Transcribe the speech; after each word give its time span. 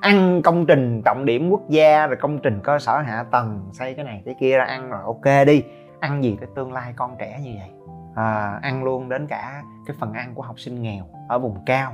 ăn 0.00 0.42
công 0.42 0.66
trình 0.66 1.02
trọng 1.04 1.24
điểm 1.24 1.50
quốc 1.50 1.68
gia 1.68 2.06
rồi 2.06 2.16
công 2.16 2.38
trình 2.38 2.60
cơ 2.64 2.78
sở 2.78 2.98
hạ 2.98 3.24
tầng 3.30 3.68
xây 3.72 3.94
cái 3.94 4.04
này 4.04 4.22
cái 4.24 4.34
kia 4.40 4.56
ra 4.56 4.64
ăn 4.64 4.90
rồi 4.90 5.00
ok 5.04 5.46
đi. 5.46 5.64
Ăn 6.00 6.24
gì 6.24 6.36
cái 6.40 6.48
tương 6.54 6.72
lai 6.72 6.92
con 6.96 7.16
trẻ 7.18 7.40
như 7.42 7.50
vậy? 7.58 7.70
À, 8.14 8.58
ăn 8.62 8.84
luôn 8.84 9.08
đến 9.08 9.26
cả 9.26 9.62
cái 9.86 9.96
phần 10.00 10.12
ăn 10.12 10.34
của 10.34 10.42
học 10.42 10.60
sinh 10.60 10.82
nghèo 10.82 11.04
ở 11.28 11.38
vùng 11.38 11.56
cao. 11.66 11.92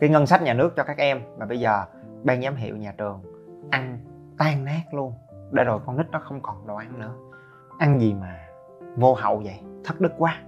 Cái 0.00 0.10
ngân 0.10 0.26
sách 0.26 0.42
nhà 0.42 0.54
nước 0.54 0.76
cho 0.76 0.84
các 0.84 0.98
em 0.98 1.20
mà 1.38 1.46
bây 1.46 1.60
giờ 1.60 1.84
ban 2.22 2.42
giám 2.42 2.56
hiệu 2.56 2.76
nhà 2.76 2.92
trường 2.98 3.22
ăn 3.70 3.98
tan 4.38 4.64
nát 4.64 4.82
luôn. 4.92 5.12
Để 5.50 5.64
rồi 5.64 5.80
con 5.86 5.96
nít 5.96 6.06
nó 6.10 6.18
không 6.18 6.40
còn 6.42 6.66
đồ 6.66 6.76
ăn 6.76 7.00
nữa. 7.00 7.14
Ăn 7.78 8.00
gì 8.00 8.14
mà 8.14 8.38
vô 8.96 9.14
hậu 9.14 9.36
vậy? 9.44 9.60
Thất 9.84 10.00
đức 10.00 10.12
quá. 10.18 10.38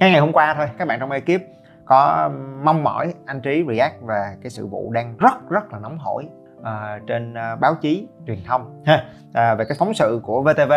Cái 0.00 0.10
ngày 0.10 0.20
hôm 0.20 0.32
qua 0.32 0.54
thôi 0.54 0.68
các 0.78 0.88
bạn 0.88 1.00
trong 1.00 1.10
ekip 1.10 1.42
có 1.86 2.30
mong 2.62 2.84
mỏi 2.84 3.14
anh 3.26 3.40
trí 3.40 3.64
react 3.68 4.02
về 4.02 4.36
cái 4.42 4.50
sự 4.50 4.66
vụ 4.66 4.92
đang 4.92 5.16
rất 5.16 5.50
rất 5.50 5.72
là 5.72 5.78
nóng 5.78 5.98
hổi 5.98 6.28
uh, 6.58 7.06
trên 7.06 7.32
uh, 7.32 7.60
báo 7.60 7.74
chí 7.74 8.08
truyền 8.26 8.38
thông. 8.46 8.82
Ha 8.86 9.04
uh, 9.28 9.58
về 9.58 9.64
cái 9.68 9.76
phóng 9.78 9.94
sự 9.94 10.20
của 10.22 10.42
VTV 10.42 10.72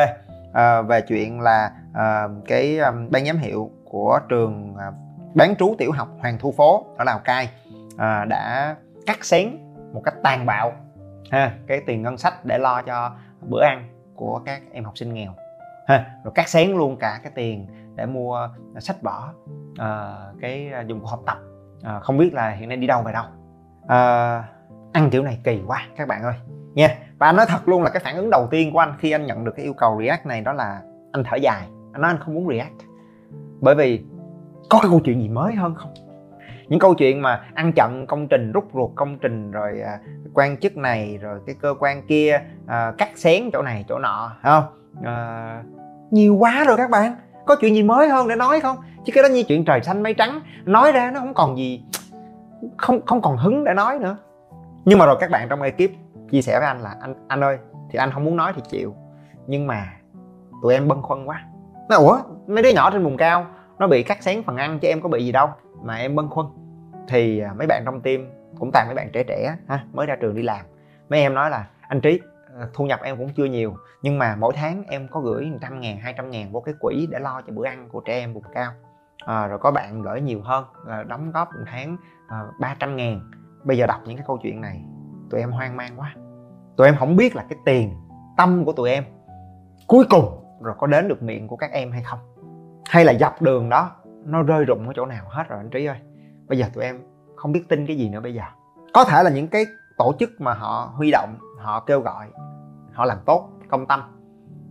uh, 0.50 0.88
về 0.88 1.02
chuyện 1.02 1.42
là 1.42 1.72
uh, 1.92 2.32
cái 2.48 2.78
um, 2.80 3.10
ban 3.12 3.26
giám 3.26 3.38
hiệu 3.38 3.72
của 3.86 4.20
trường 4.30 4.74
uh, 4.74 4.94
bán 5.36 5.56
trú 5.56 5.76
tiểu 5.78 5.92
học 5.92 6.08
Hoàng 6.20 6.38
Thu 6.40 6.52
Phố 6.52 6.86
ở 6.98 7.04
Lào 7.04 7.20
Cai 7.20 7.50
uh, 7.94 8.28
đã 8.28 8.76
cắt 9.06 9.26
xén 9.26 9.50
một 9.94 10.02
cách 10.06 10.16
tàn 10.24 10.46
bạo 10.46 10.74
ha 11.32 11.52
cái 11.68 11.82
tiền 11.88 12.02
ngân 12.02 12.18
sách 12.18 12.46
để 12.46 12.58
lo 12.58 12.82
cho 12.82 13.12
bữa 13.42 13.64
ăn 13.64 13.90
của 14.16 14.42
các 14.46 14.62
em 14.72 14.84
học 14.84 14.98
sinh 14.98 15.14
nghèo. 15.14 15.34
Ha 15.88 16.06
rồi 16.24 16.32
cắt 16.36 16.50
xén 16.50 16.72
luôn 16.72 16.98
cả 16.98 17.20
cái 17.24 17.32
tiền 17.36 17.68
để 18.00 18.06
mua 18.06 18.50
sách 18.80 19.02
vở 19.02 19.22
uh, 19.72 20.42
cái 20.42 20.72
à, 20.74 20.82
dụng 20.82 21.00
cụ 21.00 21.06
học 21.06 21.20
tập. 21.26 21.38
Uh, 21.78 22.04
không 22.04 22.18
biết 22.18 22.34
là 22.34 22.50
hiện 22.50 22.70
nay 22.70 22.78
đi 22.78 22.88
đâu 22.88 23.02
về 23.02 23.14
đâu. 23.14 23.24
Uh, 23.84 24.46
ăn 24.94 25.10
kiểu 25.12 25.24
này 25.24 25.40
kỳ 25.44 25.62
quá 25.68 25.88
các 25.98 26.08
bạn 26.08 26.24
ơi. 26.24 26.34
Nha 26.74 26.88
và 27.18 27.28
anh 27.28 27.36
nói 27.36 27.46
thật 27.50 27.68
luôn 27.68 27.84
là 27.84 27.90
cái 27.90 28.02
phản 28.06 28.16
ứng 28.16 28.30
đầu 28.30 28.48
tiên 28.52 28.74
của 28.74 28.80
anh 28.80 28.94
khi 29.00 29.12
anh 29.12 29.26
nhận 29.26 29.46
được 29.46 29.52
cái 29.56 29.64
yêu 29.66 29.74
cầu 29.74 30.02
react 30.02 30.26
này 30.26 30.42
đó 30.42 30.54
là 30.54 30.82
anh 31.12 31.24
thở 31.24 31.36
dài. 31.36 31.68
Anh 31.94 32.02
nói 32.02 32.12
anh 32.12 32.20
không 32.20 32.36
muốn 32.36 32.48
react. 32.50 32.76
Bởi 33.62 33.76
vì 33.76 34.06
có 34.70 34.80
cái 34.82 34.90
câu 34.90 35.00
chuyện 35.00 35.22
gì 35.22 35.30
mới 35.30 35.56
hơn 35.56 35.76
không? 35.76 35.94
Những 36.68 36.80
câu 36.80 36.94
chuyện 36.94 37.22
mà 37.22 37.42
ăn 37.54 37.72
chặn 37.76 38.06
công 38.08 38.28
trình 38.28 38.52
rút 38.52 38.70
ruột 38.74 38.92
công 38.96 39.18
trình 39.20 39.52
rồi 39.52 39.82
à, 39.82 40.00
quan 40.34 40.58
chức 40.58 40.78
này 40.78 41.18
rồi 41.18 41.40
cái 41.46 41.56
cơ 41.62 41.76
quan 41.80 42.08
kia 42.08 42.42
à, 42.68 42.94
cắt 42.98 43.10
xén 43.16 43.50
chỗ 43.54 43.62
này 43.62 43.86
chỗ 43.90 44.00
nọ 44.00 44.32
không? 44.44 44.64
À, 45.04 45.64
nhiều 46.12 46.36
quá 46.36 46.64
rồi 46.68 46.78
các 46.78 46.90
bạn 46.90 47.16
có 47.50 47.56
chuyện 47.56 47.76
gì 47.76 47.84
mới 47.84 48.10
hơn 48.10 48.28
để 48.28 48.36
nói 48.36 48.60
không? 48.60 48.78
Chứ 49.06 49.14
cái 49.16 49.24
đó 49.24 49.30
như 49.30 49.44
chuyện 49.44 49.66
trời 49.66 49.82
xanh 49.84 50.04
mây 50.04 50.14
trắng. 50.14 50.42
Nói 50.66 50.92
ra 50.92 51.12
nó 51.12 51.20
không 51.20 51.34
còn 51.34 51.58
gì, 51.58 51.84
không 52.78 53.06
không 53.06 53.22
còn 53.22 53.38
hứng 53.38 53.64
để 53.64 53.74
nói 53.74 54.00
nữa. 54.00 54.18
Nhưng 54.86 55.00
mà 55.00 55.06
rồi 55.06 55.18
các 55.20 55.32
bạn 55.32 55.48
trong 55.50 55.62
ekip 55.62 55.92
chia 56.32 56.42
sẻ 56.42 56.60
với 56.60 56.68
anh 56.68 56.82
là, 56.82 56.96
anh 57.02 57.14
anh 57.28 57.44
ơi, 57.44 57.58
thì 57.90 58.00
anh 58.00 58.12
không 58.12 58.26
muốn 58.26 58.36
nói 58.36 58.54
thì 58.56 58.62
chịu. 58.70 58.96
Nhưng 59.48 59.68
mà 59.68 59.94
tụi 60.62 60.74
em 60.74 60.88
bâng 60.88 61.02
khuâng 61.02 61.30
quá. 61.30 61.44
Nó, 61.90 61.96
ủa, 61.96 62.18
mấy 62.48 62.64
đứa 62.64 62.70
nhỏ 62.70 62.92
trên 62.92 63.04
vùng 63.04 63.18
cao, 63.18 63.46
nó 63.80 63.88
bị 63.88 64.04
cắt 64.04 64.24
xén 64.24 64.44
phần 64.44 64.58
ăn 64.58 64.80
chứ 64.80 64.88
em 64.88 65.02
có 65.02 65.10
bị 65.10 65.26
gì 65.26 65.32
đâu. 65.32 65.50
Mà 65.84 65.96
em 65.96 66.16
bâng 66.16 66.30
khuâng. 66.30 66.48
Thì 67.08 67.40
à, 67.40 67.54
mấy 67.58 67.68
bạn 67.68 67.84
trong 67.86 68.02
team, 68.02 68.26
cũng 68.60 68.70
toàn 68.74 68.88
mấy 68.88 68.96
bạn 68.96 69.10
trẻ 69.14 69.24
trẻ 69.24 69.56
ha, 69.68 69.84
mới 69.94 70.06
ra 70.06 70.16
trường 70.16 70.36
đi 70.36 70.42
làm. 70.42 70.66
Mấy 71.10 71.22
em 71.22 71.34
nói 71.34 71.50
là, 71.50 71.66
anh 71.88 72.02
trí 72.02 72.20
Ờ, 72.56 72.70
thu 72.74 72.86
nhập 72.86 73.00
em 73.04 73.18
cũng 73.18 73.34
chưa 73.34 73.46
nhiều 73.46 73.76
nhưng 74.02 74.20
mà 74.20 74.36
mỗi 74.36 74.54
tháng 74.56 74.84
em 74.88 75.08
có 75.08 75.20
gửi 75.20 75.46
100 75.46 75.80
ngàn 75.80 75.98
200 75.98 76.30
ngàn 76.30 76.52
vô 76.52 76.60
cái 76.60 76.76
quỹ 76.80 77.08
để 77.12 77.20
lo 77.20 77.42
cho 77.48 77.54
bữa 77.54 77.66
ăn 77.66 77.90
của 77.90 78.00
trẻ 78.00 78.14
em 78.14 78.34
vùng 78.34 78.44
cao. 78.54 78.72
À, 79.26 79.48
rồi 79.48 79.60
có 79.60 79.72
bạn 79.72 80.02
gửi 80.02 80.22
nhiều 80.22 80.42
hơn 80.44 80.66
là 80.86 81.04
đóng 81.04 81.32
góp 81.32 81.48
một 81.48 81.64
tháng 81.66 81.98
ờ, 82.28 82.38
à, 82.38 82.52
300 82.60 82.96
ngàn. 82.96 83.32
Bây 83.64 83.78
giờ 83.78 83.86
đọc 83.88 84.02
những 84.06 84.18
cái 84.18 84.26
câu 84.28 84.38
chuyện 84.44 84.62
này 84.62 84.84
tụi 85.30 85.40
em 85.40 85.52
hoang 85.52 85.78
mang 85.78 85.92
quá. 85.98 86.16
Tụi 86.78 86.88
em 86.88 86.96
không 87.00 87.16
biết 87.16 87.36
là 87.36 87.46
cái 87.50 87.60
tiền 87.66 87.94
tâm 88.38 88.66
của 88.66 88.74
tụi 88.74 88.90
em 88.90 89.04
cuối 89.88 90.06
cùng 90.10 90.44
rồi 90.62 90.76
có 90.78 90.88
đến 90.88 91.08
được 91.08 91.24
miệng 91.24 91.48
của 91.48 91.56
các 91.56 91.72
em 91.72 91.92
hay 91.92 92.04
không. 92.04 92.20
Hay 92.90 93.06
là 93.06 93.14
dọc 93.14 93.42
đường 93.42 93.70
đó 93.70 93.92
nó 94.26 94.44
rơi 94.44 94.66
rụng 94.66 94.88
ở 94.88 94.94
chỗ 94.96 95.06
nào 95.06 95.26
hết 95.30 95.44
rồi 95.50 95.60
anh 95.60 95.70
trí 95.70 95.86
ơi. 95.86 95.98
Bây 96.48 96.58
giờ 96.58 96.66
tụi 96.74 96.84
em 96.84 97.00
không 97.36 97.52
biết 97.52 97.64
tin 97.70 97.88
cái 97.88 97.98
gì 97.98 98.10
nữa 98.10 98.20
bây 98.20 98.34
giờ. 98.34 98.44
Có 98.94 99.04
thể 99.04 99.24
là 99.24 99.30
những 99.30 99.48
cái 99.48 99.66
tổ 99.98 100.14
chức 100.20 100.42
mà 100.42 100.54
họ 100.54 100.94
huy 100.96 101.12
động 101.12 101.38
họ 101.62 101.80
kêu 101.80 102.02
gọi 102.02 102.26
họ 102.94 103.06
làm 103.06 103.18
tốt 103.26 103.50
công 103.70 103.86
tâm. 103.86 104.02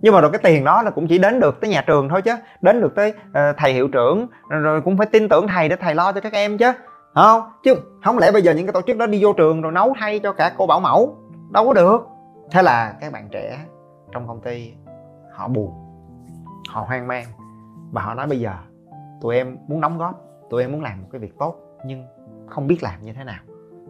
Nhưng 0.00 0.14
mà 0.14 0.20
rồi 0.20 0.30
cái 0.30 0.40
tiền 0.44 0.64
đó 0.64 0.82
là 0.82 0.90
cũng 0.90 1.06
chỉ 1.08 1.18
đến 1.18 1.40
được 1.40 1.60
tới 1.60 1.70
nhà 1.70 1.84
trường 1.86 2.08
thôi 2.08 2.22
chứ 2.22 2.34
đến 2.60 2.80
được 2.80 2.94
tới 2.96 3.14
uh, 3.28 3.56
thầy 3.56 3.72
hiệu 3.72 3.88
trưởng 3.88 4.26
rồi 4.48 4.80
cũng 4.80 4.96
phải 4.96 5.06
tin 5.06 5.28
tưởng 5.28 5.48
thầy 5.48 5.68
để 5.68 5.76
thầy 5.76 5.94
lo 5.94 6.12
cho 6.12 6.20
các 6.20 6.32
em 6.32 6.58
chứ 6.58 6.72
không? 7.14 7.42
Chứ 7.64 7.74
không 8.04 8.18
lẽ 8.18 8.32
bây 8.32 8.42
giờ 8.42 8.52
những 8.52 8.66
cái 8.66 8.72
tổ 8.72 8.80
chức 8.82 8.96
đó 8.96 9.06
đi 9.06 9.24
vô 9.24 9.32
trường 9.32 9.62
rồi 9.62 9.72
nấu 9.72 9.94
thay 9.98 10.18
cho 10.18 10.32
cả 10.32 10.52
cô 10.58 10.66
bảo 10.66 10.80
mẫu? 10.80 11.16
Đâu 11.50 11.66
có 11.66 11.72
được. 11.72 12.06
Thế 12.50 12.62
là 12.62 12.94
các 13.00 13.12
bạn 13.12 13.28
trẻ 13.32 13.58
trong 14.12 14.28
công 14.28 14.40
ty 14.40 14.72
họ 15.32 15.48
buồn 15.48 15.72
họ 16.68 16.80
hoang 16.80 17.06
mang 17.06 17.24
và 17.92 18.02
họ 18.02 18.14
nói 18.14 18.26
bây 18.26 18.40
giờ 18.40 18.52
tụi 19.20 19.36
em 19.36 19.56
muốn 19.66 19.80
đóng 19.80 19.98
góp 19.98 20.20
tụi 20.50 20.62
em 20.62 20.72
muốn 20.72 20.82
làm 20.82 21.02
một 21.02 21.08
cái 21.12 21.20
việc 21.20 21.38
tốt 21.38 21.56
nhưng 21.84 22.06
không 22.46 22.66
biết 22.66 22.82
làm 22.82 23.02
như 23.02 23.12
thế 23.12 23.24
nào 23.24 23.40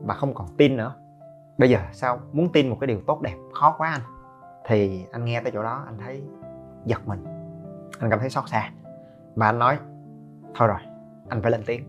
và 0.04 0.14
không 0.14 0.34
còn 0.34 0.46
tin 0.56 0.76
nữa 0.76 0.94
bây 1.58 1.70
giờ 1.70 1.78
sao? 1.92 2.20
Muốn 2.32 2.52
tin 2.52 2.68
một 2.68 2.76
cái 2.80 2.86
điều 2.86 3.00
tốt 3.06 3.20
đẹp? 3.22 3.36
Khó 3.54 3.74
quá 3.78 3.90
anh. 3.90 4.00
Thì 4.66 5.06
anh 5.12 5.24
nghe 5.24 5.40
tới 5.40 5.52
chỗ 5.52 5.62
đó 5.62 5.82
anh 5.86 5.98
thấy 5.98 6.22
giật 6.84 7.08
mình. 7.08 7.24
Anh 7.98 8.10
cảm 8.10 8.18
thấy 8.18 8.30
xót 8.30 8.48
xa. 8.48 8.70
Và 9.34 9.46
anh 9.46 9.58
nói 9.58 9.78
thôi 10.54 10.68
rồi 10.68 10.80
anh 11.28 11.42
phải 11.42 11.50
lên 11.50 11.62
tiếng. 11.66 11.84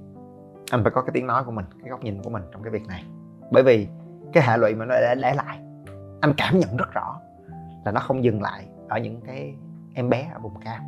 Anh 0.71 0.83
phải 0.83 0.91
có 0.91 1.01
cái 1.01 1.11
tiếng 1.13 1.27
nói 1.27 1.43
của 1.43 1.51
mình 1.51 1.65
cái 1.81 1.89
góc 1.89 2.03
nhìn 2.03 2.21
của 2.23 2.29
mình 2.29 2.43
trong 2.51 2.63
cái 2.63 2.71
việc 2.71 2.87
này. 2.87 3.05
Bởi 3.51 3.63
vì 3.63 3.87
cái 4.33 4.43
hệ 4.47 4.57
lụy 4.57 4.75
mà 4.75 4.85
nó 4.85 4.95
để, 4.95 5.15
để 5.21 5.33
lại 5.33 5.59
anh 6.21 6.33
cảm 6.37 6.59
nhận 6.59 6.77
rất 6.77 6.91
rõ 6.91 7.19
là 7.85 7.91
nó 7.91 7.99
không 7.99 8.23
dừng 8.23 8.41
lại 8.41 8.67
ở 8.89 8.99
những 8.99 9.21
cái 9.21 9.55
em 9.93 10.09
bé 10.09 10.31
ở 10.33 10.39
vùng 10.39 10.59
cao 10.65 10.79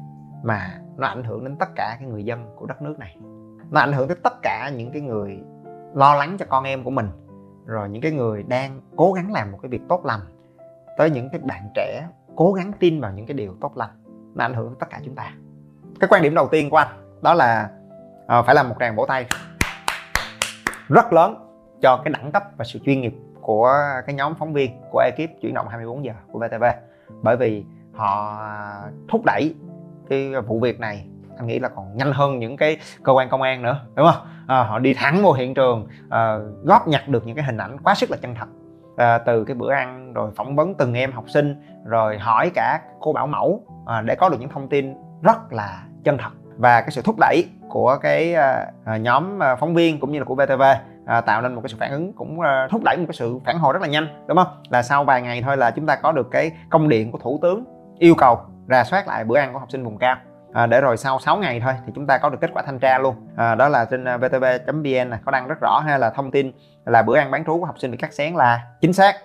mà 0.44 0.80
nó 0.98 1.08
ảnh 1.08 1.24
hưởng 1.24 1.44
đến 1.44 1.56
tất 1.56 1.70
cả 1.76 1.98
cái 2.00 2.08
người 2.10 2.26
dân 2.26 2.56
của 2.56 2.66
đất 2.66 2.82
nước 2.82 3.00
này. 3.00 3.18
Nó 3.72 3.80
ảnh 3.80 3.94
hưởng 3.94 4.08
tới 4.08 4.18
tất 4.24 4.34
cả 4.42 4.72
những 4.76 4.92
cái 4.92 5.02
người 5.02 5.44
lo 5.94 6.16
lắng 6.16 6.36
cho 6.40 6.46
con 6.50 6.64
em 6.64 6.84
của 6.84 6.92
mình 6.92 7.10
rồi 7.66 7.90
những 7.90 8.02
cái 8.02 8.12
người 8.12 8.44
đang 8.44 8.82
cố 8.96 9.14
gắng 9.14 9.32
làm 9.32 9.52
một 9.52 9.60
cái 9.62 9.70
việc 9.70 9.82
tốt 9.90 10.06
lành 10.06 10.20
tới 10.98 11.10
những 11.10 11.30
cái 11.30 11.42
bạn 11.44 11.70
trẻ 11.76 12.08
cố 12.36 12.54
gắng 12.54 12.72
tin 12.80 13.02
vào 13.02 13.12
những 13.12 13.26
cái 13.26 13.34
điều 13.34 13.56
tốt 13.62 13.78
lành 13.78 13.90
nó 14.36 14.46
ảnh 14.46 14.54
hưởng 14.54 14.68
tới 14.68 14.76
tất 14.80 14.88
cả 14.90 15.00
chúng 15.06 15.16
ta. 15.16 15.34
Cái 16.00 16.08
quan 16.08 16.22
điểm 16.22 16.36
đầu 16.36 16.48
tiên 16.48 16.70
của 16.70 16.78
anh 16.78 16.88
đó 17.22 17.34
là 17.34 17.70
uh, 18.40 18.46
phải 18.46 18.56
làm 18.56 18.70
một 18.70 18.76
tràng 18.80 18.96
vỗ 18.96 19.06
tay 19.06 19.26
rất 20.88 21.14
lớn 21.14 21.36
cho 21.82 22.02
cái 22.04 22.14
đẳng 22.14 22.32
cấp 22.32 22.44
và 22.58 22.66
sự 22.66 22.80
chuyên 22.86 23.02
nghiệp 23.02 23.14
của 23.42 23.74
cái 24.06 24.16
nhóm 24.16 24.34
phóng 24.40 24.54
viên 24.54 24.72
của 24.92 25.00
ekip 25.00 25.42
chuyển 25.42 25.54
động 25.54 25.68
24 25.68 26.06
giờ 26.06 26.14
của 26.32 26.40
VTV 26.40 26.64
bởi 27.22 27.38
vì 27.38 27.66
họ 27.94 28.40
thúc 29.10 29.22
đẩy 29.26 29.56
cái 30.10 30.34
vụ 30.48 30.60
việc 30.60 30.80
này 30.80 31.08
anh 31.42 31.48
nghĩ 31.48 31.60
là 31.60 31.70
còn 31.70 31.98
nhanh 31.98 32.12
hơn 32.12 32.40
những 32.40 32.58
cái 32.58 32.78
cơ 33.04 33.14
quan 33.14 33.30
công 33.30 33.42
an 33.42 33.62
nữa 33.62 33.80
đúng 33.96 34.08
không? 34.14 34.26
À, 34.48 34.64
họ 34.64 34.80
đi 34.80 34.94
thẳng 34.94 35.24
vào 35.24 35.34
hiện 35.34 35.54
trường 35.54 35.88
à, 36.10 36.38
góp 36.64 36.88
nhặt 36.88 37.08
được 37.08 37.26
những 37.26 37.36
cái 37.36 37.46
hình 37.46 37.58
ảnh 37.58 37.78
quá 37.84 37.96
sức 37.96 38.12
là 38.12 38.18
chân 38.22 38.36
thật. 38.36 38.48
À, 38.98 39.18
từ 39.18 39.44
cái 39.44 39.56
bữa 39.56 39.72
ăn 39.72 40.14
rồi 40.14 40.32
phỏng 40.36 40.56
vấn 40.56 40.76
từng 40.76 40.94
em 40.94 41.12
học 41.12 41.24
sinh 41.28 41.56
rồi 41.86 42.18
hỏi 42.18 42.52
cả 42.56 42.80
cô 43.00 43.14
bảo 43.14 43.28
mẫu 43.28 43.64
à, 43.86 44.02
để 44.02 44.16
có 44.16 44.30
được 44.30 44.38
những 44.40 44.50
thông 44.50 44.70
tin 44.70 44.94
rất 45.22 45.54
là 45.54 45.84
chân 46.04 46.18
thật. 46.18 46.30
Và 46.58 46.82
cái 46.82 46.92
sự 46.92 47.02
thúc 47.02 47.16
đẩy 47.20 47.46
của 47.70 47.98
cái 48.02 48.34
à, 48.34 48.66
à 48.86 48.98
nhóm 48.98 49.44
à, 49.44 49.56
phóng 49.56 49.74
viên 49.74 50.00
cũng 50.00 50.12
như 50.12 50.20
là 50.20 50.26
của 50.26 50.36
VTV 50.36 50.62
à, 51.06 51.22
tạo 51.22 51.42
nên 51.42 51.56
một 51.56 51.62
cái 51.62 51.70
sự 51.70 51.78
phản 51.80 51.92
ứng 51.92 52.14
cũng 52.14 52.42
à, 52.42 52.68
thúc 52.72 52.82
đẩy 52.84 52.98
một 52.98 53.06
cái 53.08 53.14
sự 53.14 53.40
phản 53.46 53.60
hồi 53.60 53.74
rất 53.74 53.82
là 53.82 53.88
nhanh 53.88 54.08
đúng 54.28 54.38
không? 54.38 54.48
Là 54.70 54.82
sau 54.82 55.04
vài 55.04 55.22
ngày 55.22 55.42
thôi 55.42 55.58
là 55.58 55.72
chúng 55.72 55.86
ta 55.86 55.96
có 55.96 56.12
được 56.12 56.32
cái 56.32 56.52
công 56.70 56.90
điện 56.90 57.12
của 57.12 57.18
thủ 57.18 57.40
tướng 57.42 57.64
yêu 58.00 58.16
cầu 58.18 58.40
rà 58.70 58.84
soát 58.84 59.08
lại 59.08 59.24
bữa 59.24 59.38
ăn 59.38 59.54
của 59.54 59.60
học 59.60 59.72
sinh 59.72 59.84
vùng 59.84 59.98
cao 59.98 60.16
à, 60.54 60.66
để 60.66 60.82
rồi 60.82 60.98
sau 60.98 61.20
6 61.20 61.38
ngày 61.38 61.60
thôi 61.60 61.74
thì 61.86 61.92
chúng 61.96 62.08
ta 62.08 62.18
có 62.18 62.30
được 62.30 62.38
kết 62.42 62.50
quả 62.54 62.64
thanh 62.66 62.80
tra 62.80 63.00
luôn. 63.00 63.16
À, 63.36 63.56
đó 63.56 63.70
là 63.70 63.86
trên 63.86 64.06
à, 64.06 64.18
vtv.vn 64.18 65.10
này 65.10 65.20
có 65.26 65.32
đăng 65.32 65.48
rất 65.48 65.60
rõ 65.62 65.82
hay 65.86 66.00
là 66.00 66.10
thông 66.10 66.32
tin 66.32 66.52
là 66.86 67.02
bữa 67.02 67.18
ăn 67.18 67.32
bán 67.32 67.46
trú 67.46 67.60
của 67.60 67.66
học 67.66 67.80
sinh 67.80 67.92
bị 67.92 67.98
cắt 67.98 68.14
xén 68.14 68.34
là 68.34 68.62
chính 68.82 68.94
xác. 68.94 69.16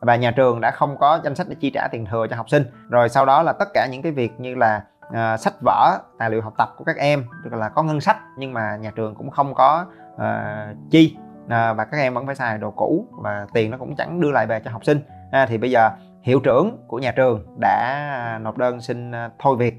Và 0.00 0.16
nhà 0.16 0.30
trường 0.30 0.60
đã 0.60 0.70
không 0.70 0.98
có 0.98 1.20
danh 1.24 1.34
sách 1.34 1.46
để 1.48 1.56
chi 1.60 1.70
trả 1.70 1.88
tiền 1.88 2.06
thừa 2.06 2.26
cho 2.30 2.36
học 2.36 2.50
sinh. 2.50 2.64
Rồi 2.88 3.08
sau 3.08 3.26
đó 3.26 3.42
là 3.42 3.52
tất 3.52 3.68
cả 3.74 3.88
những 3.90 4.02
cái 4.02 4.12
việc 4.12 4.40
như 4.40 4.54
là 4.54 4.82
à, 5.12 5.36
sách 5.36 5.54
vở 5.60 5.98
tài 6.18 6.30
liệu 6.30 6.42
học 6.42 6.54
tập 6.58 6.74
của 6.78 6.84
các 6.84 6.96
em 6.96 7.24
tức 7.44 7.52
là 7.52 7.68
có 7.68 7.82
ngân 7.82 8.00
sách 8.00 8.16
nhưng 8.38 8.52
mà 8.52 8.76
nhà 8.76 8.90
trường 8.96 9.14
cũng 9.14 9.30
không 9.30 9.54
có 9.54 9.86
à, 10.18 10.66
chi. 10.90 11.16
À, 11.48 11.72
và 11.72 11.84
các 11.84 11.98
em 11.98 12.14
vẫn 12.14 12.26
phải 12.26 12.34
xài 12.34 12.58
đồ 12.58 12.70
cũ 12.70 13.06
và 13.10 13.46
tiền 13.52 13.70
nó 13.70 13.78
cũng 13.78 13.96
chẳng 13.96 14.20
đưa 14.20 14.30
lại 14.30 14.46
về 14.46 14.60
cho 14.64 14.70
học 14.70 14.84
sinh. 14.84 15.00
À, 15.30 15.46
thì 15.46 15.58
bây 15.58 15.70
giờ 15.70 15.90
hiệu 16.22 16.40
trưởng 16.40 16.78
của 16.88 16.98
nhà 16.98 17.12
trường 17.12 17.46
đã 17.60 18.38
nộp 18.42 18.58
đơn 18.58 18.80
xin 18.80 19.12
à, 19.12 19.30
thôi 19.38 19.56
việc 19.56 19.74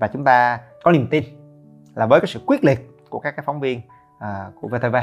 và 0.00 0.08
chúng 0.08 0.24
ta 0.24 0.60
có 0.82 0.92
niềm 0.92 1.06
tin 1.10 1.24
là 1.94 2.06
với 2.06 2.20
cái 2.20 2.26
sự 2.26 2.40
quyết 2.46 2.64
liệt 2.64 2.78
của 3.10 3.18
các 3.18 3.36
cái 3.36 3.44
phóng 3.46 3.60
viên 3.60 3.80
uh, 4.16 4.54
của 4.60 4.68
VTV 4.68 4.96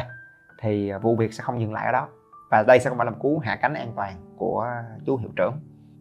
thì 0.59 0.91
vụ 1.01 1.15
việc 1.15 1.33
sẽ 1.33 1.43
không 1.43 1.61
dừng 1.61 1.73
lại 1.73 1.85
ở 1.85 1.91
đó. 1.91 2.07
Và 2.51 2.63
đây 2.67 2.79
sẽ 2.79 2.89
không 2.89 2.97
phải 2.97 3.05
là 3.05 3.11
một 3.11 3.17
cú 3.21 3.39
hạ 3.43 3.55
cánh 3.55 3.73
an 3.73 3.93
toàn 3.95 4.13
của 4.37 4.67
chú 5.05 5.17
hiệu 5.17 5.29
trưởng. 5.35 5.53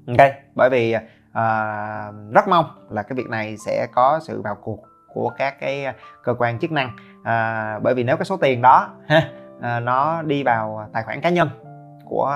Ok 0.06 0.30
bởi 0.54 0.70
vì 0.70 0.94
uh, 0.94 2.34
rất 2.34 2.48
mong 2.48 2.86
là 2.90 3.02
cái 3.02 3.16
việc 3.16 3.26
này 3.30 3.56
sẽ 3.66 3.86
có 3.94 4.20
sự 4.22 4.42
vào 4.42 4.54
cuộc 4.54 4.82
của 5.14 5.28
các 5.38 5.60
cái 5.60 5.94
cơ 6.24 6.34
quan 6.38 6.58
chức 6.58 6.72
năng. 6.72 6.88
Uh, 7.20 7.82
bởi 7.82 7.94
vì 7.96 8.04
nếu 8.04 8.16
cái 8.16 8.24
số 8.24 8.36
tiền 8.36 8.62
đó 8.62 8.90
ha 9.06 9.30
uh, 9.56 9.82
nó 9.82 10.22
đi 10.22 10.42
vào 10.42 10.88
tài 10.92 11.02
khoản 11.02 11.20
cá 11.20 11.30
nhân 11.30 11.48
của 12.04 12.34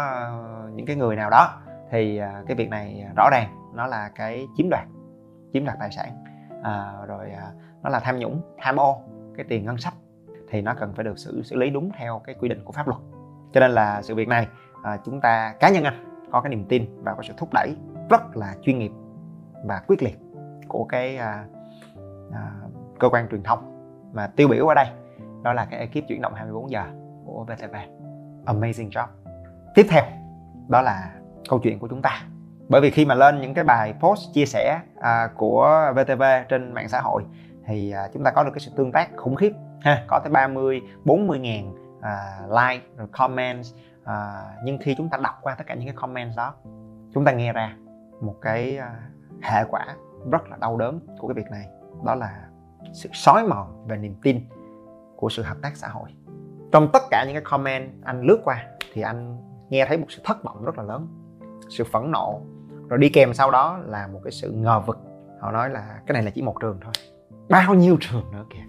những 0.74 0.86
cái 0.86 0.96
người 0.96 1.16
nào 1.16 1.30
đó 1.30 1.60
thì 1.90 2.20
cái 2.46 2.56
việc 2.56 2.70
này 2.70 3.06
rõ 3.16 3.30
ràng 3.30 3.72
nó 3.74 3.86
là 3.86 4.10
cái 4.14 4.46
chiếm 4.56 4.70
đoạt 4.70 4.84
chiếm 5.52 5.64
đoạt 5.64 5.78
tài 5.80 5.90
sản 5.90 6.24
à, 6.62 6.92
rồi 7.06 7.30
à, 7.30 7.52
nó 7.82 7.90
là 7.90 8.00
tham 8.00 8.18
nhũng 8.18 8.40
tham 8.58 8.76
ô 8.76 9.02
cái 9.36 9.46
tiền 9.48 9.64
ngân 9.64 9.78
sách 9.78 9.94
thì 10.48 10.62
nó 10.62 10.74
cần 10.74 10.92
phải 10.94 11.04
được 11.04 11.18
xử 11.18 11.42
xử 11.42 11.56
lý 11.56 11.70
đúng 11.70 11.90
theo 11.98 12.20
cái 12.24 12.34
quy 12.40 12.48
định 12.48 12.64
của 12.64 12.72
pháp 12.72 12.88
luật. 12.88 13.00
Cho 13.52 13.60
nên 13.60 13.70
là 13.70 14.02
sự 14.02 14.14
việc 14.14 14.28
này 14.28 14.48
à, 14.82 14.98
chúng 15.04 15.20
ta 15.20 15.54
cá 15.60 15.70
nhân 15.70 15.84
anh 15.84 16.04
có 16.30 16.40
cái 16.40 16.50
niềm 16.50 16.64
tin 16.68 17.02
và 17.02 17.14
có 17.14 17.22
sự 17.22 17.34
thúc 17.36 17.48
đẩy 17.52 17.76
rất 18.10 18.36
là 18.36 18.54
chuyên 18.62 18.78
nghiệp 18.78 18.92
và 19.64 19.82
quyết 19.86 20.02
liệt 20.02 20.18
của 20.68 20.84
cái 20.84 21.16
à, 21.16 21.44
à, 22.32 22.52
cơ 22.98 23.08
quan 23.08 23.28
truyền 23.30 23.42
thông 23.42 23.70
mà 24.12 24.26
tiêu 24.26 24.48
biểu 24.48 24.66
ở 24.66 24.74
đây. 24.74 24.86
Đó 25.42 25.52
là 25.52 25.64
cái 25.64 25.80
ekip 25.80 26.08
chuyển 26.08 26.22
động 26.22 26.34
24 26.34 26.70
giờ 26.70 26.84
của 27.24 27.44
VTV 27.44 27.74
amazing 28.46 28.90
job. 28.90 29.06
Tiếp 29.74 29.86
theo 29.90 30.04
đó 30.68 30.82
là 30.82 31.14
câu 31.48 31.58
chuyện 31.58 31.78
của 31.78 31.88
chúng 31.88 32.02
ta 32.02 32.22
bởi 32.70 32.80
vì 32.80 32.90
khi 32.90 33.04
mà 33.04 33.14
lên 33.14 33.40
những 33.40 33.54
cái 33.54 33.64
bài 33.64 33.94
post 34.00 34.34
chia 34.34 34.46
sẻ 34.46 34.80
à, 35.00 35.30
của 35.36 35.92
VTV 35.96 36.22
trên 36.48 36.74
mạng 36.74 36.88
xã 36.88 37.00
hội 37.00 37.22
thì 37.66 37.90
à, 37.90 38.08
chúng 38.14 38.24
ta 38.24 38.30
có 38.30 38.44
được 38.44 38.50
cái 38.54 38.60
sự 38.60 38.70
tương 38.76 38.92
tác 38.92 39.16
khủng 39.16 39.36
khiếp 39.36 39.52
ha. 39.80 40.04
Có 40.08 40.20
tới 40.24 40.32
30 40.32 40.80
40 41.04 41.38
ngàn 41.38 41.74
à, 42.00 42.40
like 42.48 42.84
rồi 42.96 43.06
comments 43.12 43.74
à, 44.04 44.44
nhưng 44.64 44.78
khi 44.78 44.94
chúng 44.94 45.08
ta 45.08 45.18
đọc 45.22 45.34
qua 45.42 45.54
tất 45.54 45.64
cả 45.66 45.74
những 45.74 45.86
cái 45.86 45.96
comments 45.96 46.36
đó 46.36 46.54
chúng 47.14 47.24
ta 47.24 47.32
nghe 47.32 47.52
ra 47.52 47.76
một 48.20 48.34
cái 48.40 48.76
à, 48.76 48.94
hệ 49.42 49.64
quả 49.70 49.86
rất 50.30 50.50
là 50.50 50.56
đau 50.60 50.76
đớn 50.76 51.00
của 51.18 51.28
cái 51.28 51.34
việc 51.34 51.50
này. 51.50 51.66
Đó 52.04 52.14
là 52.14 52.40
sự 52.92 53.08
sói 53.12 53.44
mòn 53.44 53.86
về 53.88 53.96
niềm 53.96 54.14
tin 54.22 54.40
của 55.16 55.28
sự 55.28 55.42
hợp 55.42 55.56
tác 55.62 55.76
xã 55.76 55.88
hội. 55.88 56.10
Trong 56.72 56.88
tất 56.92 57.02
cả 57.10 57.24
những 57.24 57.34
cái 57.34 57.44
comment 57.44 58.04
anh 58.04 58.22
lướt 58.22 58.40
qua 58.44 58.66
thì 58.92 59.02
anh 59.02 59.38
nghe 59.68 59.86
thấy 59.86 59.98
một 59.98 60.06
sự 60.08 60.22
thất 60.24 60.44
vọng 60.44 60.64
rất 60.64 60.78
là 60.78 60.84
lớn 60.84 61.08
sự 61.68 61.84
phẫn 61.92 62.10
nộ 62.10 62.40
rồi 62.90 62.98
đi 62.98 63.08
kèm 63.08 63.34
sau 63.34 63.50
đó 63.50 63.78
là 63.86 64.06
một 64.06 64.20
cái 64.24 64.32
sự 64.32 64.52
ngờ 64.52 64.80
vực. 64.86 64.98
Họ 65.40 65.52
nói 65.52 65.70
là 65.70 66.00
cái 66.06 66.12
này 66.12 66.22
là 66.22 66.30
chỉ 66.30 66.42
một 66.42 66.54
trường 66.60 66.78
thôi. 66.82 66.92
Bao 67.48 67.74
nhiêu 67.74 67.96
trường 68.00 68.32
nữa 68.32 68.44
kìa. 68.50 68.64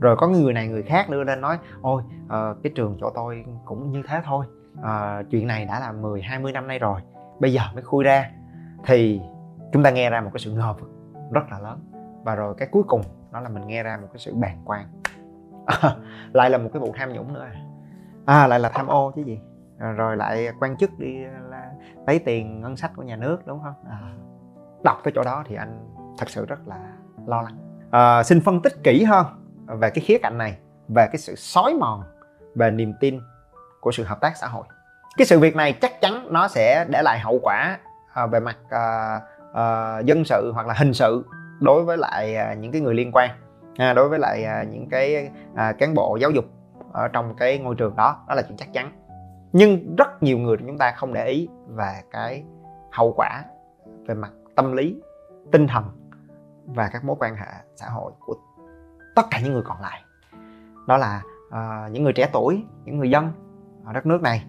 Rồi 0.00 0.16
có 0.16 0.28
người 0.28 0.52
này 0.52 0.68
người 0.68 0.82
khác 0.82 1.10
đưa 1.10 1.24
lên 1.24 1.40
nói 1.40 1.58
ôi 1.82 2.02
uh, 2.24 2.62
cái 2.62 2.72
trường 2.74 2.96
chỗ 3.00 3.10
tôi 3.14 3.44
cũng 3.64 3.92
như 3.92 4.02
thế 4.08 4.20
thôi. 4.24 4.46
Uh, 4.78 5.30
chuyện 5.30 5.46
này 5.46 5.64
đã 5.64 5.80
là 5.80 5.92
10 5.92 6.22
20 6.22 6.52
năm 6.52 6.68
nay 6.68 6.78
rồi 6.78 7.00
bây 7.40 7.52
giờ 7.52 7.60
mới 7.74 7.82
khui 7.82 8.04
ra. 8.04 8.30
Thì 8.86 9.20
chúng 9.72 9.82
ta 9.82 9.90
nghe 9.90 10.10
ra 10.10 10.20
một 10.20 10.30
cái 10.32 10.40
sự 10.40 10.52
ngờ 10.52 10.74
vực 10.80 10.90
rất 11.32 11.42
là 11.50 11.58
lớn. 11.58 11.78
Và 12.24 12.34
rồi 12.34 12.54
cái 12.58 12.68
cuối 12.72 12.82
cùng 12.88 13.02
đó 13.32 13.40
là 13.40 13.48
mình 13.48 13.66
nghe 13.66 13.82
ra 13.82 13.98
một 14.02 14.08
cái 14.12 14.18
sự 14.18 14.34
bàng 14.34 14.62
quan. 14.64 14.86
À, 15.66 15.96
lại 16.32 16.50
là 16.50 16.58
một 16.58 16.70
cái 16.72 16.80
vụ 16.80 16.92
tham 16.96 17.12
nhũng 17.12 17.32
nữa. 17.32 17.46
À 18.26 18.46
lại 18.46 18.60
là 18.60 18.68
tham 18.68 18.86
ô 18.86 19.12
chứ 19.16 19.22
gì. 19.22 19.40
Ờ, 19.78 19.92
rồi 19.92 20.16
lại 20.16 20.48
quan 20.60 20.76
chức 20.76 20.98
đi 20.98 21.16
lấy 22.06 22.18
tiền 22.18 22.60
ngân 22.60 22.76
sách 22.76 22.90
của 22.96 23.02
nhà 23.02 23.16
nước 23.16 23.46
đúng 23.46 23.60
không? 23.62 23.74
À, 23.90 23.98
đọc 24.84 25.00
tới 25.04 25.12
chỗ 25.14 25.22
đó 25.24 25.44
thì 25.46 25.56
anh 25.56 25.94
thật 26.18 26.30
sự 26.30 26.46
rất 26.46 26.58
là 26.66 26.76
lo 27.26 27.42
lắng. 27.42 27.56
À, 27.90 28.22
xin 28.22 28.40
phân 28.40 28.62
tích 28.62 28.72
kỹ 28.82 29.04
hơn 29.04 29.26
về 29.66 29.90
cái 29.90 30.04
khía 30.04 30.18
cạnh 30.22 30.38
này 30.38 30.58
về 30.88 31.06
cái 31.06 31.18
sự 31.18 31.34
xói 31.34 31.74
mòn 31.74 32.02
về 32.54 32.70
niềm 32.70 32.92
tin 33.00 33.20
của 33.80 33.92
sự 33.92 34.04
hợp 34.04 34.20
tác 34.20 34.36
xã 34.36 34.46
hội. 34.46 34.64
Cái 35.16 35.26
sự 35.26 35.38
việc 35.38 35.56
này 35.56 35.72
chắc 35.72 36.00
chắn 36.00 36.28
nó 36.30 36.48
sẽ 36.48 36.86
để 36.88 37.02
lại 37.02 37.20
hậu 37.20 37.38
quả 37.42 37.78
à, 38.12 38.26
về 38.26 38.40
mặt 38.40 38.56
à, 38.70 39.20
à, 39.54 39.98
dân 39.98 40.24
sự 40.24 40.50
hoặc 40.54 40.66
là 40.66 40.74
hình 40.74 40.94
sự 40.94 41.24
đối 41.60 41.84
với 41.84 41.96
lại 41.96 42.36
à, 42.36 42.54
những 42.54 42.72
cái 42.72 42.80
người 42.80 42.94
liên 42.94 43.10
quan 43.12 43.30
à, 43.76 43.92
đối 43.92 44.08
với 44.08 44.18
lại 44.18 44.44
à, 44.44 44.62
những 44.62 44.88
cái 44.88 45.30
à, 45.54 45.72
cán 45.72 45.94
bộ 45.94 46.16
giáo 46.20 46.30
dục 46.30 46.44
ở 46.92 47.08
trong 47.08 47.36
cái 47.36 47.58
ngôi 47.58 47.74
trường 47.74 47.96
đó. 47.96 48.24
Đó 48.28 48.34
là 48.34 48.42
chuyện 48.42 48.56
chắc 48.56 48.72
chắn 48.72 48.92
nhưng 49.54 49.96
rất 49.96 50.22
nhiều 50.22 50.38
người 50.38 50.56
chúng 50.56 50.78
ta 50.78 50.92
không 50.96 51.12
để 51.12 51.26
ý 51.26 51.48
về 51.68 52.02
cái 52.10 52.44
hậu 52.92 53.12
quả 53.16 53.44
về 54.06 54.14
mặt 54.14 54.32
tâm 54.56 54.72
lý 54.72 55.02
tinh 55.52 55.66
thần 55.66 55.84
và 56.66 56.90
các 56.92 57.04
mối 57.04 57.16
quan 57.20 57.36
hệ 57.36 57.46
xã 57.76 57.88
hội 57.88 58.12
của 58.20 58.34
tất 59.16 59.22
cả 59.30 59.40
những 59.44 59.52
người 59.52 59.62
còn 59.62 59.80
lại. 59.80 60.02
Đó 60.86 60.96
là 60.96 61.22
uh, 61.48 61.92
những 61.92 62.02
người 62.02 62.12
trẻ 62.12 62.30
tuổi 62.32 62.64
những 62.84 62.98
người 62.98 63.10
dân 63.10 63.32
ở 63.84 63.92
đất 63.92 64.06
nước 64.06 64.22
này. 64.22 64.44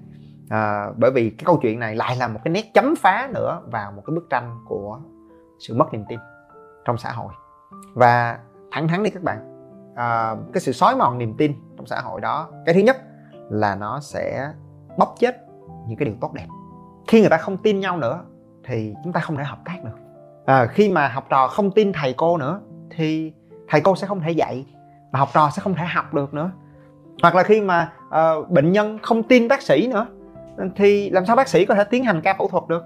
Uh, 0.46 0.98
bởi 0.98 1.12
vì 1.12 1.30
cái 1.30 1.46
câu 1.46 1.60
chuyện 1.62 1.80
này 1.80 1.96
lại 1.96 2.16
là 2.16 2.28
một 2.28 2.40
cái 2.44 2.52
nét 2.52 2.72
chấm 2.74 2.96
phá 2.96 3.30
nữa 3.34 3.62
vào 3.72 3.92
một 3.92 4.04
cái 4.06 4.16
bức 4.16 4.28
tranh 4.30 4.60
của 4.68 5.00
sự 5.60 5.76
mất 5.76 5.94
niềm 5.94 6.04
tin 6.10 6.20
trong 6.86 6.98
xã 6.98 7.12
hội. 7.12 7.34
Và 7.94 8.40
thẳng 8.72 8.88
thắn 8.88 9.04
đi 9.04 9.10
các 9.10 9.24
bạn 9.24 9.38
uh, 9.92 10.54
cái 10.54 10.62
sự 10.62 10.72
xói 10.72 10.96
mòn 10.96 11.18
niềm 11.18 11.34
tin 11.38 11.54
trong 11.78 11.86
xã 11.86 12.02
hội 12.02 12.22
đó 12.22 12.50
cái 12.66 12.76
thứ 12.76 12.82
nhất 12.82 12.98
là 13.50 13.76
nó 13.76 14.00
sẽ 14.00 14.54
bóc 14.98 15.16
chết 15.20 15.38
những 15.88 15.98
cái 15.98 16.06
điều 16.06 16.16
tốt 16.22 16.34
đẹp. 16.34 16.48
Khi 17.08 17.22
người 17.22 17.30
ta 17.30 17.38
không 17.38 17.58
tin 17.58 17.80
nhau 17.80 17.98
nữa 17.98 18.22
thì 18.68 18.94
chúng 19.04 19.14
ta 19.14 19.20
không 19.20 19.38
thể 19.38 19.44
hợp 19.44 19.60
tác 19.66 19.84
được. 19.84 19.98
À, 20.46 20.66
khi 20.66 20.90
mà 20.90 21.08
học 21.08 21.26
trò 21.30 21.48
không 21.48 21.72
tin 21.72 21.94
thầy 21.94 22.14
cô 22.14 22.38
nữa 22.38 22.60
thì 22.96 23.34
thầy 23.68 23.82
cô 23.82 23.96
sẽ 23.96 24.08
không 24.08 24.20
thể 24.20 24.32
dạy 24.32 24.66
và 25.12 25.20
học 25.20 25.30
trò 25.34 25.50
sẽ 25.56 25.62
không 25.62 25.76
thể 25.76 25.86
học 25.86 26.14
được 26.14 26.34
nữa. 26.34 26.52
Hoặc 27.22 27.36
là 27.36 27.44
khi 27.44 27.62
mà 27.62 27.92
uh, 28.08 28.50
bệnh 28.50 28.72
nhân 28.72 29.00
không 29.02 29.24
tin 29.24 29.48
bác 29.48 29.62
sĩ 29.62 29.88
nữa 29.88 30.08
thì 30.76 31.10
làm 31.10 31.26
sao 31.26 31.36
bác 31.36 31.48
sĩ 31.48 31.66
có 31.66 31.76
thể 31.76 31.84
tiến 31.84 32.04
hành 32.04 32.22
ca 32.22 32.34
phẫu 32.34 32.48
thuật 32.48 32.64
được? 32.68 32.84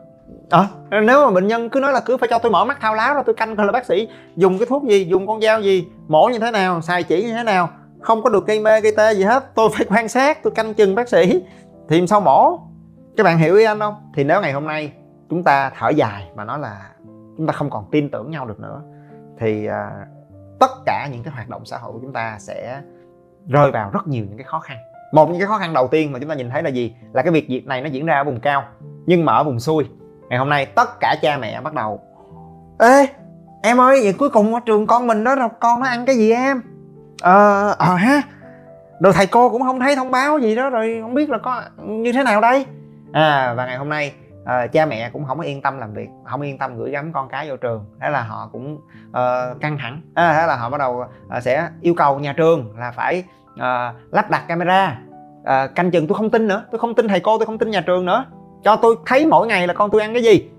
À, 0.50 0.67
nếu 0.89 1.25
mà 1.25 1.31
bệnh 1.31 1.47
nhân 1.47 1.69
cứ 1.69 1.79
nói 1.79 1.94
là 1.94 2.00
cứ 2.00 2.17
phải 2.17 2.29
cho 2.29 2.39
tôi 2.39 2.51
mở 2.51 2.65
mắt 2.65 2.77
thao 2.81 2.95
láo 2.95 3.13
rồi 3.13 3.23
tôi 3.25 3.35
canh 3.35 3.56
coi 3.56 3.65
là 3.65 3.71
bác 3.71 3.85
sĩ 3.85 4.07
dùng 4.35 4.57
cái 4.57 4.65
thuốc 4.69 4.83
gì 4.83 5.06
dùng 5.06 5.27
con 5.27 5.41
dao 5.41 5.61
gì 5.61 5.88
mổ 6.07 6.29
như 6.29 6.39
thế 6.39 6.51
nào 6.51 6.81
xài 6.81 7.03
chỉ 7.03 7.23
như 7.23 7.33
thế 7.33 7.44
nào 7.44 7.69
không 8.00 8.21
có 8.21 8.29
được 8.29 8.47
gây 8.47 8.59
mê 8.59 8.81
gây 8.81 8.94
tê 8.97 9.13
gì 9.13 9.23
hết 9.23 9.56
tôi 9.56 9.69
phải 9.73 9.85
quan 9.89 10.07
sát 10.07 10.44
tôi 10.44 10.53
canh 10.56 10.73
chừng 10.73 10.95
bác 10.95 11.09
sĩ 11.09 11.41
thì 11.89 11.97
làm 11.97 12.07
sao 12.07 12.21
mổ? 12.21 12.59
Các 13.18 13.24
bạn 13.24 13.38
hiểu 13.38 13.56
ý 13.56 13.63
anh 13.63 13.80
không? 13.80 13.95
Thì 14.13 14.24
nếu 14.24 14.41
ngày 14.41 14.53
hôm 14.53 14.65
nay 14.68 14.94
chúng 15.30 15.44
ta 15.44 15.71
thở 15.80 15.89
dài 15.89 16.30
mà 16.36 16.44
nói 16.44 16.59
là 16.59 16.90
chúng 17.37 17.47
ta 17.47 17.54
không 17.54 17.69
còn 17.69 17.85
tin 17.92 18.09
tưởng 18.11 18.31
nhau 18.31 18.45
được 18.45 18.59
nữa 18.59 18.81
thì 19.40 19.68
uh, 19.68 19.73
tất 20.59 20.71
cả 20.85 21.07
những 21.11 21.23
cái 21.23 21.33
hoạt 21.33 21.49
động 21.49 21.66
xã 21.66 21.78
hội 21.78 21.94
của 21.94 21.99
chúng 22.02 22.14
ta 22.14 22.37
sẽ 22.40 22.81
rơi 23.47 23.71
vào 23.71 23.90
rất 23.94 24.07
nhiều 24.07 24.25
những 24.25 24.37
cái 24.37 24.44
khó 24.44 24.59
khăn. 24.59 24.78
Một 25.14 25.30
những 25.30 25.40
cái 25.40 25.47
khó 25.47 25.57
khăn 25.57 25.73
đầu 25.73 25.87
tiên 25.87 26.11
mà 26.11 26.19
chúng 26.19 26.30
ta 26.30 26.35
nhìn 26.35 26.49
thấy 26.49 26.64
là 26.64 26.69
gì? 26.69 26.95
Là 27.14 27.21
cái 27.21 27.31
việc 27.31 27.45
việc 27.49 27.68
này 27.68 27.81
nó 27.81 27.87
diễn 27.87 28.06
ra 28.06 28.18
ở 28.18 28.23
vùng 28.23 28.40
cao 28.40 28.64
nhưng 29.06 29.25
mà 29.25 29.33
ở 29.33 29.44
vùng 29.44 29.59
xuôi 29.59 29.90
ngày 30.30 30.40
hôm 30.40 30.49
nay 30.49 30.66
tất 30.66 30.99
cả 30.99 31.16
cha 31.21 31.37
mẹ 31.37 31.61
bắt 31.61 31.73
đầu 31.73 32.02
ê 32.80 33.07
em 33.64 33.81
ơi 33.81 33.99
vậy 34.04 34.14
cuối 34.14 34.30
cùng 34.30 34.54
ở 34.54 34.59
trường 34.66 34.87
con 34.87 35.07
mình 35.07 35.23
đó 35.23 35.35
là 35.35 35.47
con 35.59 35.80
nó 35.80 35.85
ăn 35.85 36.06
cái 36.06 36.16
gì 36.16 36.31
em? 36.31 36.61
Ờ 37.21 37.75
ờ 37.78 37.95
ha 37.95 38.21
rồi 38.99 39.13
thầy 39.13 39.25
cô 39.25 39.49
cũng 39.49 39.61
không 39.61 39.79
thấy 39.79 39.95
thông 39.95 40.11
báo 40.11 40.39
gì 40.39 40.56
đó 40.56 40.69
rồi 40.69 40.99
không 41.01 41.13
biết 41.13 41.29
là 41.29 41.37
có 41.37 41.61
như 41.77 42.11
thế 42.11 42.23
nào 42.23 42.41
đây? 42.41 42.65
À 43.13 43.53
và 43.57 43.65
ngày 43.65 43.77
hôm 43.77 43.89
nay 43.89 44.13
à, 44.45 44.68
cha 44.68 44.85
mẹ 44.85 45.09
cũng 45.13 45.25
không 45.25 45.37
có 45.37 45.44
yên 45.44 45.61
tâm 45.61 45.79
làm 45.79 45.94
việc 45.94 46.07
không 46.25 46.41
yên 46.41 46.57
tâm 46.57 46.77
gửi 46.77 46.91
gắm 46.91 47.13
con 47.13 47.29
cái 47.29 47.49
vô 47.49 47.57
trường. 47.57 47.85
Thế 48.01 48.09
là 48.09 48.21
họ 48.21 48.49
cũng 48.51 48.75
uh, 49.09 49.61
căng 49.61 49.77
thẳng. 49.77 50.01
À, 50.13 50.37
thế 50.39 50.47
là 50.47 50.56
họ 50.56 50.69
bắt 50.69 50.77
đầu 50.77 51.06
uh, 51.37 51.44
sẽ 51.44 51.69
yêu 51.81 51.94
cầu 51.94 52.19
nhà 52.19 52.33
trường 52.33 52.73
là 52.77 52.91
phải 52.91 53.23
uh, 53.53 53.95
lắp 54.11 54.29
đặt 54.29 54.47
camera. 54.47 54.97
Uh, 55.41 55.75
canh 55.75 55.91
chừng 55.91 56.07
tôi 56.07 56.18
không 56.18 56.29
tin 56.29 56.47
nữa 56.47 56.63
tôi 56.71 56.79
không 56.79 56.95
tin 56.95 57.07
thầy 57.07 57.19
cô 57.19 57.37
tôi 57.37 57.45
không 57.45 57.57
tin 57.57 57.71
nhà 57.71 57.81
trường 57.81 58.06
nữa. 58.06 58.25
Cho 58.63 58.75
tôi 58.75 58.95
thấy 59.06 59.25
mỗi 59.25 59.47
ngày 59.47 59.68
là 59.68 59.73
con 59.73 59.89
tôi 59.89 60.01
ăn 60.01 60.13
cái 60.13 60.23
gì. 60.23 60.49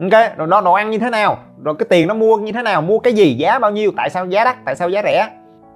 Ok 0.00 0.36
rồi 0.36 0.46
đó 0.46 0.60
đồ 0.60 0.72
ăn 0.72 0.90
như 0.90 0.98
thế 0.98 1.10
nào? 1.10 1.38
Rồi 1.64 1.74
cái 1.78 1.86
tiền 1.90 2.08
nó 2.08 2.14
mua 2.14 2.36
như 2.36 2.52
thế 2.52 2.62
nào? 2.62 2.82
Mua 2.82 2.98
cái 2.98 3.12
gì? 3.12 3.34
Giá 3.34 3.58
bao 3.58 3.70
nhiêu? 3.70 3.90
Tại 3.96 4.10
sao 4.10 4.26
giá 4.26 4.44
đắt? 4.44 4.64
Tại 4.64 4.76
sao 4.76 4.88
giá 4.88 5.02
rẻ? 5.04 5.30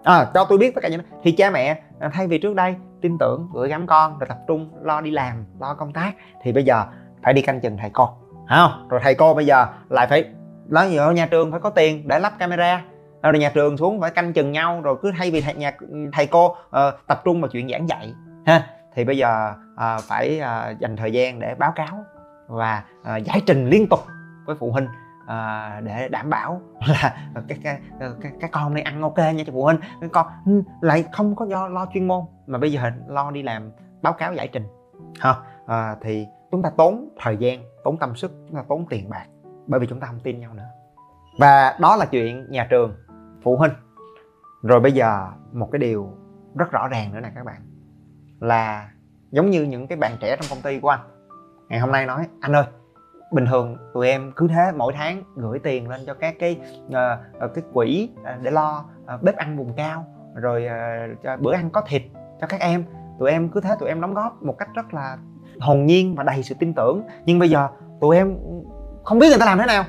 À, 0.04 0.26
cho 0.34 0.44
tôi 0.44 0.58
biết 0.58 0.74
tất 0.74 0.80
cả 0.82 0.88
những 0.88 1.00
thì 1.22 1.32
cha 1.32 1.50
mẹ 1.50 1.80
à, 2.02 2.10
thay 2.12 2.26
vì 2.26 2.38
trước 2.38 2.54
đây 2.54 2.76
tin 3.00 3.18
tưởng 3.18 3.48
gửi 3.52 3.68
gắm 3.68 3.86
con 3.86 4.18
rồi 4.18 4.28
tập 4.28 4.38
trung 4.48 4.70
lo 4.82 5.00
đi 5.00 5.10
làm 5.10 5.44
lo 5.60 5.74
công 5.74 5.92
tác 5.92 6.12
thì 6.42 6.52
bây 6.52 6.64
giờ 6.64 6.84
phải 7.22 7.34
đi 7.34 7.42
canh 7.42 7.60
chừng 7.60 7.76
thầy 7.76 7.90
cô. 7.92 8.08
Không? 8.48 8.88
Rồi 8.88 9.00
thầy 9.02 9.14
cô 9.14 9.34
bây 9.34 9.46
giờ 9.46 9.66
lại 9.88 10.06
phải 10.06 10.24
nói 10.68 10.90
gì 10.90 10.96
ở 10.96 11.12
nhà 11.12 11.26
trường 11.26 11.50
phải 11.50 11.60
có 11.60 11.70
tiền 11.70 12.08
để 12.08 12.18
lắp 12.18 12.32
camera. 12.38 12.82
Rồi 13.22 13.38
nhà 13.38 13.50
trường 13.54 13.76
xuống 13.76 14.00
phải 14.00 14.10
canh 14.10 14.32
chừng 14.32 14.52
nhau 14.52 14.80
rồi 14.80 14.96
cứ 15.02 15.12
thay 15.18 15.30
vì 15.30 15.40
thầy 15.40 15.54
nhà 15.54 15.72
thầy 16.12 16.26
cô 16.26 16.46
uh, 16.46 16.76
tập 17.06 17.22
trung 17.24 17.40
vào 17.40 17.48
chuyện 17.48 17.68
giảng 17.68 17.88
dạy 17.88 18.14
ha 18.46 18.66
thì 18.94 19.04
bây 19.04 19.18
giờ 19.18 19.52
uh, 19.74 20.02
phải 20.02 20.40
uh, 20.40 20.78
dành 20.78 20.96
thời 20.96 21.12
gian 21.12 21.40
để 21.40 21.54
báo 21.58 21.72
cáo 21.76 22.04
và 22.48 22.82
uh, 23.00 23.24
giải 23.24 23.42
trình 23.46 23.68
liên 23.68 23.86
tục 23.88 24.00
với 24.46 24.56
phụ 24.60 24.72
huynh 24.72 24.88
à, 25.26 25.80
để 25.84 26.08
đảm 26.08 26.30
bảo 26.30 26.60
là 26.86 27.32
cái 27.48 27.58
cái, 27.62 27.80
cái 28.00 28.32
cái 28.40 28.50
con 28.52 28.74
này 28.74 28.82
ăn 28.82 29.02
ok 29.02 29.18
nha 29.18 29.44
cho 29.46 29.52
phụ 29.52 29.64
huynh. 29.64 29.78
Cái 30.00 30.10
con 30.12 30.26
ừ, 30.46 30.62
lại 30.80 31.04
không 31.12 31.36
có 31.36 31.46
do 31.46 31.68
lo 31.68 31.86
chuyên 31.94 32.08
môn 32.08 32.24
mà 32.46 32.58
bây 32.58 32.72
giờ 32.72 32.90
lo 33.06 33.30
đi 33.30 33.42
làm 33.42 33.70
báo 34.02 34.12
cáo 34.12 34.34
giải 34.34 34.48
trình. 34.48 34.66
Ha 35.20 35.30
à, 35.30 35.36
ờ, 35.66 35.96
thì 36.02 36.26
chúng 36.50 36.62
ta 36.62 36.70
tốn 36.76 37.08
thời 37.18 37.36
gian 37.36 37.62
tốn 37.84 37.98
tâm 37.98 38.16
sức 38.16 38.32
chúng 38.48 38.56
ta 38.56 38.64
tốn 38.68 38.86
tiền 38.90 39.10
bạc 39.10 39.26
bởi 39.66 39.80
vì 39.80 39.86
chúng 39.86 40.00
ta 40.00 40.06
không 40.06 40.20
tin 40.20 40.40
nhau 40.40 40.54
nữa. 40.54 40.68
Và 41.38 41.76
đó 41.80 41.96
là 41.96 42.06
chuyện 42.06 42.50
nhà 42.50 42.66
trường 42.70 42.94
phụ 43.42 43.56
huynh. 43.56 43.72
Rồi 44.62 44.80
bây 44.80 44.92
giờ 44.92 45.28
một 45.52 45.68
cái 45.72 45.78
điều 45.78 46.12
rất 46.54 46.70
rõ 46.70 46.88
ràng 46.88 47.14
nữa 47.14 47.20
nè 47.20 47.30
các 47.34 47.44
bạn 47.44 47.62
là 48.40 48.90
giống 49.30 49.50
như 49.50 49.62
những 49.62 49.86
cái 49.86 49.98
bạn 49.98 50.12
trẻ 50.20 50.36
trong 50.36 50.46
công 50.50 50.62
ty 50.62 50.80
của 50.80 50.88
anh. 50.88 51.00
Ngày 51.68 51.80
hôm 51.80 51.92
nay 51.92 52.06
nói 52.06 52.26
anh 52.40 52.56
ơi 52.56 52.64
bình 53.32 53.46
thường 53.46 53.76
tụi 53.94 54.08
em 54.08 54.32
cứ 54.36 54.48
thế 54.48 54.72
mỗi 54.76 54.92
tháng 54.92 55.22
gửi 55.36 55.58
tiền 55.58 55.88
lên 55.88 56.00
cho 56.06 56.14
các 56.14 56.34
cái 56.38 56.60
uh, 56.86 57.54
cái 57.54 57.64
quỹ 57.72 58.10
ờ, 58.24 58.32
để 58.42 58.50
lo 58.50 58.84
uh, 59.14 59.22
bếp 59.22 59.36
ăn 59.36 59.58
vùng 59.58 59.72
cao 59.76 60.04
rồi 60.34 60.66
uh, 60.66 61.22
cho 61.22 61.36
bữa 61.36 61.52
ăn 61.52 61.70
có 61.70 61.82
thịt 61.86 62.02
cho 62.40 62.46
các 62.46 62.60
em. 62.60 62.84
Tụi 63.18 63.30
em 63.30 63.48
cứ 63.48 63.60
thế 63.60 63.76
tụi 63.80 63.88
em 63.88 64.00
đóng 64.00 64.14
góp 64.14 64.42
một 64.42 64.58
cách 64.58 64.68
rất 64.74 64.94
là 64.94 65.16
hồn 65.60 65.86
nhiên 65.86 66.14
và 66.14 66.22
đầy 66.22 66.42
sự 66.42 66.54
tin 66.58 66.74
tưởng. 66.74 67.02
Nhưng 67.24 67.38
bây 67.38 67.50
giờ 67.50 67.68
tụi 68.00 68.16
em 68.16 68.38
không 69.04 69.18
biết 69.18 69.28
người 69.28 69.38
ta 69.38 69.46
làm 69.46 69.58
thế 69.58 69.66
nào. 69.66 69.84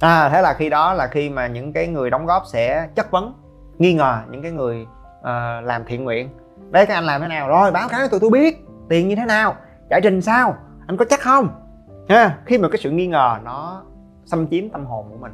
À 0.00 0.28
thế 0.28 0.42
là 0.42 0.54
khi 0.54 0.70
đó 0.70 0.94
là 0.94 1.06
khi 1.06 1.30
mà 1.30 1.46
những 1.46 1.72
cái 1.72 1.86
người 1.86 2.10
đóng 2.10 2.26
góp 2.26 2.42
sẽ 2.46 2.88
chất 2.94 3.10
vấn 3.10 3.34
nghi 3.78 3.94
ngờ 3.94 4.18
những 4.30 4.42
cái 4.42 4.52
người 4.52 4.86
uh, 5.20 5.64
làm 5.64 5.84
thiện 5.86 6.04
nguyện. 6.04 6.28
Đấy 6.70 6.86
các 6.86 6.94
anh 6.94 7.04
làm 7.04 7.20
thế 7.20 7.28
nào? 7.28 7.48
Rồi 7.48 7.70
báo 7.72 7.88
cáo 7.88 8.00
cho 8.00 8.08
tụi 8.08 8.20
tôi 8.20 8.30
biết 8.30 8.66
tiền 8.88 9.08
như 9.08 9.16
thế 9.16 9.24
nào 9.24 9.56
giải 9.90 10.00
trình 10.02 10.22
sao 10.22 10.54
anh 10.86 10.96
có 10.96 11.04
chắc 11.04 11.20
không? 11.20 11.65
Ha 12.08 12.38
khi 12.44 12.58
mà 12.58 12.68
cái 12.68 12.78
sự 12.78 12.90
nghi 12.90 13.06
ngờ 13.06 13.36
nó 13.44 13.82
xâm 14.24 14.46
chiếm 14.46 14.70
tâm 14.70 14.86
hồn 14.86 15.06
của 15.10 15.16
mình 15.16 15.32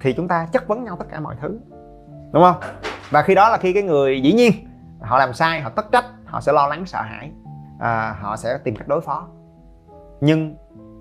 thì 0.00 0.12
chúng 0.12 0.28
ta 0.28 0.46
chất 0.52 0.68
vấn 0.68 0.84
nhau 0.84 0.96
tất 0.98 1.06
cả 1.10 1.20
mọi 1.20 1.36
thứ 1.40 1.58
đúng 2.32 2.42
không? 2.42 2.56
Và 3.10 3.22
khi 3.22 3.34
đó 3.34 3.48
là 3.48 3.56
khi 3.56 3.72
cái 3.72 3.82
người 3.82 4.22
dĩ 4.22 4.32
nhiên 4.32 4.52
họ 5.00 5.18
làm 5.18 5.32
sai 5.32 5.60
họ 5.60 5.70
tất 5.70 5.86
trách 5.92 6.04
họ 6.24 6.40
sẽ 6.40 6.52
lo 6.52 6.66
lắng 6.66 6.86
sợ 6.86 7.02
hãi 7.02 7.32
à, 7.80 8.16
họ 8.20 8.36
sẽ 8.36 8.58
tìm 8.58 8.76
cách 8.76 8.88
đối 8.88 9.00
phó. 9.00 9.28
Nhưng 10.20 10.56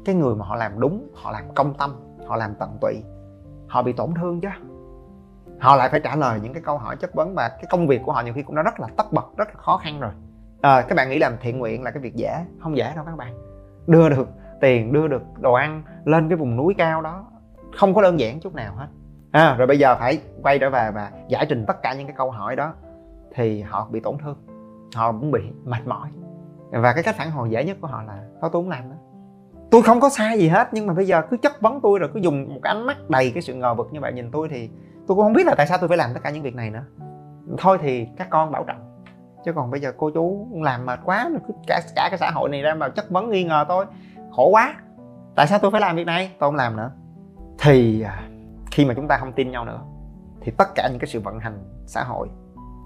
cái 0.05 0.15
người 0.15 0.35
mà 0.35 0.45
họ 0.45 0.55
làm 0.55 0.79
đúng 0.79 1.09
họ 1.15 1.31
làm 1.31 1.43
công 1.55 1.73
tâm 1.73 1.95
họ 2.27 2.35
làm 2.35 2.55
tận 2.55 2.77
tụy 2.81 3.03
họ 3.67 3.83
bị 3.83 3.93
tổn 3.93 4.13
thương 4.21 4.41
chứ. 4.41 4.47
Họ 5.59 5.75
lại 5.75 5.89
phải 5.89 5.99
trả 5.99 6.15
lời 6.15 6.39
những 6.43 6.53
cái 6.53 6.61
câu 6.65 6.77
hỏi 6.77 6.95
chất 6.95 7.13
vấn 7.13 7.35
và 7.35 7.49
cái 7.49 7.65
công 7.69 7.87
việc 7.87 8.01
của 8.05 8.11
họ 8.11 8.21
nhiều 8.21 8.33
khi 8.33 8.43
cũng 8.43 8.55
đã 8.55 8.61
rất 8.63 8.79
là 8.79 8.87
tất 8.97 9.13
bật 9.13 9.25
rất 9.37 9.47
là 9.47 9.55
khó 9.57 9.77
khăn 9.77 9.99
rồi. 9.99 10.11
À, 10.61 10.81
các 10.81 10.95
bạn 10.95 11.09
nghĩ 11.09 11.19
làm 11.19 11.33
thiện 11.41 11.59
nguyện 11.59 11.83
là 11.83 11.91
cái 11.91 12.03
việc 12.03 12.15
dễ 12.15 12.45
không 12.59 12.77
dễ 12.77 12.91
đâu 12.95 13.05
các 13.05 13.17
bạn. 13.17 13.33
Đưa 13.87 14.09
được 14.09 14.27
tiền 14.61 14.93
đưa 14.93 15.07
được 15.07 15.21
đồ 15.39 15.53
ăn 15.53 15.83
lên 16.05 16.29
cái 16.29 16.37
vùng 16.37 16.57
núi 16.57 16.73
cao 16.77 17.01
đó. 17.01 17.25
Không 17.75 17.93
có 17.93 18.01
đơn 18.01 18.19
giản 18.19 18.39
chút 18.39 18.55
nào 18.55 18.75
hết. 18.75 18.87
À, 19.31 19.55
rồi 19.57 19.67
bây 19.67 19.79
giờ 19.79 19.95
phải 19.99 20.21
quay 20.43 20.59
trở 20.59 20.69
về 20.69 20.91
và 20.93 21.11
giải 21.27 21.45
trình 21.49 21.65
tất 21.67 21.81
cả 21.83 21.93
những 21.93 22.07
cái 22.07 22.15
câu 22.17 22.31
hỏi 22.31 22.55
đó 22.55 22.73
thì 23.35 23.61
họ 23.61 23.87
bị 23.91 23.99
tổn 23.99 24.17
thương. 24.17 24.37
Họ 24.95 25.11
cũng 25.11 25.31
bị 25.31 25.41
mệt 25.63 25.87
mỏi. 25.87 26.09
Và 26.71 26.93
cái 26.93 27.03
cách 27.03 27.15
phản 27.17 27.31
hồi 27.31 27.49
dễ 27.49 27.63
nhất 27.63 27.77
của 27.81 27.87
họ 27.87 28.03
là 28.03 28.13
thôi 28.41 28.49
tôi 28.53 28.63
không 28.63 28.69
làm 28.69 28.89
nữa. 28.89 28.95
Tôi 29.71 29.81
không 29.81 29.99
có 29.99 30.09
sai 30.09 30.39
gì 30.39 30.47
hết 30.47 30.69
nhưng 30.71 30.87
mà 30.87 30.93
bây 30.93 31.05
giờ 31.05 31.21
cứ 31.21 31.37
chất 31.37 31.61
vấn 31.61 31.81
tôi 31.81 31.99
rồi 31.99 32.09
cứ 32.13 32.19
dùng 32.19 32.53
một 32.53 32.59
cái 32.63 32.73
ánh 32.73 32.85
mắt 32.85 33.09
đầy 33.09 33.31
cái 33.31 33.41
sự 33.41 33.53
ngờ 33.53 33.73
vực 33.73 33.87
như 33.91 33.99
vậy 33.99 34.13
nhìn 34.13 34.31
tôi 34.31 34.49
thì 34.49 34.69
tôi 35.07 35.15
cũng 35.15 35.25
không 35.25 35.33
biết 35.33 35.45
là 35.45 35.55
tại 35.55 35.67
sao 35.67 35.77
tôi 35.77 35.87
phải 35.87 35.97
làm 35.97 36.09
tất 36.13 36.19
cả 36.23 36.29
những 36.29 36.43
việc 36.43 36.55
này 36.55 36.69
nữa. 36.69 36.83
Thôi 37.57 37.77
thì 37.81 38.07
các 38.17 38.29
con 38.29 38.51
bảo 38.51 38.63
trọng. 38.63 39.03
Chứ 39.45 39.53
còn 39.53 39.71
bây 39.71 39.81
giờ 39.81 39.93
cô 39.97 40.09
chú 40.09 40.47
làm 40.61 40.85
mệt 40.85 40.99
quá 41.05 41.29
rồi 41.29 41.39
cứ 41.47 41.53
cả 41.67 41.81
cả 41.95 42.07
cái 42.09 42.17
xã 42.17 42.31
hội 42.31 42.49
này 42.49 42.61
ra 42.61 42.73
mà 42.73 42.89
chất 42.89 43.09
vấn 43.09 43.29
nghi 43.29 43.43
ngờ 43.43 43.65
tôi 43.67 43.85
khổ 44.31 44.49
quá. 44.49 44.75
Tại 45.35 45.47
sao 45.47 45.59
tôi 45.59 45.71
phải 45.71 45.81
làm 45.81 45.95
việc 45.95 46.05
này? 46.05 46.31
Tôi 46.39 46.47
không 46.47 46.55
làm 46.55 46.77
nữa. 46.77 46.91
Thì 47.59 48.01
à, 48.01 48.23
khi 48.71 48.85
mà 48.85 48.93
chúng 48.93 49.07
ta 49.07 49.17
không 49.17 49.33
tin 49.33 49.51
nhau 49.51 49.65
nữa 49.65 49.81
thì 50.41 50.51
tất 50.57 50.67
cả 50.75 50.87
những 50.91 50.99
cái 50.99 51.07
sự 51.07 51.19
vận 51.19 51.39
hành 51.39 51.63
xã 51.85 52.03
hội 52.03 52.27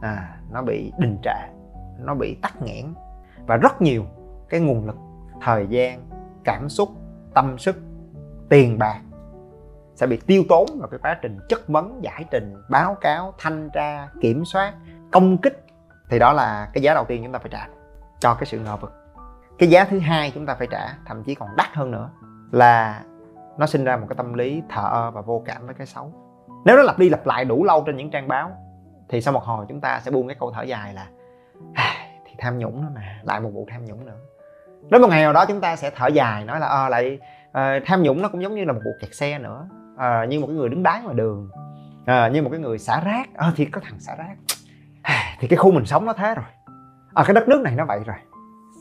à, 0.02 0.38
nó 0.52 0.62
bị 0.62 0.92
đình 0.98 1.18
trệ 1.24 1.48
nó 2.00 2.16
bị 2.16 2.38
tắc 2.42 2.62
nghẽn. 2.62 2.94
Và 3.48 3.58
rất 3.58 3.82
nhiều 3.82 4.06
cái 4.50 4.60
nguồn 4.60 4.86
lực 4.86 4.96
thời 5.42 5.68
gian 5.70 6.10
cảm 6.44 6.70
xúc 6.70 6.90
tâm 7.34 7.58
sức 7.58 7.76
tiền 8.50 8.78
bạc 8.80 9.02
sẽ 9.96 10.08
bị 10.08 10.18
tiêu 10.18 10.44
tốn 10.50 10.66
vào 10.80 10.88
cái 10.88 11.00
quá 11.04 11.18
trình 11.22 11.40
chất 11.50 11.68
vấn 11.68 12.04
giải 12.04 12.26
trình 12.32 12.56
báo 12.70 12.96
cáo 13.02 13.34
thanh 13.38 13.70
tra 13.74 14.10
kiểm 14.22 14.46
soát 14.46 14.74
công 15.12 15.38
kích. 15.38 15.66
Thì 16.10 16.20
đó 16.20 16.34
là 16.34 16.70
cái 16.74 16.84
giá 16.84 16.94
đầu 16.94 17.06
tiên 17.06 17.24
chúng 17.24 17.32
ta 17.32 17.40
phải 17.40 17.50
trả 17.52 17.68
cho 18.20 18.34
cái 18.34 18.46
sự 18.46 18.60
ngờ 18.60 18.78
vực 18.78 18.94
cái 19.58 19.70
giá 19.70 19.86
thứ 19.86 20.00
hai 20.00 20.32
chúng 20.32 20.46
ta 20.46 20.56
phải 20.56 20.68
trả 20.72 20.94
thậm 21.06 21.24
chí 21.24 21.36
còn 21.36 21.50
đắt 21.58 21.68
hơn 21.74 21.92
nữa 21.92 22.10
là 22.52 23.04
nó 23.58 23.66
sinh 23.66 23.84
ra 23.84 23.98
một 23.98 24.06
cái 24.10 24.16
tâm 24.16 24.34
lý 24.34 24.62
thờ 24.70 24.90
ơ 24.92 25.12
và 25.12 25.22
vô 25.22 25.44
cảm 25.46 25.66
với 25.66 25.76
cái 25.76 25.88
xấu. 25.88 26.14
Nếu 26.66 26.78
nó 26.78 26.84
lặp 26.84 27.00
đi 27.00 27.10
lặp 27.10 27.26
lại 27.26 27.46
đủ 27.46 27.64
lâu 27.64 27.84
trên 27.86 27.98
những 27.98 28.12
trang 28.12 28.28
báo 28.28 28.52
thì 29.10 29.22
sau 29.22 29.34
một 29.34 29.44
hồi 29.44 29.66
chúng 29.70 29.82
ta 29.82 30.00
sẽ 30.00 30.12
buông 30.12 30.28
cái 30.28 30.36
câu 30.40 30.52
thở 30.52 30.64
dài 30.64 30.94
là 30.94 31.08
thì 32.26 32.34
tham 32.38 32.60
nhũng 32.60 32.82
nữa 32.82 32.88
mà 32.96 33.20
lại 33.24 33.40
một 33.40 33.50
vụ 33.54 33.68
tham 33.72 33.86
nhũng 33.86 34.06
nữa. 34.06 34.18
Đến 34.90 35.02
một 35.02 35.08
ngày 35.08 35.22
nào 35.24 35.34
đó 35.34 35.46
chúng 35.46 35.62
ta 35.62 35.76
sẽ 35.76 35.92
thở 35.96 36.08
dài 36.08 36.46
nói 36.46 36.60
là 36.60 36.68
ờ 36.68 36.86
à, 36.86 36.90
lại 36.90 37.20
à, 37.52 37.80
tham 37.86 38.04
nhũng 38.04 38.22
nó 38.22 38.30
cũng 38.30 38.42
giống 38.42 38.56
như 38.56 38.66
là 38.66 38.74
một 38.74 38.82
vụ 38.86 38.92
kẹt 39.02 39.16
xe 39.16 39.40
nữa 39.40 39.68
à, 39.98 40.26
như 40.26 40.40
một 40.40 40.48
cái 40.48 40.56
người 40.56 40.70
đứng 40.70 40.84
đái 40.84 41.02
ngoài 41.02 41.16
đường 41.16 41.50
à, 42.06 42.28
như 42.28 42.42
một 42.42 42.50
cái 42.50 42.60
người 42.60 42.78
xả 42.78 43.02
rác. 43.06 43.30
À, 43.34 43.52
thì 43.56 43.66
có 43.66 43.82
thằng 43.84 44.00
xả 44.00 44.16
rác. 44.16 44.36
Thì 45.40 45.48
cái 45.48 45.58
khu 45.58 45.72
mình 45.72 45.86
sống 45.86 46.06
nó 46.06 46.14
thế 46.14 46.36
rồi. 46.36 46.46
À, 47.14 47.24
cái 47.28 47.34
đất 47.34 47.48
nước 47.48 47.62
này 47.62 47.76
nó 47.76 47.86
vậy 47.86 48.00
rồi 48.06 48.16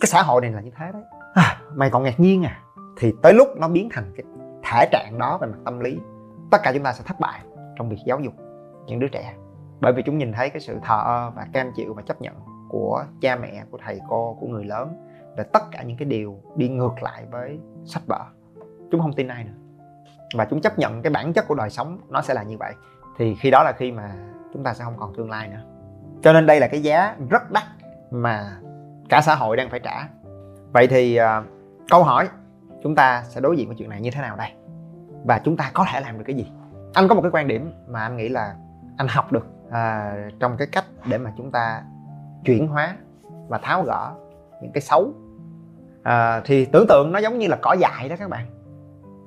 cái 0.04 0.08
xã 0.08 0.22
hội 0.22 0.40
này 0.40 0.50
là 0.50 0.60
như 0.60 0.70
thế 0.78 0.92
đấy. 0.92 1.02
À, 1.34 1.60
mày 1.74 1.90
còn 1.90 2.02
ngạc 2.02 2.20
nhiên 2.20 2.42
à? 2.42 2.60
Thì 2.96 3.14
tới 3.22 3.32
lúc 3.34 3.48
nó 3.56 3.68
biến 3.68 3.88
thành 3.92 4.12
cái 4.16 4.24
thể 4.64 4.88
trạng 4.92 5.18
đó 5.18 5.38
về 5.38 5.48
mặt 5.48 5.58
tâm 5.64 5.80
lý 5.80 5.98
tất 6.50 6.58
cả 6.62 6.72
chúng 6.74 6.82
ta 6.82 6.92
sẽ 6.92 7.04
thất 7.06 7.20
bại 7.20 7.40
trong 7.76 7.88
việc 7.88 7.96
giáo 8.06 8.20
dục 8.20 8.32
những 8.86 9.00
đứa 9.00 9.08
trẻ. 9.08 9.34
Bởi 9.80 9.92
vì 9.92 10.02
chúng 10.06 10.18
nhìn 10.18 10.32
thấy 10.32 10.50
cái 10.50 10.60
sự 10.60 10.78
thờ 10.82 11.02
ơ 11.04 11.30
và 11.36 11.46
cam 11.52 11.72
chịu 11.76 11.94
và 11.94 12.02
chấp 12.02 12.20
nhận 12.20 12.34
của 12.68 13.04
cha 13.20 13.36
mẹ 13.36 13.64
của 13.70 13.78
thầy 13.84 14.00
cô 14.08 14.36
của 14.40 14.46
người 14.46 14.64
lớn 14.64 15.08
về 15.36 15.44
tất 15.52 15.62
cả 15.72 15.82
những 15.82 15.96
cái 15.96 16.06
điều 16.06 16.40
đi 16.56 16.68
ngược 16.68 17.02
lại 17.02 17.24
với 17.30 17.58
sách 17.84 18.02
vở. 18.06 18.20
Chúng 18.90 19.00
không 19.00 19.12
tin 19.12 19.28
ai 19.28 19.44
nữa. 19.44 19.84
Và 20.34 20.44
chúng 20.44 20.60
chấp 20.60 20.78
nhận 20.78 21.02
cái 21.02 21.12
bản 21.12 21.32
chất 21.32 21.48
của 21.48 21.54
đời 21.54 21.70
sống 21.70 21.98
nó 22.08 22.22
sẽ 22.22 22.34
là 22.34 22.42
như 22.42 22.58
vậy. 22.58 22.72
Thì 23.18 23.34
khi 23.34 23.50
đó 23.50 23.62
là 23.62 23.72
khi 23.72 23.92
mà 23.92 24.14
chúng 24.52 24.64
ta 24.64 24.74
sẽ 24.74 24.84
không 24.84 24.96
còn 24.98 25.14
tương 25.16 25.30
lai 25.30 25.48
nữa. 25.48 25.62
Cho 26.22 26.32
nên 26.32 26.46
đây 26.46 26.60
là 26.60 26.66
cái 26.66 26.82
giá 26.82 27.16
rất 27.30 27.50
đắt 27.50 27.64
mà 28.10 28.58
cả 29.08 29.20
xã 29.20 29.34
hội 29.34 29.56
đang 29.56 29.70
phải 29.70 29.80
trả. 29.80 30.08
Vậy 30.72 30.86
thì 30.86 31.20
uh, 31.20 31.44
câu 31.90 32.04
hỏi 32.04 32.28
chúng 32.82 32.94
ta 32.94 33.22
sẽ 33.28 33.40
đối 33.40 33.56
diện 33.56 33.68
với 33.68 33.76
chuyện 33.76 33.90
này 33.90 34.00
như 34.00 34.10
thế 34.10 34.20
nào 34.20 34.36
đây? 34.36 34.48
Và 35.24 35.40
chúng 35.44 35.56
ta 35.56 35.70
có 35.74 35.86
thể 35.92 36.00
làm 36.00 36.18
được 36.18 36.24
cái 36.26 36.36
gì? 36.36 36.52
Anh 36.94 37.08
có 37.08 37.14
một 37.14 37.22
cái 37.22 37.30
quan 37.30 37.48
điểm 37.48 37.72
mà 37.86 38.00
anh 38.00 38.16
nghĩ 38.16 38.28
là 38.28 38.54
anh 38.96 39.08
học 39.08 39.32
được 39.32 39.46
à, 39.70 40.14
trong 40.40 40.56
cái 40.56 40.68
cách 40.72 40.84
để 41.06 41.18
mà 41.18 41.32
chúng 41.36 41.50
ta 41.50 41.82
chuyển 42.44 42.68
hóa 42.68 42.96
và 43.48 43.58
tháo 43.58 43.82
gỡ 43.82 44.10
những 44.62 44.72
cái 44.72 44.80
xấu. 44.80 45.12
À, 46.02 46.40
thì 46.44 46.64
tưởng 46.64 46.86
tượng 46.88 47.12
nó 47.12 47.18
giống 47.18 47.38
như 47.38 47.48
là 47.48 47.58
cỏ 47.62 47.72
dại 47.72 48.08
đó 48.08 48.16
các 48.18 48.30
bạn. 48.30 48.46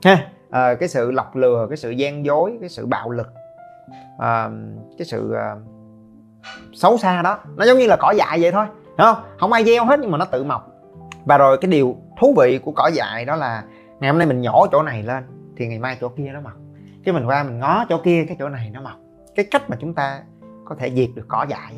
Ha 0.04 0.28
à, 0.50 0.74
cái 0.76 0.90
sự 0.90 1.12
lọc 1.12 1.36
lừa 1.36 1.66
cái 1.70 1.78
sự 1.78 1.90
gian 1.90 2.26
dối 2.26 2.58
cái 2.60 2.70
sự 2.70 2.86
bạo 2.86 3.12
lực 3.12 3.28
à, 4.18 4.50
cái 4.98 5.06
sự 5.06 5.34
à, 5.34 5.56
xấu 6.74 6.98
xa 6.98 7.22
đó 7.22 7.40
nó 7.56 7.66
giống 7.66 7.78
như 7.78 7.88
là 7.88 7.98
cỏ 8.00 8.14
dại 8.18 8.42
vậy 8.42 8.52
thôi. 8.52 8.66
Đúng 8.98 9.08
không? 9.08 9.24
Không 9.40 9.52
ai 9.52 9.66
gieo 9.66 9.86
hết 9.86 10.00
nhưng 10.00 10.12
mà 10.12 10.18
nó 10.18 10.26
tự 10.26 10.44
mọc. 10.44 10.68
Và 11.26 11.38
rồi 11.38 11.58
cái 11.62 11.72
điều 11.72 11.96
thú 12.20 12.34
vị 12.38 12.60
của 12.64 12.72
cỏ 12.72 12.90
dại 12.94 13.26
đó 13.26 13.36
là 13.36 13.64
ngày 14.00 14.12
hôm 14.12 14.18
nay 14.18 14.28
mình 14.28 14.42
nhổ 14.42 14.68
chỗ 14.72 14.84
này 14.84 15.04
lên, 15.04 15.24
thì 15.58 15.68
ngày 15.68 15.80
mai 15.80 15.98
chỗ 16.02 16.10
kia 16.10 16.32
nó 16.34 16.42
mọc. 16.42 16.54
Cái 17.04 17.14
mình 17.14 17.26
qua 17.26 17.44
mình 17.44 17.60
ngó 17.60 17.86
chỗ 17.90 17.98
kia, 18.04 18.26
cái 18.28 18.38
chỗ 18.40 18.50
này 18.50 18.70
nó 18.74 18.82
mọc. 18.82 18.98
Cái 19.36 19.48
cách 19.52 19.70
mà 19.70 19.78
chúng 19.80 19.94
ta 19.94 20.24
có 20.66 20.76
thể 20.76 20.92
diệt 20.96 21.10
được 21.16 21.26
cỏ 21.28 21.46
dại 21.50 21.74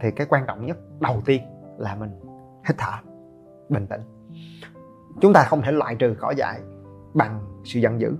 thì 0.00 0.10
cái 0.10 0.26
quan 0.30 0.44
trọng 0.46 0.66
nhất, 0.66 0.76
đầu 1.00 1.22
tiên 1.24 1.42
là 1.78 1.94
mình 1.94 2.10
hít 2.68 2.78
thở 2.78 2.92
bình 3.68 3.86
tĩnh. 3.86 4.00
Chúng 5.20 5.32
ta 5.32 5.42
không 5.42 5.62
thể 5.62 5.72
loại 5.72 5.94
trừ 5.94 6.16
cỏ 6.20 6.30
dại 6.36 6.60
bằng 7.14 7.40
sự 7.64 7.80
giận 7.80 8.00
dữ 8.00 8.16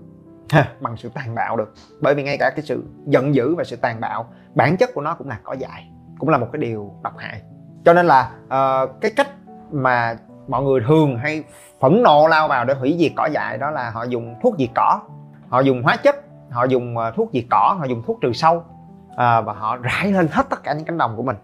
bằng 0.81 0.97
sự 0.97 1.11
tàn 1.15 1.35
bạo 1.35 1.57
được. 1.57 1.75
Bởi 2.01 2.15
vì 2.15 2.23
ngay 2.23 2.37
cả 2.39 2.51
cái 2.51 2.63
sự 2.63 2.85
giận 3.07 3.35
dữ 3.35 3.55
và 3.55 3.65
sự 3.65 3.77
tàn 3.77 4.01
bạo, 4.01 4.33
bản 4.55 4.77
chất 4.77 4.91
của 4.95 5.01
nó 5.01 5.15
cũng 5.15 5.29
là 5.29 5.41
cỏ 5.45 5.53
dại, 5.53 5.91
cũng 6.19 6.29
là 6.29 6.39
một 6.39 6.49
cái 6.53 6.63
điều 6.63 6.95
độc 7.03 7.17
hại 7.17 7.43
cho 7.85 7.93
nên 7.93 8.07
là 8.07 8.31
uh, 8.45 9.01
cái 9.01 9.11
cách 9.17 9.29
mà 9.73 10.17
mọi 10.49 10.63
người 10.63 10.81
thường 10.89 11.19
hay 11.19 11.45
phẫn 11.81 12.03
nộ 12.03 12.27
lao 12.27 12.49
vào 12.49 12.65
để 12.65 12.75
hủy 12.75 12.97
diệt 12.99 13.13
cỏ 13.17 13.29
dại 13.33 13.59
đó 13.59 13.71
là 13.71 13.91
họ 13.91 14.05
dùng 14.05 14.35
thuốc 14.43 14.55
diệt 14.59 14.71
cỏ. 14.75 15.01
Họ 15.49 15.61
dùng 15.61 15.83
hóa 15.83 15.97
chất 15.97 16.17
họ 16.51 16.65
dùng 16.65 16.99
ờ, 16.99 17.11
thuốc 17.11 17.31
diệt 17.33 17.45
cỏ 17.51 17.77
họ 17.79 17.85
dùng 17.85 18.03
thuốc 18.07 18.19
trừ 18.21 18.33
sâu 18.33 18.57
uh, 18.57 19.17
và 19.17 19.53
họ 19.53 19.77
rải 19.83 20.13
lên 20.13 20.29
hết 20.31 20.47
tất 20.51 20.63
cả 20.63 20.73
những 20.73 20.85
cánh 20.85 20.99
đồng 20.99 21.17
của 21.17 21.23
mình. 21.23 21.37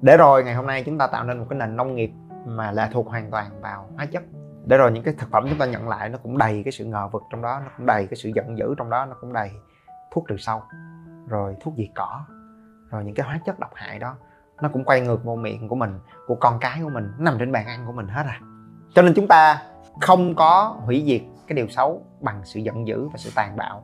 Để 0.00 0.16
rồi 0.16 0.44
ngày 0.44 0.54
hôm 0.54 0.66
nay 0.66 0.82
chúng 0.86 0.98
ta 0.98 1.06
tạo 1.06 1.24
nên 1.24 1.38
một 1.38 1.46
cái 1.50 1.58
nền 1.58 1.76
nông 1.76 1.94
nghiệp 1.94 2.10
mà 2.46 2.72
lệ 2.72 2.88
thuộc 2.92 3.08
hoàn 3.08 3.30
toàn 3.30 3.60
vào 3.60 3.88
hóa 3.96 4.06
chất. 4.06 4.22
Để 4.64 4.76
rồi 4.76 4.92
những 4.92 5.02
cái 5.02 5.14
thực 5.18 5.30
phẩm 5.30 5.46
chúng 5.48 5.58
ta 5.58 5.66
nhận 5.66 5.88
lại 5.88 6.08
nó 6.08 6.18
cũng 6.22 6.38
đầy 6.38 6.62
cái 6.64 6.72
sự 6.72 6.84
ngờ 6.84 7.08
vực 7.12 7.22
trong 7.30 7.42
đó 7.42 7.60
nó 7.64 7.70
cũng 7.76 7.86
đầy 7.86 8.06
cái 8.06 8.16
sự 8.16 8.30
giận 8.34 8.58
dữ 8.58 8.74
trong 8.78 8.90
đó 8.90 9.06
nó 9.06 9.16
cũng 9.20 9.32
đầy 9.32 9.50
thuốc 10.12 10.24
trừ 10.28 10.36
sâu 10.36 10.62
rồi 11.28 11.56
thuốc 11.60 11.74
diệt 11.76 11.88
cỏ 11.94 12.24
rồi 12.90 13.04
những 13.04 13.14
cái 13.14 13.26
hóa 13.26 13.38
chất 13.46 13.58
độc 13.58 13.70
hại 13.74 13.98
đó 13.98 14.14
nó 14.60 14.68
cũng 14.68 14.84
quay 14.84 15.00
ngược 15.00 15.24
vô 15.24 15.36
miệng 15.36 15.68
của 15.68 15.76
mình 15.76 15.98
của 16.26 16.34
con 16.34 16.58
cái 16.60 16.80
của 16.82 16.90
mình 16.90 17.12
nó 17.18 17.24
nằm 17.24 17.38
trên 17.38 17.52
bàn 17.52 17.66
ăn 17.66 17.86
của 17.86 17.92
mình 17.92 18.08
hết 18.08 18.24
à. 18.26 18.40
Cho 18.94 19.02
nên 19.02 19.14
chúng 19.14 19.28
ta 19.28 19.62
không 20.00 20.34
có 20.34 20.76
hủy 20.84 21.04
diệt 21.06 21.20
cái 21.46 21.56
điều 21.56 21.68
xấu 21.68 22.02
bằng 22.20 22.40
sự 22.44 22.60
giận 22.60 22.86
dữ 22.86 23.08
và 23.08 23.16
sự 23.16 23.30
tàn 23.34 23.56
bạo. 23.56 23.82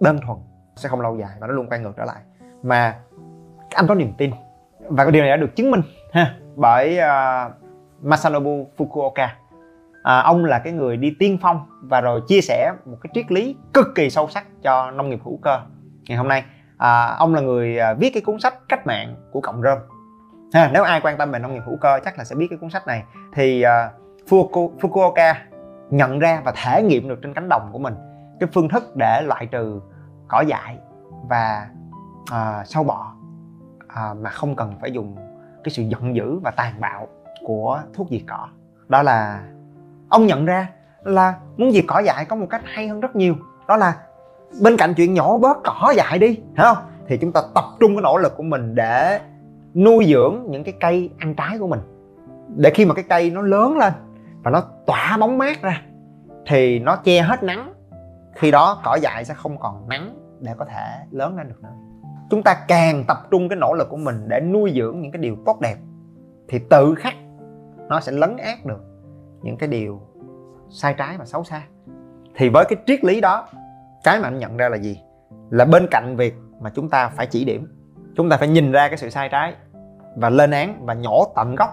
Đơn 0.00 0.18
thuần 0.26 0.38
sẽ 0.76 0.88
không 0.88 1.00
lâu 1.00 1.16
dài 1.16 1.30
và 1.40 1.46
nó 1.46 1.52
luôn 1.52 1.68
quay 1.68 1.80
ngược 1.80 1.92
trở 1.96 2.04
lại. 2.04 2.22
Mà 2.62 2.98
anh 3.74 3.86
có 3.86 3.94
niềm 3.94 4.12
tin 4.18 4.30
và 4.88 5.04
cái 5.04 5.12
điều 5.12 5.22
này 5.22 5.30
đã 5.30 5.36
được 5.36 5.56
chứng 5.56 5.70
minh 5.70 5.82
ha 6.12 6.34
bởi 6.56 6.98
uh, 6.98 7.52
Masanobu 8.02 8.70
Fukuoka. 8.76 9.28
À, 10.02 10.20
ông 10.20 10.44
là 10.44 10.58
cái 10.58 10.72
người 10.72 10.96
đi 10.96 11.16
tiên 11.18 11.38
phong 11.42 11.66
và 11.82 12.00
rồi 12.00 12.20
chia 12.28 12.40
sẻ 12.40 12.72
một 12.84 12.96
cái 13.02 13.10
triết 13.14 13.32
lý 13.32 13.56
cực 13.72 13.86
kỳ 13.94 14.10
sâu 14.10 14.28
sắc 14.28 14.46
cho 14.62 14.90
nông 14.90 15.10
nghiệp 15.10 15.20
hữu 15.24 15.38
cơ 15.42 15.60
ngày 16.08 16.18
hôm 16.18 16.28
nay 16.28 16.44
à, 16.84 17.16
ông 17.18 17.34
là 17.34 17.40
người 17.40 17.78
à, 17.78 17.94
viết 17.94 18.10
cái 18.14 18.22
cuốn 18.22 18.40
sách 18.40 18.54
cách 18.68 18.86
mạng 18.86 19.16
của 19.32 19.40
cộng 19.40 19.62
rơm. 19.62 19.78
Ha, 20.52 20.70
nếu 20.72 20.82
ai 20.82 21.00
quan 21.00 21.18
tâm 21.18 21.30
về 21.30 21.38
nông 21.38 21.54
nghiệp 21.54 21.62
hữu 21.66 21.76
cơ 21.80 22.00
chắc 22.04 22.18
là 22.18 22.24
sẽ 22.24 22.36
biết 22.36 22.46
cái 22.50 22.58
cuốn 22.58 22.70
sách 22.70 22.86
này. 22.86 23.04
Thì 23.32 23.62
à, 23.62 23.90
Fukuoka 24.28 25.34
nhận 25.90 26.18
ra 26.18 26.40
và 26.44 26.52
thể 26.56 26.82
nghiệm 26.82 27.08
được 27.08 27.18
trên 27.22 27.34
cánh 27.34 27.48
đồng 27.48 27.68
của 27.72 27.78
mình 27.78 27.94
cái 28.40 28.48
phương 28.52 28.68
thức 28.68 28.96
để 28.96 29.22
loại 29.22 29.46
trừ 29.46 29.80
cỏ 30.28 30.40
dại 30.40 30.78
và 31.28 31.68
à, 32.32 32.62
sâu 32.64 32.84
bọ 32.84 33.12
à, 33.88 34.14
mà 34.20 34.30
không 34.30 34.56
cần 34.56 34.74
phải 34.80 34.92
dùng 34.92 35.16
cái 35.64 35.70
sự 35.70 35.82
giận 35.82 36.16
dữ 36.16 36.38
và 36.38 36.50
tàn 36.50 36.80
bạo 36.80 37.08
của 37.46 37.80
thuốc 37.94 38.08
diệt 38.10 38.22
cỏ. 38.28 38.48
Đó 38.88 39.02
là 39.02 39.42
ông 40.08 40.26
nhận 40.26 40.44
ra 40.44 40.68
là 41.04 41.34
muốn 41.56 41.72
diệt 41.72 41.84
cỏ 41.88 41.98
dại 41.98 42.24
có 42.24 42.36
một 42.36 42.46
cách 42.50 42.62
hay 42.64 42.88
hơn 42.88 43.00
rất 43.00 43.16
nhiều. 43.16 43.34
Đó 43.68 43.76
là 43.76 43.94
bên 44.62 44.76
cạnh 44.76 44.94
chuyện 44.96 45.14
nhỏ 45.14 45.38
bớt 45.38 45.56
cỏ 45.64 45.92
dại 45.96 46.18
đi 46.18 46.28
hiểu 46.28 46.44
không? 46.56 46.76
Thì 47.06 47.16
chúng 47.16 47.32
ta 47.32 47.40
tập 47.54 47.64
trung 47.80 47.94
cái 47.94 48.02
nỗ 48.02 48.16
lực 48.16 48.36
của 48.36 48.42
mình 48.42 48.74
để 48.74 49.20
nuôi 49.74 50.04
dưỡng 50.08 50.42
những 50.48 50.64
cái 50.64 50.74
cây 50.80 51.10
ăn 51.18 51.34
trái 51.34 51.58
của 51.58 51.66
mình. 51.66 51.80
Để 52.56 52.70
khi 52.74 52.84
mà 52.84 52.94
cái 52.94 53.04
cây 53.08 53.30
nó 53.30 53.42
lớn 53.42 53.78
lên 53.78 53.92
và 54.42 54.50
nó 54.50 54.62
tỏa 54.86 55.16
bóng 55.20 55.38
mát 55.38 55.62
ra, 55.62 55.82
thì 56.46 56.78
nó 56.78 56.96
che 56.96 57.22
hết 57.22 57.42
nắng. 57.42 57.72
Khi 58.34 58.50
đó 58.50 58.80
cỏ 58.84 58.98
dại 59.02 59.24
sẽ 59.24 59.34
không 59.34 59.58
còn 59.58 59.88
nắng 59.88 60.14
để 60.40 60.52
có 60.58 60.64
thể 60.64 61.04
lớn 61.10 61.36
lên 61.36 61.48
được 61.48 61.62
nữa. 61.62 61.72
Chúng 62.30 62.42
ta 62.42 62.54
càng 62.68 63.04
tập 63.08 63.18
trung 63.30 63.48
cái 63.48 63.56
nỗ 63.56 63.74
lực 63.74 63.88
của 63.90 63.96
mình 63.96 64.24
để 64.28 64.40
nuôi 64.40 64.72
dưỡng 64.76 65.00
những 65.00 65.12
cái 65.12 65.22
điều 65.22 65.36
tốt 65.46 65.60
đẹp, 65.60 65.76
thì 66.48 66.58
tự 66.70 66.94
khắc 66.94 67.14
nó 67.88 68.00
sẽ 68.00 68.12
lấn 68.12 68.36
át 68.36 68.64
được 68.64 68.80
những 69.42 69.56
cái 69.56 69.68
điều 69.68 70.00
sai 70.70 70.94
trái 70.98 71.16
và 71.18 71.24
xấu 71.24 71.44
xa. 71.44 71.62
Thì 72.34 72.48
với 72.48 72.64
cái 72.68 72.78
triết 72.86 73.04
lý 73.04 73.20
đó 73.20 73.46
cái 74.04 74.20
mà 74.20 74.28
anh 74.28 74.38
nhận 74.38 74.56
ra 74.56 74.68
là 74.68 74.76
gì? 74.76 75.00
Là 75.50 75.64
bên 75.64 75.86
cạnh 75.90 76.16
việc 76.16 76.34
mà 76.60 76.70
chúng 76.74 76.90
ta 76.90 77.08
phải 77.08 77.26
chỉ 77.26 77.44
điểm 77.44 77.68
chúng 78.16 78.28
ta 78.28 78.36
phải 78.36 78.48
nhìn 78.48 78.72
ra 78.72 78.88
cái 78.88 78.98
sự 78.98 79.10
sai 79.10 79.28
trái 79.28 79.54
và 80.16 80.30
lên 80.30 80.50
án 80.50 80.86
và 80.86 80.94
nhổ 80.94 81.32
tận 81.36 81.54
gốc 81.54 81.68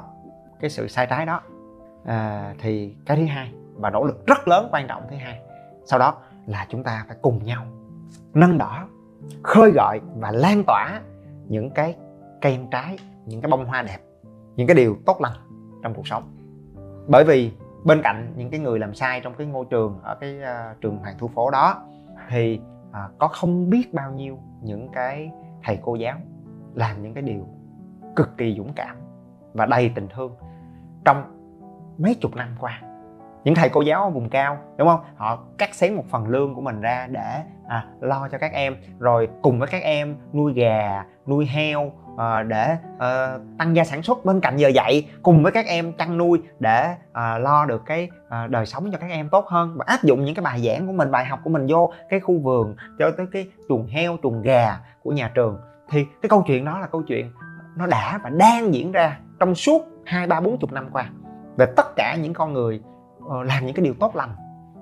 cái 0.60 0.70
sự 0.70 0.88
sai 0.88 1.08
trái 1.10 1.26
đó. 1.26 1.42
À, 2.06 2.54
thì 2.60 2.96
cái 3.06 3.18
thứ 3.18 3.26
hai 3.26 3.52
và 3.76 3.90
nỗ 3.90 4.04
lực 4.04 4.28
rất 4.28 4.48
lớn 4.48 4.70
quan 4.72 4.88
trọng 4.88 5.04
thứ 5.10 5.16
hai 5.16 5.40
sau 5.86 6.00
đó 6.00 6.18
là 6.48 6.66
chúng 6.70 6.84
ta 6.84 7.06
phải 7.08 7.18
cùng 7.22 7.46
nhau 7.46 7.66
nâng 8.34 8.58
đỏ 8.58 8.88
khơi 9.44 9.72
gọi 9.72 10.00
và 10.20 10.32
lan 10.32 10.64
tỏa 10.68 11.02
những 11.48 11.70
cái 11.70 11.96
cây 12.42 12.54
ăn 12.54 12.68
trái 12.72 12.98
những 13.26 13.42
cái 13.42 13.52
bông 13.52 13.66
hoa 13.66 13.82
đẹp 13.82 13.98
những 14.56 14.68
cái 14.68 14.76
điều 14.76 14.98
tốt 15.06 15.22
lành 15.22 15.34
trong 15.84 15.94
cuộc 15.94 16.08
sống. 16.08 16.24
Bởi 17.08 17.24
vì 17.24 17.52
bên 17.84 18.02
cạnh 18.02 18.34
những 18.36 18.50
cái 18.50 18.60
người 18.60 18.80
làm 18.80 18.94
sai 18.94 19.22
trong 19.22 19.34
cái 19.34 19.48
ngôi 19.48 19.66
trường 19.70 20.00
ở 20.04 20.16
cái 20.16 20.40
uh, 20.40 20.82
trường 20.82 20.98
hoàng 20.98 21.16
thu 21.20 21.28
phố 21.28 21.52
đó 21.52 21.84
thì 22.30 22.60
à, 22.92 23.10
có 23.18 23.28
không 23.28 23.70
biết 23.70 23.94
bao 23.94 24.12
nhiêu 24.12 24.40
những 24.62 24.90
cái 24.94 25.32
thầy 25.64 25.80
cô 25.82 25.96
giáo 25.96 26.18
làm 26.74 27.02
những 27.02 27.14
cái 27.14 27.24
điều 27.24 27.48
cực 28.16 28.38
kỳ 28.38 28.56
dũng 28.58 28.74
cảm 28.74 28.96
và 29.54 29.66
đầy 29.66 29.92
tình 29.96 30.08
thương 30.08 30.36
trong 31.06 31.24
mấy 31.98 32.16
chục 32.16 32.36
năm 32.36 32.56
qua. 32.60 32.82
Những 33.44 33.56
thầy 33.56 33.70
cô 33.70 33.82
giáo 33.82 34.04
ở 34.04 34.10
vùng 34.10 34.30
cao 34.30 34.58
đúng 34.78 34.88
không? 34.88 35.00
Họ 35.16 35.44
cắt 35.58 35.74
xén 35.74 35.96
một 35.96 36.06
phần 36.10 36.28
lương 36.28 36.56
của 36.56 36.62
mình 36.62 36.82
ra 36.82 37.08
để 37.12 37.44
à, 37.72 37.86
lo 38.02 38.28
cho 38.32 38.38
các 38.38 38.52
em. 38.54 38.76
Rồi 39.00 39.28
cùng 39.42 39.60
với 39.60 39.68
các 39.68 39.84
em 39.84 40.16
nuôi 40.34 40.54
gà 40.54 41.06
nuôi 41.28 41.46
heo 41.46 41.92
à, 42.18 42.44
để 42.44 42.78
à, 43.00 43.38
tăng 43.58 43.76
gia 43.76 43.84
sản 43.84 44.04
xuất 44.04 44.26
bên 44.26 44.40
cạnh 44.40 44.58
giờ 44.58 44.68
dạy. 44.68 45.10
Cùng 45.24 45.44
với 45.44 45.52
các 45.52 45.66
em 45.66 45.94
chăn 45.94 46.18
nuôi 46.18 46.42
để 46.60 46.96
à, 47.14 47.38
lo 47.38 47.66
được 47.66 47.82
cái 47.86 48.10
à, 48.30 48.48
đời 48.48 48.66
sống 48.66 48.92
cho 48.92 48.98
các 48.98 49.10
em 49.10 49.30
tốt 49.30 49.48
hơn. 49.48 49.74
Và 49.78 49.86
áp 49.88 50.04
dụng 50.04 50.26
những 50.26 50.36
cái 50.36 50.44
bài 50.44 50.62
giảng 50.62 50.88
của 50.88 50.94
mình 50.94 51.12
bài 51.12 51.26
học 51.26 51.40
của 51.44 51.50
mình 51.50 51.68
vô 51.70 51.92
cái 52.10 52.20
khu 52.20 52.40
vườn 52.40 52.76
cho 53.00 53.12
tới 53.18 53.26
cái 53.32 53.48
chuồng 53.70 53.88
heo 53.88 54.18
chuồng 54.24 54.42
gà 54.42 54.80
của 55.04 55.12
nhà 55.12 55.32
trường. 55.34 55.60
Thì 55.90 56.06
cái 56.22 56.30
câu 56.30 56.44
chuyện 56.48 56.66
đó 56.66 56.80
là 56.80 56.88
câu 56.88 57.02
chuyện 57.02 57.32
nó 57.76 57.88
đã 57.88 58.20
và 58.24 58.30
đang 58.30 58.74
diễn 58.74 58.92
ra 58.92 59.18
trong 59.40 59.56
suốt 59.56 59.82
hai 60.06 60.28
ba 60.28 60.40
bốn 60.40 60.58
chục 60.60 60.72
năm 60.72 60.90
qua. 60.92 61.10
Về 61.58 61.66
tất 61.76 61.96
cả 61.96 62.16
những 62.22 62.34
con 62.34 62.54
người 62.54 62.82
làm 63.46 63.66
những 63.66 63.76
cái 63.76 63.86
điều 63.86 63.94
tốt 64.00 64.16
lành 64.16 64.30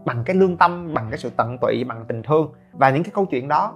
bằng 0.06 0.24
cái 0.26 0.36
lương 0.36 0.58
tâm 0.58 0.94
bằng 0.94 1.08
cái 1.10 1.18
sự 1.18 1.30
tận 1.38 1.58
tụy 1.62 1.84
bằng 1.84 2.06
tình 2.08 2.24
thương. 2.24 2.54
Và 2.72 2.90
những 2.90 3.04
cái 3.04 3.12
câu 3.16 3.26
chuyện 3.26 3.48
đó 3.48 3.74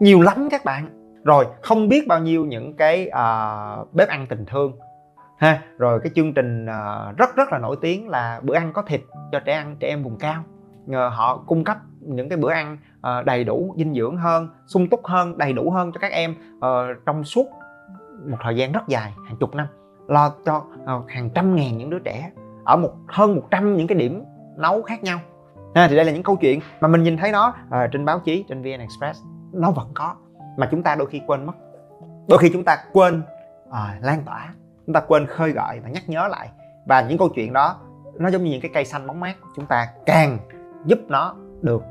nhiều 0.00 0.20
lắm 0.20 0.48
các 0.50 0.64
bạn. 0.64 0.88
Rồi 1.24 1.46
không 1.62 1.88
biết 1.88 2.08
bao 2.08 2.20
nhiêu 2.20 2.44
những 2.44 2.76
cái 2.76 3.08
uh, 3.08 3.94
bếp 3.94 4.08
ăn 4.08 4.26
tình 4.28 4.44
thương. 4.46 4.72
Ha 5.38 5.62
rồi 5.78 6.00
cái 6.00 6.12
chương 6.14 6.34
trình 6.34 6.66
uh, 6.66 7.16
rất 7.16 7.36
rất 7.36 7.52
là 7.52 7.58
nổi 7.58 7.76
tiếng 7.80 8.08
là 8.08 8.40
bữa 8.42 8.54
ăn 8.54 8.72
có 8.72 8.82
thịt 8.82 9.00
cho 9.32 9.40
trẻ 9.40 9.52
ăn 9.52 9.76
trẻ 9.80 9.88
em 9.88 10.02
vùng 10.02 10.18
cao. 10.18 10.42
Nhờ 10.86 11.08
họ 11.08 11.36
cung 11.36 11.64
cấp 11.64 11.76
những 12.00 12.28
cái 12.28 12.38
bữa 12.38 12.50
ăn 12.50 12.78
uh, 12.98 13.26
đầy 13.26 13.44
đủ 13.44 13.74
dinh 13.78 13.94
dưỡng 13.94 14.16
hơn 14.16 14.48
sung 14.66 14.88
túc 14.88 15.06
hơn 15.06 15.38
đầy 15.38 15.52
đủ 15.52 15.70
hơn 15.70 15.92
cho 15.92 15.98
các 16.00 16.12
em 16.12 16.34
uh, 16.58 16.64
trong 17.06 17.24
suốt 17.24 17.46
một 18.26 18.36
thời 18.42 18.56
gian 18.56 18.72
rất 18.72 18.88
dài 18.88 19.12
hàng 19.26 19.36
chục 19.36 19.54
năm. 19.54 19.66
Lo 20.08 20.32
cho 20.44 20.56
uh, 20.96 21.10
hàng 21.10 21.30
trăm 21.34 21.56
ngàn 21.56 21.78
những 21.78 21.90
đứa 21.90 21.98
trẻ 21.98 22.30
ở 22.64 22.76
một 22.76 22.92
hơn 23.08 23.34
100 23.34 23.76
những 23.76 23.86
cái 23.86 23.98
điểm 23.98 24.24
nấu 24.56 24.82
khác 24.82 25.02
nhau 25.02 25.18
ha 25.78 25.88
thì 25.88 25.96
đây 25.96 26.04
là 26.04 26.12
những 26.12 26.22
câu 26.22 26.36
chuyện 26.36 26.60
mà 26.80 26.88
mình 26.88 27.02
nhìn 27.02 27.16
thấy 27.16 27.32
nó 27.32 27.54
uh, 27.68 27.90
trên 27.92 28.04
báo 28.04 28.18
chí 28.18 28.44
trên 28.48 28.62
vn 28.62 28.80
express. 28.80 29.22
Nó 29.52 29.70
vẫn 29.70 29.88
có 29.94 30.14
mà 30.56 30.68
chúng 30.70 30.82
ta 30.82 30.94
đôi 30.94 31.06
khi 31.06 31.20
quên 31.26 31.46
mất. 31.46 31.52
Đôi 32.28 32.38
khi 32.38 32.50
chúng 32.52 32.64
ta 32.64 32.76
quên 32.92 33.22
uh, 33.68 33.74
lan 34.00 34.22
tỏa 34.26 34.54
chúng 34.86 34.92
ta 34.92 35.00
quên 35.00 35.26
khơi 35.26 35.52
gọi 35.52 35.80
và 35.80 35.88
nhắc 35.88 36.02
nhớ 36.08 36.28
lại. 36.28 36.48
Và 36.86 37.00
những 37.00 37.18
câu 37.18 37.28
chuyện 37.28 37.52
đó 37.52 37.76
nó 38.14 38.30
giống 38.30 38.44
như 38.44 38.50
những 38.50 38.60
cái 38.60 38.70
cây 38.74 38.84
xanh 38.84 39.06
bóng 39.06 39.20
mát 39.20 39.36
chúng 39.56 39.66
ta 39.66 39.88
càng 40.06 40.38
giúp 40.84 40.98
nó 41.08 41.34
được 41.60 41.82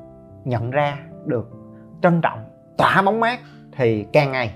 nhận 0.45 0.71
ra 0.71 0.97
được 1.25 1.49
trân 2.01 2.21
trọng 2.21 2.45
tỏa 2.77 3.01
bóng 3.01 3.19
mát 3.19 3.39
thì 3.71 4.05
càng 4.13 4.31
ngày 4.31 4.51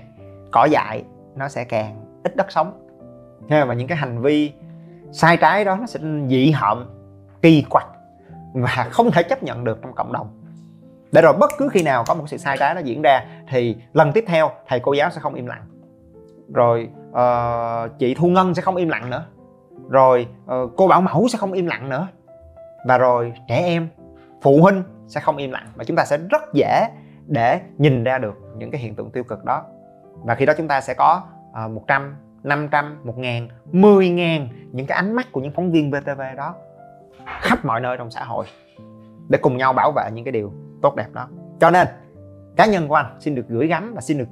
cỏ 0.52 0.64
dại 0.64 1.04
nó 1.34 1.48
sẽ 1.48 1.64
càng 1.64 2.04
ít 2.24 2.36
đất 2.36 2.52
sống. 2.52 2.88
Và 3.48 3.74
những 3.74 3.88
cái 3.88 3.98
hành 3.98 4.22
vi 4.22 4.52
sai 5.12 5.36
trái 5.36 5.64
đó 5.64 5.76
nó 5.76 5.86
sẽ 5.86 6.00
dị 6.28 6.50
hợm 6.50 6.90
kỳ 7.42 7.64
quặc 7.70 7.86
và 8.52 8.88
không 8.90 9.10
thể 9.10 9.22
chấp 9.22 9.42
nhận 9.42 9.64
được 9.64 9.78
trong 9.82 9.94
cộng 9.94 10.12
đồng. 10.12 10.28
Để 11.12 11.22
rồi 11.22 11.32
bất 11.32 11.50
cứ 11.58 11.68
khi 11.68 11.82
nào 11.82 12.04
có 12.06 12.14
một 12.14 12.24
sự 12.26 12.36
sai 12.36 12.56
trái 12.60 12.74
nó 12.74 12.80
diễn 12.80 13.02
ra 13.02 13.24
thì 13.48 13.76
lần 13.92 14.12
tiếp 14.12 14.24
theo 14.26 14.50
thầy 14.68 14.80
cô 14.80 14.92
giáo 14.92 15.10
sẽ 15.10 15.20
không 15.20 15.34
im 15.34 15.46
lặng. 15.46 15.62
Rồi 16.54 16.88
uh, 17.10 17.98
chị 17.98 18.14
thu 18.14 18.28
ngân 18.28 18.54
sẽ 18.54 18.62
không 18.62 18.76
im 18.76 18.88
lặng 18.88 19.10
nữa. 19.10 19.24
Rồi 19.88 20.26
uh, 20.44 20.70
cô 20.76 20.88
bảo 20.88 21.00
mẫu 21.00 21.28
sẽ 21.28 21.38
không 21.38 21.52
im 21.52 21.66
lặng 21.66 21.88
nữa. 21.88 22.08
Và 22.86 22.98
rồi 22.98 23.32
trẻ 23.48 23.56
em 23.56 23.88
phụ 24.42 24.62
huynh 24.62 24.82
sẽ 25.08 25.20
không 25.20 25.36
im 25.36 25.50
lặng. 25.50 25.66
Và 25.74 25.84
chúng 25.84 25.96
ta 25.96 26.04
sẽ 26.04 26.18
rất 26.30 26.42
dễ 26.52 26.88
để 27.26 27.60
nhìn 27.78 28.04
ra 28.04 28.18
được 28.18 28.34
những 28.56 28.70
cái 28.70 28.80
hiện 28.80 28.94
tượng 28.94 29.10
tiêu 29.10 29.24
cực 29.24 29.44
đó. 29.44 29.64
Và 30.22 30.34
khi 30.34 30.46
đó 30.46 30.52
chúng 30.56 30.68
ta 30.68 30.80
sẽ 30.80 30.94
có 30.94 31.22
uh, 31.66 31.70
100 31.70 32.16
500, 32.42 32.98
1 33.04 33.18
ngàn, 33.18 33.48
10 33.72 34.08
ngàn 34.08 34.48
những 34.72 34.86
cái 34.86 34.96
ánh 34.96 35.12
mắt 35.12 35.32
của 35.32 35.40
những 35.40 35.52
phóng 35.52 35.72
viên 35.72 35.90
VTV 35.90 36.20
đó 36.36 36.54
khắp 37.26 37.64
mọi 37.64 37.80
nơi 37.80 37.96
trong 37.96 38.10
xã 38.10 38.24
hội 38.24 38.46
để 39.28 39.38
cùng 39.42 39.56
nhau 39.56 39.72
bảo 39.72 39.92
vệ 39.92 40.10
những 40.12 40.24
cái 40.24 40.32
điều 40.32 40.52
tốt 40.82 40.94
đẹp 40.96 41.12
đó. 41.12 41.28
Cho 41.60 41.70
nên, 41.70 41.88
cá 42.56 42.66
nhân 42.66 42.88
của 42.88 42.94
anh 42.94 43.16
xin 43.20 43.34
được 43.34 43.48
gửi 43.48 43.66
gắm 43.66 43.94
và 43.94 44.00
xin 44.00 44.18
được 44.18 44.28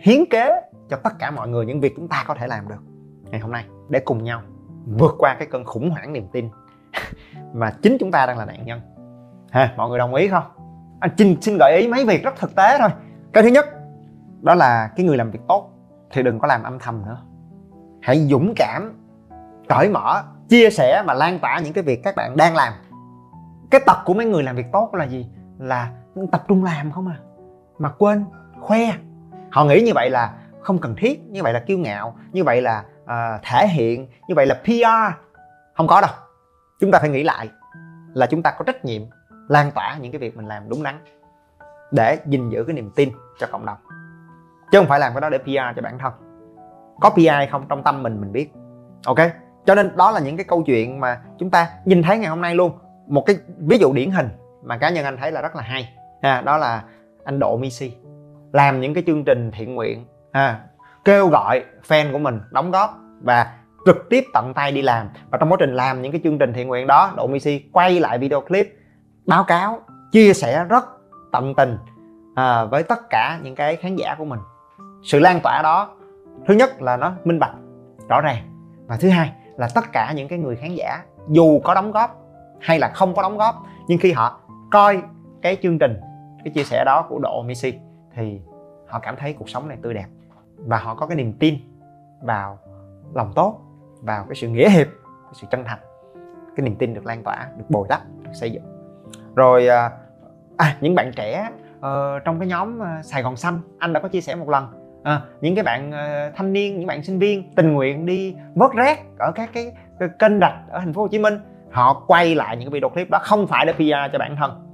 hiến 0.00 0.24
kế 0.30 0.60
cho 0.88 0.96
tất 0.96 1.12
cả 1.18 1.30
mọi 1.30 1.48
người 1.48 1.66
những 1.66 1.80
việc 1.80 1.92
chúng 1.96 2.08
ta 2.08 2.24
có 2.26 2.34
thể 2.34 2.46
làm 2.46 2.68
được 2.68 2.82
ngày 3.30 3.40
hôm 3.40 3.52
nay 3.52 3.64
để 3.88 4.00
cùng 4.04 4.24
nhau 4.24 4.42
vượt 4.86 5.14
qua 5.18 5.34
cái 5.34 5.48
cơn 5.50 5.64
khủng 5.64 5.90
hoảng 5.90 6.12
niềm 6.12 6.26
tin. 6.32 6.48
Mà 7.52 7.72
chính 7.82 7.96
chúng 8.00 8.10
ta 8.10 8.26
đang 8.26 8.38
là 8.38 8.44
nạn 8.44 8.66
nhân. 8.66 8.80
Ha, 9.50 9.74
mọi 9.76 9.88
người 9.88 9.98
đồng 9.98 10.14
ý 10.14 10.28
không? 10.28 10.44
Anh 11.00 11.10
xin 11.18 11.40
xin 11.40 11.56
gợi 11.60 11.78
ý 11.80 11.88
mấy 11.88 12.04
việc 12.04 12.24
rất 12.24 12.36
thực 12.36 12.54
tế 12.56 12.78
thôi. 12.78 12.90
Cái 13.32 13.42
thứ 13.42 13.48
nhất, 13.48 13.66
đó 14.40 14.54
là 14.54 14.90
cái 14.96 15.06
người 15.06 15.16
làm 15.16 15.30
việc 15.30 15.40
tốt 15.48 15.70
thì 16.10 16.22
đừng 16.22 16.38
có 16.38 16.46
làm 16.46 16.62
âm 16.62 16.78
thầm 16.78 17.02
nữa. 17.06 17.18
Hãy 18.02 18.26
dũng 18.26 18.52
cảm, 18.56 18.92
cởi 19.68 19.88
mở 19.88 20.22
chia 20.52 20.70
sẻ 20.70 21.02
và 21.06 21.14
lan 21.14 21.38
tỏa 21.38 21.58
những 21.58 21.72
cái 21.72 21.84
việc 21.84 22.00
các 22.04 22.16
bạn 22.16 22.36
đang 22.36 22.56
làm. 22.56 22.72
Cái 23.70 23.80
tật 23.86 23.96
của 24.04 24.14
mấy 24.14 24.26
người 24.26 24.42
làm 24.42 24.56
việc 24.56 24.66
tốt 24.72 24.94
là 24.94 25.04
gì? 25.04 25.26
Là 25.58 25.90
tập 26.32 26.44
trung 26.48 26.64
làm 26.64 26.92
không 26.92 27.08
à. 27.08 27.16
Mà 27.78 27.88
quên 27.98 28.24
khoe. 28.60 28.78
Họ 29.50 29.64
nghĩ 29.64 29.80
như 29.80 29.92
vậy 29.94 30.10
là 30.10 30.34
không 30.60 30.78
cần 30.78 30.94
thiết 30.96 31.22
như 31.28 31.42
vậy 31.42 31.52
là 31.52 31.60
kiêu 31.60 31.78
ngạo 31.78 32.16
như 32.32 32.44
vậy 32.44 32.62
là 32.62 32.84
uh, 33.02 33.42
thể 33.42 33.68
hiện 33.68 34.08
như 34.28 34.34
vậy 34.34 34.46
là 34.46 34.54
pr 34.64 35.14
không 35.74 35.86
có 35.86 36.00
đâu. 36.00 36.10
Chúng 36.80 36.90
ta 36.90 36.98
phải 36.98 37.08
nghĩ 37.08 37.22
lại 37.22 37.48
là 38.14 38.26
chúng 38.26 38.42
ta 38.42 38.50
có 38.50 38.64
trách 38.64 38.84
nhiệm 38.84 39.02
lan 39.48 39.70
tỏa 39.70 39.96
những 40.00 40.12
cái 40.12 40.18
việc 40.18 40.36
mình 40.36 40.46
làm 40.46 40.68
đúng 40.68 40.82
đắn 40.82 41.04
để 41.90 42.18
gìn 42.26 42.50
giữ 42.50 42.64
cái 42.64 42.74
niềm 42.74 42.90
tin 42.96 43.10
cho 43.38 43.46
cộng 43.52 43.66
đồng. 43.66 43.78
Chứ 44.72 44.78
không 44.78 44.88
phải 44.88 45.00
làm 45.00 45.12
cái 45.14 45.20
đó 45.20 45.30
để 45.30 45.38
pr 45.38 45.76
cho 45.76 45.82
bản 45.82 45.98
thân. 45.98 46.12
Có 47.00 47.10
pi 47.10 47.28
không 47.50 47.64
trong 47.68 47.82
tâm 47.82 48.02
mình 48.02 48.20
mình 48.20 48.32
biết. 48.32 48.52
Ok? 49.06 49.18
Cho 49.66 49.74
nên 49.74 49.96
đó 49.96 50.10
là 50.10 50.20
những 50.20 50.36
cái 50.36 50.44
câu 50.48 50.62
chuyện 50.62 51.00
mà 51.00 51.20
chúng 51.38 51.50
ta 51.50 51.68
nhìn 51.84 52.02
thấy 52.02 52.18
ngày 52.18 52.28
hôm 52.28 52.40
nay 52.40 52.54
luôn. 52.54 52.72
Một 53.06 53.26
cái 53.26 53.36
ví 53.58 53.78
dụ 53.78 53.92
điển 53.92 54.10
hình 54.10 54.28
mà 54.62 54.78
cá 54.78 54.90
nhân 54.90 55.04
anh 55.04 55.16
thấy 55.16 55.32
là 55.32 55.42
rất 55.42 55.56
là 55.56 55.62
hay. 55.62 55.88
Ha 56.22 56.40
đó 56.40 56.56
là 56.56 56.82
anh 57.24 57.38
độ 57.38 57.56
misi 57.56 57.92
làm 58.52 58.80
những 58.80 58.94
cái 58.94 59.02
chương 59.06 59.24
trình 59.24 59.50
thiện 59.50 59.74
nguyện 59.74 60.06
ha 60.32 60.60
kêu 61.04 61.28
gọi 61.28 61.64
fan 61.88 62.12
của 62.12 62.18
mình 62.18 62.40
đóng 62.50 62.70
góp 62.70 62.98
và 63.22 63.54
trực 63.86 63.96
tiếp 64.10 64.24
tận 64.34 64.54
tay 64.54 64.72
đi 64.72 64.82
làm. 64.82 65.08
Và 65.30 65.38
trong 65.38 65.52
quá 65.52 65.56
trình 65.60 65.74
làm 65.74 66.02
những 66.02 66.12
cái 66.12 66.20
chương 66.24 66.38
trình 66.38 66.52
thiện 66.52 66.68
nguyện 66.68 66.86
đó 66.86 67.12
độ 67.16 67.26
Misi 67.26 67.64
quay 67.72 68.00
lại 68.00 68.18
video 68.18 68.40
clip 68.40 68.76
báo 69.26 69.44
cáo 69.44 69.80
chia 70.12 70.32
sẻ 70.32 70.64
rất 70.64 70.84
tận 71.32 71.54
tình 71.54 71.78
à, 72.34 72.64
với 72.64 72.82
tất 72.82 73.10
cả 73.10 73.38
những 73.42 73.54
cái 73.54 73.76
khán 73.76 73.96
giả 73.96 74.14
của 74.18 74.24
mình. 74.24 74.40
Sự 75.02 75.18
lan 75.18 75.40
tỏa 75.42 75.62
đó 75.62 75.94
thứ 76.46 76.54
nhất 76.54 76.82
là 76.82 76.96
nó 76.96 77.12
minh 77.24 77.38
bạch 77.38 77.54
rõ 78.08 78.20
ràng. 78.20 78.36
Và 78.86 78.96
thứ 78.96 79.08
hai 79.08 79.32
là 79.56 79.68
tất 79.74 79.84
cả 79.92 80.12
những 80.16 80.28
cái 80.28 80.38
người 80.38 80.56
khán 80.56 80.74
giả 80.74 81.02
dù 81.28 81.60
có 81.64 81.74
đóng 81.74 81.92
góp 81.92 82.22
hay 82.60 82.78
là 82.78 82.88
không 82.88 83.14
có 83.14 83.22
đóng 83.22 83.36
góp 83.36 83.62
nhưng 83.88 83.98
khi 83.98 84.12
họ 84.12 84.40
coi 84.70 85.02
cái 85.42 85.56
chương 85.62 85.78
trình 85.78 86.00
cái 86.44 86.52
chia 86.54 86.64
sẻ 86.64 86.84
đó 86.86 87.06
của 87.08 87.18
độ 87.18 87.42
Messi 87.42 87.74
thì 88.14 88.40
họ 88.88 88.98
cảm 88.98 89.16
thấy 89.16 89.32
cuộc 89.32 89.48
sống 89.48 89.68
này 89.68 89.78
tươi 89.82 89.94
đẹp 89.94 90.06
và 90.56 90.78
họ 90.78 90.94
có 90.94 91.06
cái 91.06 91.16
niềm 91.16 91.32
tin 91.32 91.54
vào 92.22 92.58
lòng 93.14 93.32
tốt 93.34 93.60
vào 94.00 94.24
cái 94.28 94.34
sự 94.34 94.48
nghĩa 94.48 94.68
hiệp 94.68 94.86
cái 95.02 95.32
sự 95.32 95.46
chân 95.50 95.64
thành. 95.64 95.78
Cái 96.56 96.64
niềm 96.64 96.76
tin 96.76 96.94
được 96.94 97.06
lan 97.06 97.22
tỏa 97.22 97.48
được 97.56 97.64
bồi 97.68 97.86
đắp 97.88 98.00
được 98.22 98.30
xây 98.32 98.50
dựng. 98.50 98.62
Rồi 99.34 99.68
à, 99.68 99.90
à 100.56 100.76
những 100.80 100.94
bạn 100.94 101.12
trẻ 101.16 101.50
uh, 101.76 101.84
trong 102.24 102.38
cái 102.38 102.48
nhóm 102.48 102.78
ờ, 102.78 103.02
Sài 103.02 103.22
Gòn 103.22 103.36
xanh 103.36 103.60
anh 103.78 103.92
đã 103.92 104.00
có 104.00 104.08
chia 104.08 104.20
sẻ 104.20 104.34
một 104.34 104.48
lần 104.48 104.81
à, 105.02 105.20
những 105.40 105.54
cái 105.54 105.64
bạn 105.64 105.90
uh, 105.90 106.36
thanh 106.36 106.52
niên 106.52 106.78
những 106.78 106.86
bạn 106.86 107.02
sinh 107.02 107.18
viên 107.18 107.54
tình 107.54 107.72
nguyện 107.72 108.06
đi 108.06 108.36
vớt 108.54 108.70
rác 108.72 109.00
ở 109.18 109.32
các 109.34 109.50
cái, 109.52 109.72
cái 109.98 110.08
kênh 110.18 110.40
rạch 110.40 110.54
ở 110.70 110.78
thành 110.78 110.92
phố 110.92 111.02
Hồ 111.02 111.08
Chí 111.08 111.18
Minh 111.18 111.34
họ 111.70 112.04
quay 112.06 112.34
lại 112.34 112.56
những 112.56 112.70
cái 112.70 112.72
video 112.72 112.88
clip 112.88 113.10
đó 113.10 113.18
không 113.22 113.46
phải 113.46 113.66
để 113.66 113.72
PR 113.72 114.12
cho 114.12 114.18
bản 114.18 114.36
thân. 114.36 114.68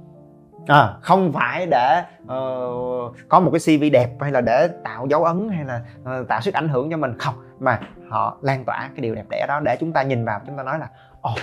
À, 0.67 0.93
không 1.01 1.31
phải 1.33 1.65
để 1.71 2.03
uh, 2.23 3.15
có 3.29 3.39
một 3.39 3.51
cái 3.51 3.77
CV 3.77 3.83
đẹp 3.93 4.09
hay 4.19 4.31
là 4.31 4.41
để 4.41 4.69
tạo 4.83 5.07
dấu 5.09 5.23
ấn 5.23 5.49
hay 5.49 5.65
là 5.65 5.81
uh, 6.01 6.27
tạo 6.27 6.41
sức 6.41 6.53
ảnh 6.53 6.69
hưởng 6.69 6.91
cho 6.91 6.97
mình. 6.97 7.17
Không 7.19 7.33
mà 7.59 7.79
họ 8.09 8.37
lan 8.41 8.65
tỏa 8.65 8.89
cái 8.95 9.01
điều 9.01 9.15
đẹp 9.15 9.25
đẽ 9.29 9.45
đó 9.47 9.59
để 9.59 9.77
chúng 9.79 9.93
ta 9.93 10.03
nhìn 10.03 10.25
vào 10.25 10.39
chúng 10.47 10.57
ta 10.57 10.63
nói 10.63 10.79
là 10.79 10.87
ồ 11.21 11.31
oh, 11.31 11.39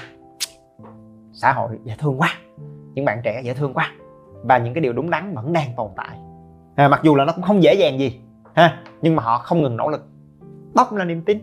xã 1.33 1.53
hội 1.53 1.71
dễ 1.85 1.95
thương 1.99 2.21
quá 2.21 2.29
những 2.95 3.05
bạn 3.05 3.21
trẻ 3.25 3.41
dễ 3.45 3.55
thương 3.55 3.75
quá 3.75 3.91
và 4.43 4.59
những 4.59 4.75
cái 4.75 4.81
điều 4.81 4.93
đúng 4.93 5.11
đắn 5.11 5.35
vẫn 5.35 5.53
đang 5.53 5.69
tồn 5.77 5.91
tại. 5.97 6.19
À, 6.77 6.89
mặc 6.89 7.01
dù 7.03 7.15
là 7.15 7.25
nó 7.25 7.33
cũng 7.33 7.45
không 7.45 7.63
dễ 7.63 7.75
dàng 7.75 7.99
gì 7.99 8.21
ha? 8.57 8.79
Nhưng 9.03 9.17
mà 9.17 9.23
họ 9.23 9.39
không 9.39 9.63
ngừng 9.63 9.77
nỗ 9.77 9.89
lực. 9.89 10.05
Đó 10.75 10.89
là 10.91 11.05
niềm 11.05 11.23
tin 11.23 11.39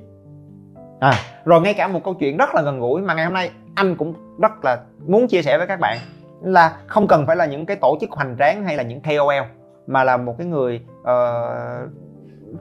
à, 0.99 1.13
rồi 1.45 1.61
ngay 1.61 1.73
cả 1.73 1.87
một 1.87 2.03
câu 2.03 2.13
chuyện 2.13 2.37
rất 2.37 2.55
là 2.55 2.61
gần 2.61 2.79
gũi 2.79 3.01
mà 3.01 3.13
ngày 3.13 3.25
hôm 3.25 3.33
nay 3.33 3.51
anh 3.75 3.95
cũng 3.95 4.13
rất 4.41 4.51
là 4.63 4.77
muốn 5.07 5.27
chia 5.27 5.41
sẻ 5.41 5.57
với 5.57 5.67
các 5.67 5.79
bạn 5.79 5.97
là 6.41 6.77
không 6.87 7.07
cần 7.07 7.27
phải 7.27 7.35
là 7.35 7.45
những 7.45 7.65
cái 7.65 7.77
tổ 7.77 7.97
chức 8.01 8.11
hoành 8.11 8.35
tráng 8.39 8.63
hay 8.63 8.77
là 8.77 8.83
những 8.83 9.01
KOL 9.01 9.43
mà 9.87 10.03
là 10.03 10.17
một 10.17 10.35
cái 10.37 10.47
người 10.47 10.85
uh, 11.01 11.05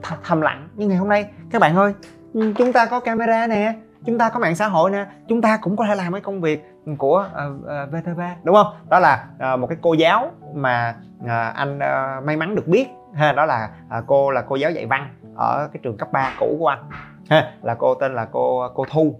th- 0.01 0.17
thầm 0.23 0.41
lặng 0.41 0.67
nhưng 0.75 0.89
ngày 0.89 0.97
hôm 0.97 1.09
nay. 1.09 1.25
Các 1.51 1.61
bạn 1.61 1.75
ơi 1.75 1.93
chúng 2.33 2.73
ta 2.73 2.85
có 2.85 2.99
camera 2.99 3.47
nè 3.47 3.73
chúng 4.05 4.17
ta 4.17 4.29
có 4.29 4.39
mạng 4.39 4.55
xã 4.55 4.67
hội 4.67 4.91
nè 4.91 5.05
chúng 5.27 5.41
ta 5.41 5.57
cũng 5.61 5.77
có 5.77 5.85
thể 5.87 5.95
làm 5.95 6.11
cái 6.11 6.21
công 6.21 6.41
việc 6.41 6.65
của 6.97 7.29
uh, 7.31 7.55
uh, 7.61 7.91
VTV 7.91 8.21
đúng 8.43 8.55
không? 8.55 8.67
Đó 8.89 8.99
là 8.99 9.27
uh, 9.53 9.59
một 9.59 9.67
cái 9.67 9.77
cô 9.81 9.93
giáo 9.93 10.31
mà 10.53 10.95
uh, 11.23 11.29
anh 11.55 11.77
uh, 11.77 12.23
may 12.23 12.37
mắn 12.37 12.55
được 12.55 12.67
biết 12.67 12.87
ha 13.15 13.31
đó 13.31 13.45
là 13.45 13.69
à, 13.89 14.01
cô 14.07 14.31
là 14.31 14.41
cô 14.41 14.55
giáo 14.55 14.71
dạy 14.71 14.85
văn 14.85 15.15
ở 15.35 15.69
cái 15.73 15.79
trường 15.83 15.97
cấp 15.97 16.11
3 16.11 16.33
cũ 16.39 16.55
của 16.59 16.67
anh. 16.67 16.89
Ha 17.29 17.53
là 17.61 17.75
cô 17.75 17.95
tên 17.95 18.15
là 18.15 18.25
cô 18.31 18.67
cô 18.75 18.85
Thu. 18.91 19.19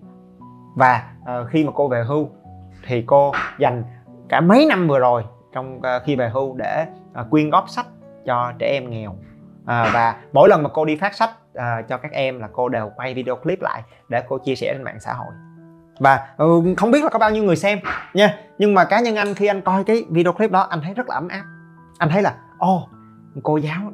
Và 0.75 1.03
à, 1.25 1.43
khi 1.49 1.63
mà 1.63 1.71
cô 1.75 1.87
về 1.87 2.03
hưu 2.03 2.29
thì 2.87 3.03
cô 3.07 3.31
dành 3.59 3.83
cả 4.29 4.41
mấy 4.41 4.65
năm 4.65 4.87
vừa 4.87 4.99
rồi 4.99 5.23
trong 5.53 5.81
à, 5.81 5.99
khi 5.99 6.15
về 6.15 6.29
hưu 6.29 6.55
để 6.55 6.85
à, 7.13 7.23
quyên 7.29 7.49
góp 7.49 7.69
sách 7.69 7.85
cho 8.25 8.53
trẻ 8.59 8.67
em 8.67 8.89
nghèo. 8.89 9.15
À, 9.65 9.89
và 9.93 10.15
mỗi 10.33 10.49
lần 10.49 10.63
mà 10.63 10.69
cô 10.73 10.85
đi 10.85 10.95
phát 10.95 11.15
sách 11.15 11.29
à, 11.53 11.81
cho 11.89 11.97
các 11.97 12.11
em 12.11 12.39
là 12.39 12.47
cô 12.53 12.69
đều 12.69 12.91
quay 12.95 13.13
video 13.13 13.35
clip 13.35 13.61
lại 13.61 13.83
để 14.09 14.23
cô 14.29 14.37
chia 14.37 14.55
sẻ 14.55 14.73
trên 14.73 14.83
mạng 14.83 14.99
xã 14.99 15.13
hội. 15.13 15.33
Và 15.99 16.27
ừ, 16.37 16.61
không 16.77 16.91
biết 16.91 17.03
là 17.03 17.09
có 17.09 17.19
bao 17.19 17.31
nhiêu 17.31 17.43
người 17.43 17.55
xem 17.55 17.79
nha 18.13 18.37
nhưng 18.57 18.73
mà 18.73 18.85
cá 18.85 18.99
nhân 18.99 19.15
anh 19.15 19.33
khi 19.33 19.47
anh 19.47 19.61
coi 19.61 19.83
cái 19.83 20.05
video 20.09 20.33
clip 20.33 20.51
đó 20.51 20.61
anh 20.61 20.81
thấy 20.83 20.93
rất 20.93 21.09
là 21.09 21.15
ấm 21.15 21.27
áp. 21.27 21.43
Anh 21.97 22.09
thấy 22.09 22.21
là 22.21 22.35
ô 22.59 22.75
oh, 22.75 22.89
cô 23.43 23.57
giáo 23.57 23.91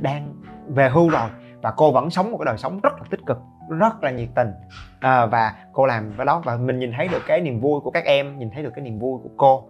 đang 0.00 0.34
về 0.68 0.88
hưu 0.88 1.08
rồi 1.08 1.30
và 1.62 1.70
cô 1.76 1.92
vẫn 1.92 2.10
sống 2.10 2.30
một 2.30 2.38
cái 2.38 2.46
đời 2.46 2.58
sống 2.58 2.80
rất 2.82 2.92
là 2.92 3.04
tích 3.10 3.20
cực 3.26 3.38
rất 3.68 4.02
là 4.02 4.10
nhiệt 4.10 4.28
tình. 4.34 4.52
À, 5.00 5.26
và 5.26 5.54
cô 5.72 5.86
làm 5.86 6.12
cái 6.16 6.26
đó 6.26 6.42
và 6.44 6.56
mình 6.56 6.78
nhìn 6.78 6.92
thấy 6.96 7.08
được 7.08 7.22
cái 7.26 7.40
niềm 7.40 7.60
vui 7.60 7.80
của 7.80 7.90
các 7.90 8.04
em 8.04 8.38
nhìn 8.38 8.50
thấy 8.50 8.62
được 8.62 8.70
cái 8.74 8.84
niềm 8.84 8.98
vui 8.98 9.20
của 9.22 9.30
cô 9.36 9.68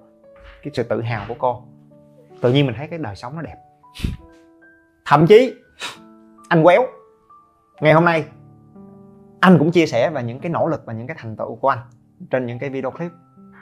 cái 0.63 0.71
sự 0.75 0.83
tự 0.83 1.03
hào 1.03 1.25
của 1.29 1.35
cô. 1.39 1.63
Tự 2.41 2.53
nhiên 2.53 2.67
mình 2.67 2.75
thấy 2.79 2.89
cái 2.89 2.99
đời 2.99 3.17
sống 3.17 3.37
nó 3.37 3.43
đẹp. 3.43 3.57
Thậm 5.07 5.27
chí 5.27 5.55
anh 6.49 6.65
quéo 6.65 6.87
ngày 7.81 7.93
hôm 7.93 8.05
nay 8.05 8.25
anh 9.41 9.59
cũng 9.59 9.71
chia 9.71 9.87
sẻ 9.87 10.11
về 10.11 10.23
những 10.23 10.41
cái 10.41 10.53
nỗ 10.53 10.67
lực 10.67 10.83
và 10.87 10.93
những 10.93 11.07
cái 11.07 11.17
thành 11.21 11.37
tựu 11.37 11.57
của 11.57 11.69
anh 11.69 11.79
trên 12.31 12.47
những 12.47 12.59
cái 12.59 12.71
video 12.71 12.91
clip. 12.91 13.13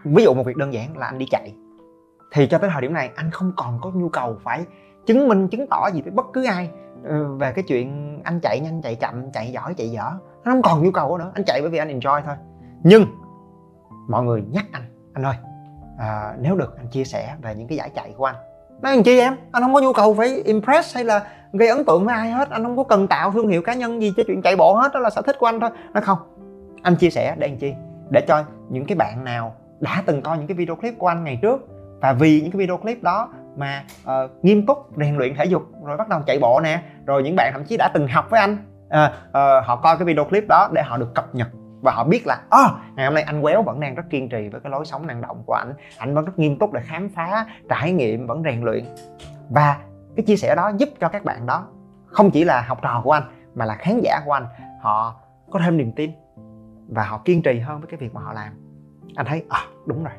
Ví 0.04 0.24
dụ 0.24 0.34
một 0.34 0.46
việc 0.46 0.56
đơn 0.56 0.72
giản 0.72 0.96
là 0.96 1.06
anh 1.06 1.18
đi 1.18 1.26
chạy. 1.30 1.54
Thì 2.32 2.46
cho 2.46 2.58
tới 2.58 2.70
thời 2.72 2.82
điểm 2.82 2.92
này 2.92 3.10
anh 3.16 3.30
không 3.30 3.52
còn 3.56 3.78
có 3.82 3.90
nhu 3.90 4.08
cầu 4.08 4.38
phải 4.42 4.64
chứng 5.06 5.28
minh 5.28 5.48
chứng 5.48 5.66
tỏ 5.66 5.88
gì 5.92 6.02
với 6.02 6.10
bất 6.10 6.26
cứ 6.32 6.44
ai 6.44 6.70
ờ, 7.04 7.34
về 7.34 7.52
cái 7.52 7.64
chuyện 7.68 8.20
anh 8.24 8.40
chạy 8.40 8.60
nhanh 8.60 8.82
chạy 8.82 8.94
chậm 8.94 9.30
chạy 9.32 9.52
giỏi 9.52 9.74
chạy 9.74 9.90
dở. 9.90 10.10
Nó 10.44 10.52
không 10.52 10.62
còn 10.62 10.84
nhu 10.84 10.90
cầu 10.90 11.18
nữa. 11.18 11.30
Anh 11.34 11.44
chạy 11.44 11.60
bởi 11.60 11.70
vì 11.70 11.78
anh 11.78 12.00
enjoy 12.00 12.22
thôi. 12.22 12.34
Nhưng 12.82 13.06
mọi 14.08 14.24
người 14.24 14.44
nhắc 14.50 14.66
anh. 14.72 14.82
Anh 15.12 15.24
ơi 15.24 15.34
à, 15.98 16.34
nếu 16.40 16.56
được 16.56 16.76
anh 16.76 16.88
chia 16.88 17.04
sẻ 17.04 17.36
về 17.42 17.54
những 17.54 17.68
cái 17.68 17.78
giải 17.78 17.90
chạy 17.94 18.14
của 18.16 18.24
anh. 18.24 18.36
Nói 18.82 18.92
anh 18.92 19.02
chi 19.02 19.18
em? 19.18 19.36
Anh 19.52 19.62
không 19.62 19.74
có 19.74 19.80
nhu 19.80 19.92
cầu 19.92 20.14
phải 20.14 20.42
impress 20.44 20.94
hay 20.94 21.04
là 21.04 21.26
gây 21.52 21.68
ấn 21.68 21.84
tượng 21.84 22.04
với 22.04 22.14
ai 22.14 22.30
hết. 22.30 22.50
Anh 22.50 22.62
không 22.62 22.76
có 22.76 22.84
cần 22.84 23.06
tạo 23.06 23.32
thương 23.32 23.48
hiệu 23.48 23.62
cá 23.62 23.74
nhân 23.74 24.02
gì 24.02 24.12
cho 24.16 24.22
chuyện 24.26 24.42
chạy 24.42 24.56
bộ 24.56 24.74
hết. 24.74 24.92
Đó 24.94 25.00
là 25.00 25.10
sở 25.10 25.22
thích 25.22 25.36
của 25.38 25.46
anh 25.46 25.60
thôi. 25.60 25.70
Nó 25.94 26.00
không. 26.00 26.18
Anh 26.82 26.96
chia 26.96 27.10
sẻ 27.10 27.36
để 27.38 27.46
anh 27.46 27.58
chi? 27.58 27.74
Để 28.10 28.24
cho 28.28 28.44
những 28.68 28.84
cái 28.84 28.96
bạn 28.96 29.24
nào 29.24 29.54
đã 29.80 30.02
từng 30.06 30.22
coi 30.22 30.38
những 30.38 30.46
cái 30.46 30.56
video 30.56 30.76
clip 30.76 30.94
của 30.98 31.06
anh 31.06 31.24
ngày 31.24 31.38
trước 31.42 31.68
và 32.00 32.12
vì 32.12 32.40
những 32.40 32.50
cái 32.50 32.58
video 32.58 32.76
clip 32.76 33.02
đó 33.02 33.28
mà 33.56 33.84
uh, 34.02 34.44
nghiêm 34.44 34.66
túc 34.66 34.78
rèn 34.96 35.16
luyện 35.16 35.34
thể 35.34 35.44
dục 35.44 35.62
rồi 35.84 35.96
bắt 35.96 36.08
đầu 36.08 36.20
chạy 36.26 36.38
bộ 36.38 36.60
nè. 36.60 36.82
Rồi 37.06 37.22
những 37.22 37.36
bạn 37.36 37.52
thậm 37.52 37.64
chí 37.64 37.76
đã 37.76 37.90
từng 37.94 38.08
học 38.08 38.30
với 38.30 38.40
anh. 38.40 38.56
Uh, 38.86 39.10
uh, 39.28 39.66
họ 39.66 39.76
coi 39.76 39.96
cái 39.96 40.04
video 40.04 40.24
clip 40.24 40.44
đó 40.48 40.68
để 40.72 40.82
họ 40.82 40.96
được 40.96 41.14
cập 41.14 41.34
nhật 41.34 41.48
và 41.82 41.92
họ 41.92 42.04
biết 42.04 42.26
là 42.26 42.42
oh, 42.64 42.70
ngày 42.96 43.06
hôm 43.06 43.14
nay 43.14 43.22
anh 43.22 43.42
quéo 43.42 43.62
vẫn 43.62 43.80
đang 43.80 43.94
rất 43.94 44.02
kiên 44.10 44.28
trì 44.28 44.48
với 44.48 44.60
cái 44.60 44.70
lối 44.70 44.84
sống 44.84 45.06
năng 45.06 45.20
động 45.20 45.42
của 45.46 45.52
anh 45.52 45.74
anh 45.98 46.14
vẫn 46.14 46.24
rất 46.24 46.38
nghiêm 46.38 46.58
túc 46.58 46.72
để 46.72 46.80
khám 46.84 47.08
phá 47.08 47.46
trải 47.68 47.92
nghiệm 47.92 48.26
vẫn 48.26 48.42
rèn 48.44 48.62
luyện. 48.62 48.84
Và 49.50 49.78
cái 50.16 50.24
chia 50.26 50.36
sẻ 50.36 50.54
đó 50.56 50.72
giúp 50.76 50.88
cho 51.00 51.08
các 51.08 51.24
bạn 51.24 51.46
đó 51.46 51.66
không 52.06 52.30
chỉ 52.30 52.44
là 52.44 52.60
học 52.60 52.78
trò 52.82 53.00
của 53.04 53.12
anh 53.12 53.22
mà 53.54 53.64
là 53.64 53.74
khán 53.74 54.00
giả 54.00 54.20
của 54.24 54.32
anh. 54.32 54.46
Họ 54.80 55.14
có 55.50 55.60
thêm 55.64 55.76
niềm 55.76 55.92
tin 55.92 56.10
và 56.88 57.04
họ 57.04 57.20
kiên 57.24 57.42
trì 57.42 57.58
hơn 57.58 57.80
với 57.80 57.88
cái 57.90 57.98
việc 57.98 58.14
mà 58.14 58.20
họ 58.20 58.32
làm. 58.32 58.52
Anh 59.14 59.26
thấy 59.26 59.44
à 59.48 59.60
đúng 59.86 60.04
rồi. 60.04 60.14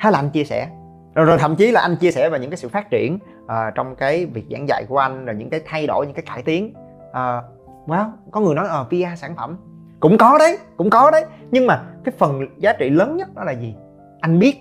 Thế 0.00 0.10
là 0.10 0.18
anh 0.18 0.30
chia 0.30 0.44
sẻ 0.44 0.68
rồi, 1.14 1.26
rồi 1.26 1.38
thậm 1.38 1.56
chí 1.56 1.70
là 1.70 1.80
anh 1.80 1.96
chia 1.96 2.10
sẻ 2.10 2.30
về 2.30 2.38
những 2.38 2.50
cái 2.50 2.56
sự 2.56 2.68
phát 2.68 2.90
triển 2.90 3.18
uh, 3.44 3.50
trong 3.74 3.96
cái 3.96 4.26
việc 4.26 4.44
giảng 4.50 4.68
dạy 4.68 4.84
của 4.88 4.98
anh 4.98 5.24
rồi 5.24 5.34
những 5.34 5.50
cái 5.50 5.60
thay 5.66 5.86
đổi 5.86 6.06
những 6.06 6.14
cái 6.14 6.24
cải 6.26 6.42
tiến. 6.42 6.74
Uh, 7.10 7.44
wow 7.86 8.10
có 8.30 8.40
người 8.40 8.54
nói 8.54 8.68
ờ 8.68 8.80
uh, 8.80 8.86
VR 8.90 9.20
sản 9.20 9.36
phẩm. 9.36 9.56
Cũng 10.00 10.18
có 10.18 10.38
đấy 10.38 10.58
cũng 10.76 10.90
có 10.90 11.10
đấy. 11.10 11.24
Nhưng 11.50 11.66
mà 11.66 11.82
cái 12.04 12.14
phần 12.18 12.46
giá 12.58 12.72
trị 12.72 12.90
lớn 12.90 13.16
nhất 13.16 13.28
đó 13.34 13.44
là 13.44 13.52
gì? 13.52 13.74
Anh 14.20 14.38
biết 14.38 14.60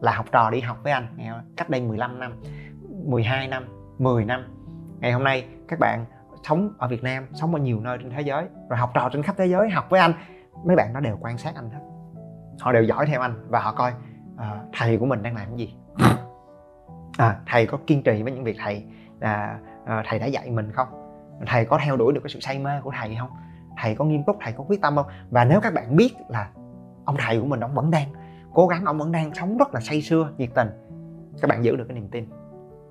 là 0.00 0.12
học 0.12 0.26
trò 0.32 0.50
đi 0.50 0.60
học 0.60 0.78
với 0.82 0.92
anh 0.92 1.06
cách 1.56 1.70
đây 1.70 1.80
15 1.80 2.20
năm 2.20 2.32
12 3.04 3.48
năm 3.48 3.64
10 3.98 4.24
năm. 4.24 4.44
Ngày 5.00 5.12
hôm 5.12 5.24
nay 5.24 5.44
các 5.68 5.78
bạn 5.78 6.04
sống 6.48 6.70
ở 6.78 6.88
Việt 6.88 7.02
Nam 7.02 7.26
sống 7.32 7.54
ở 7.54 7.60
nhiều 7.60 7.80
nơi 7.80 7.98
trên 8.00 8.10
thế 8.10 8.20
giới 8.20 8.44
rồi 8.68 8.78
học 8.78 8.90
trò 8.94 9.08
trên 9.12 9.22
khắp 9.22 9.34
thế 9.38 9.46
giới 9.46 9.70
học 9.70 9.90
với 9.90 10.00
anh 10.00 10.12
mấy 10.64 10.76
bạn 10.76 10.92
nó 10.92 11.00
đều 11.00 11.18
quan 11.20 11.38
sát 11.38 11.52
anh 11.54 11.70
hết. 11.70 11.80
Họ 12.60 12.72
đều 12.72 12.82
giỏi 12.82 13.06
theo 13.06 13.20
anh 13.20 13.46
và 13.48 13.60
họ 13.60 13.72
coi 13.72 13.92
à, 14.36 14.60
thầy 14.72 14.98
của 14.98 15.06
mình 15.06 15.22
đang 15.22 15.36
làm 15.36 15.48
cái 15.48 15.56
gì? 15.56 15.74
À, 17.18 17.40
thầy 17.46 17.66
có 17.66 17.78
kiên 17.86 18.02
trì 18.02 18.22
với 18.22 18.32
những 18.32 18.44
việc 18.44 18.56
thầy 18.64 18.84
à, 19.20 19.58
à, 19.86 20.02
thầy 20.06 20.18
đã 20.18 20.26
dạy 20.26 20.50
mình 20.50 20.72
không? 20.72 20.88
Thầy 21.46 21.64
có 21.64 21.78
theo 21.84 21.96
đuổi 21.96 22.12
được 22.12 22.20
cái 22.24 22.30
sự 22.30 22.40
say 22.40 22.58
mê 22.58 22.80
của 22.80 22.92
thầy 23.00 23.16
không? 23.20 23.30
Thầy 23.76 23.94
có 23.94 24.04
nghiêm 24.04 24.22
túc 24.24 24.36
thầy 24.40 24.52
có 24.52 24.64
quyết 24.68 24.80
tâm 24.80 24.96
không? 24.96 25.06
Và 25.30 25.44
nếu 25.44 25.60
các 25.60 25.74
bạn 25.74 25.96
biết 25.96 26.14
là 26.28 26.50
ông 27.04 27.16
thầy 27.18 27.40
của 27.40 27.46
mình 27.46 27.60
ông 27.60 27.74
vẫn 27.74 27.90
đang 27.90 28.08
cố 28.54 28.66
gắng 28.66 28.84
ông 28.84 28.98
vẫn 28.98 29.12
đang 29.12 29.34
sống 29.34 29.58
rất 29.58 29.74
là 29.74 29.80
say 29.80 30.02
sưa 30.02 30.30
nhiệt 30.38 30.50
tình 30.54 30.68
các 31.40 31.48
bạn 31.48 31.64
giữ 31.64 31.76
được 31.76 31.84
cái 31.88 31.94
niềm 31.94 32.08
tin. 32.08 32.28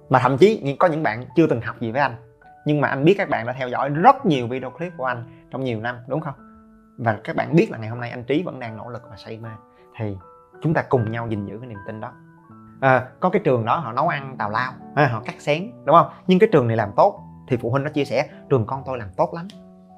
Mà 0.09 0.19
thậm 0.19 0.37
chí 0.37 0.75
có 0.79 0.87
những 0.87 1.03
bạn 1.03 1.25
chưa 1.35 1.47
từng 1.47 1.61
học 1.61 1.79
gì 1.79 1.91
với 1.91 2.01
anh 2.01 2.15
nhưng 2.65 2.81
mà 2.81 2.87
anh 2.87 3.05
biết 3.05 3.15
các 3.17 3.29
bạn 3.29 3.45
đã 3.45 3.53
theo 3.53 3.69
dõi 3.69 3.89
rất 3.89 4.25
nhiều 4.25 4.47
video 4.47 4.69
clip 4.69 4.93
của 4.97 5.05
anh 5.05 5.47
trong 5.51 5.63
nhiều 5.63 5.79
năm 5.79 5.97
đúng 6.07 6.21
không? 6.21 6.33
Và 6.97 7.19
các 7.23 7.35
bạn 7.35 7.55
biết 7.55 7.71
là 7.71 7.77
ngày 7.77 7.89
hôm 7.89 7.99
nay 7.99 8.09
anh 8.09 8.23
trí 8.23 8.43
vẫn 8.43 8.59
đang 8.59 8.77
nỗ 8.77 8.89
lực 8.89 9.03
và 9.09 9.15
say 9.17 9.39
mê. 9.39 9.49
Thì 9.97 10.17
chúng 10.63 10.73
ta 10.73 10.81
cùng 10.89 11.11
nhau 11.11 11.27
gìn 11.27 11.45
giữ 11.45 11.57
cái 11.59 11.67
niềm 11.67 11.79
tin 11.87 11.99
đó. 11.99 12.11
À, 12.81 13.07
có 13.19 13.29
cái 13.29 13.41
trường 13.45 13.65
đó 13.65 13.77
họ 13.77 13.91
nấu 13.91 14.07
ăn 14.07 14.35
tào 14.37 14.49
lao 14.49 14.71
à, 14.95 15.07
họ 15.07 15.21
cắt 15.25 15.35
xén 15.39 15.71
đúng 15.85 15.95
không? 15.95 16.07
Nhưng 16.27 16.39
cái 16.39 16.49
trường 16.51 16.67
này 16.67 16.77
làm 16.77 16.89
tốt 16.95 17.19
thì 17.47 17.57
phụ 17.57 17.69
huynh 17.69 17.83
nó 17.83 17.89
chia 17.89 18.05
sẻ 18.05 18.27
trường 18.49 18.65
con 18.65 18.83
tôi 18.85 18.97
làm 18.97 19.07
tốt 19.17 19.33
lắm. 19.33 19.47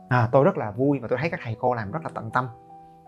À, 0.09 0.29
tôi 0.31 0.43
rất 0.43 0.57
là 0.57 0.71
vui 0.71 0.99
và 0.99 1.07
tôi 1.07 1.19
thấy 1.21 1.29
các 1.29 1.39
thầy 1.43 1.57
cô 1.59 1.73
làm 1.73 1.91
rất 1.91 1.99
là 2.03 2.09
tận 2.13 2.31
tâm. 2.31 2.47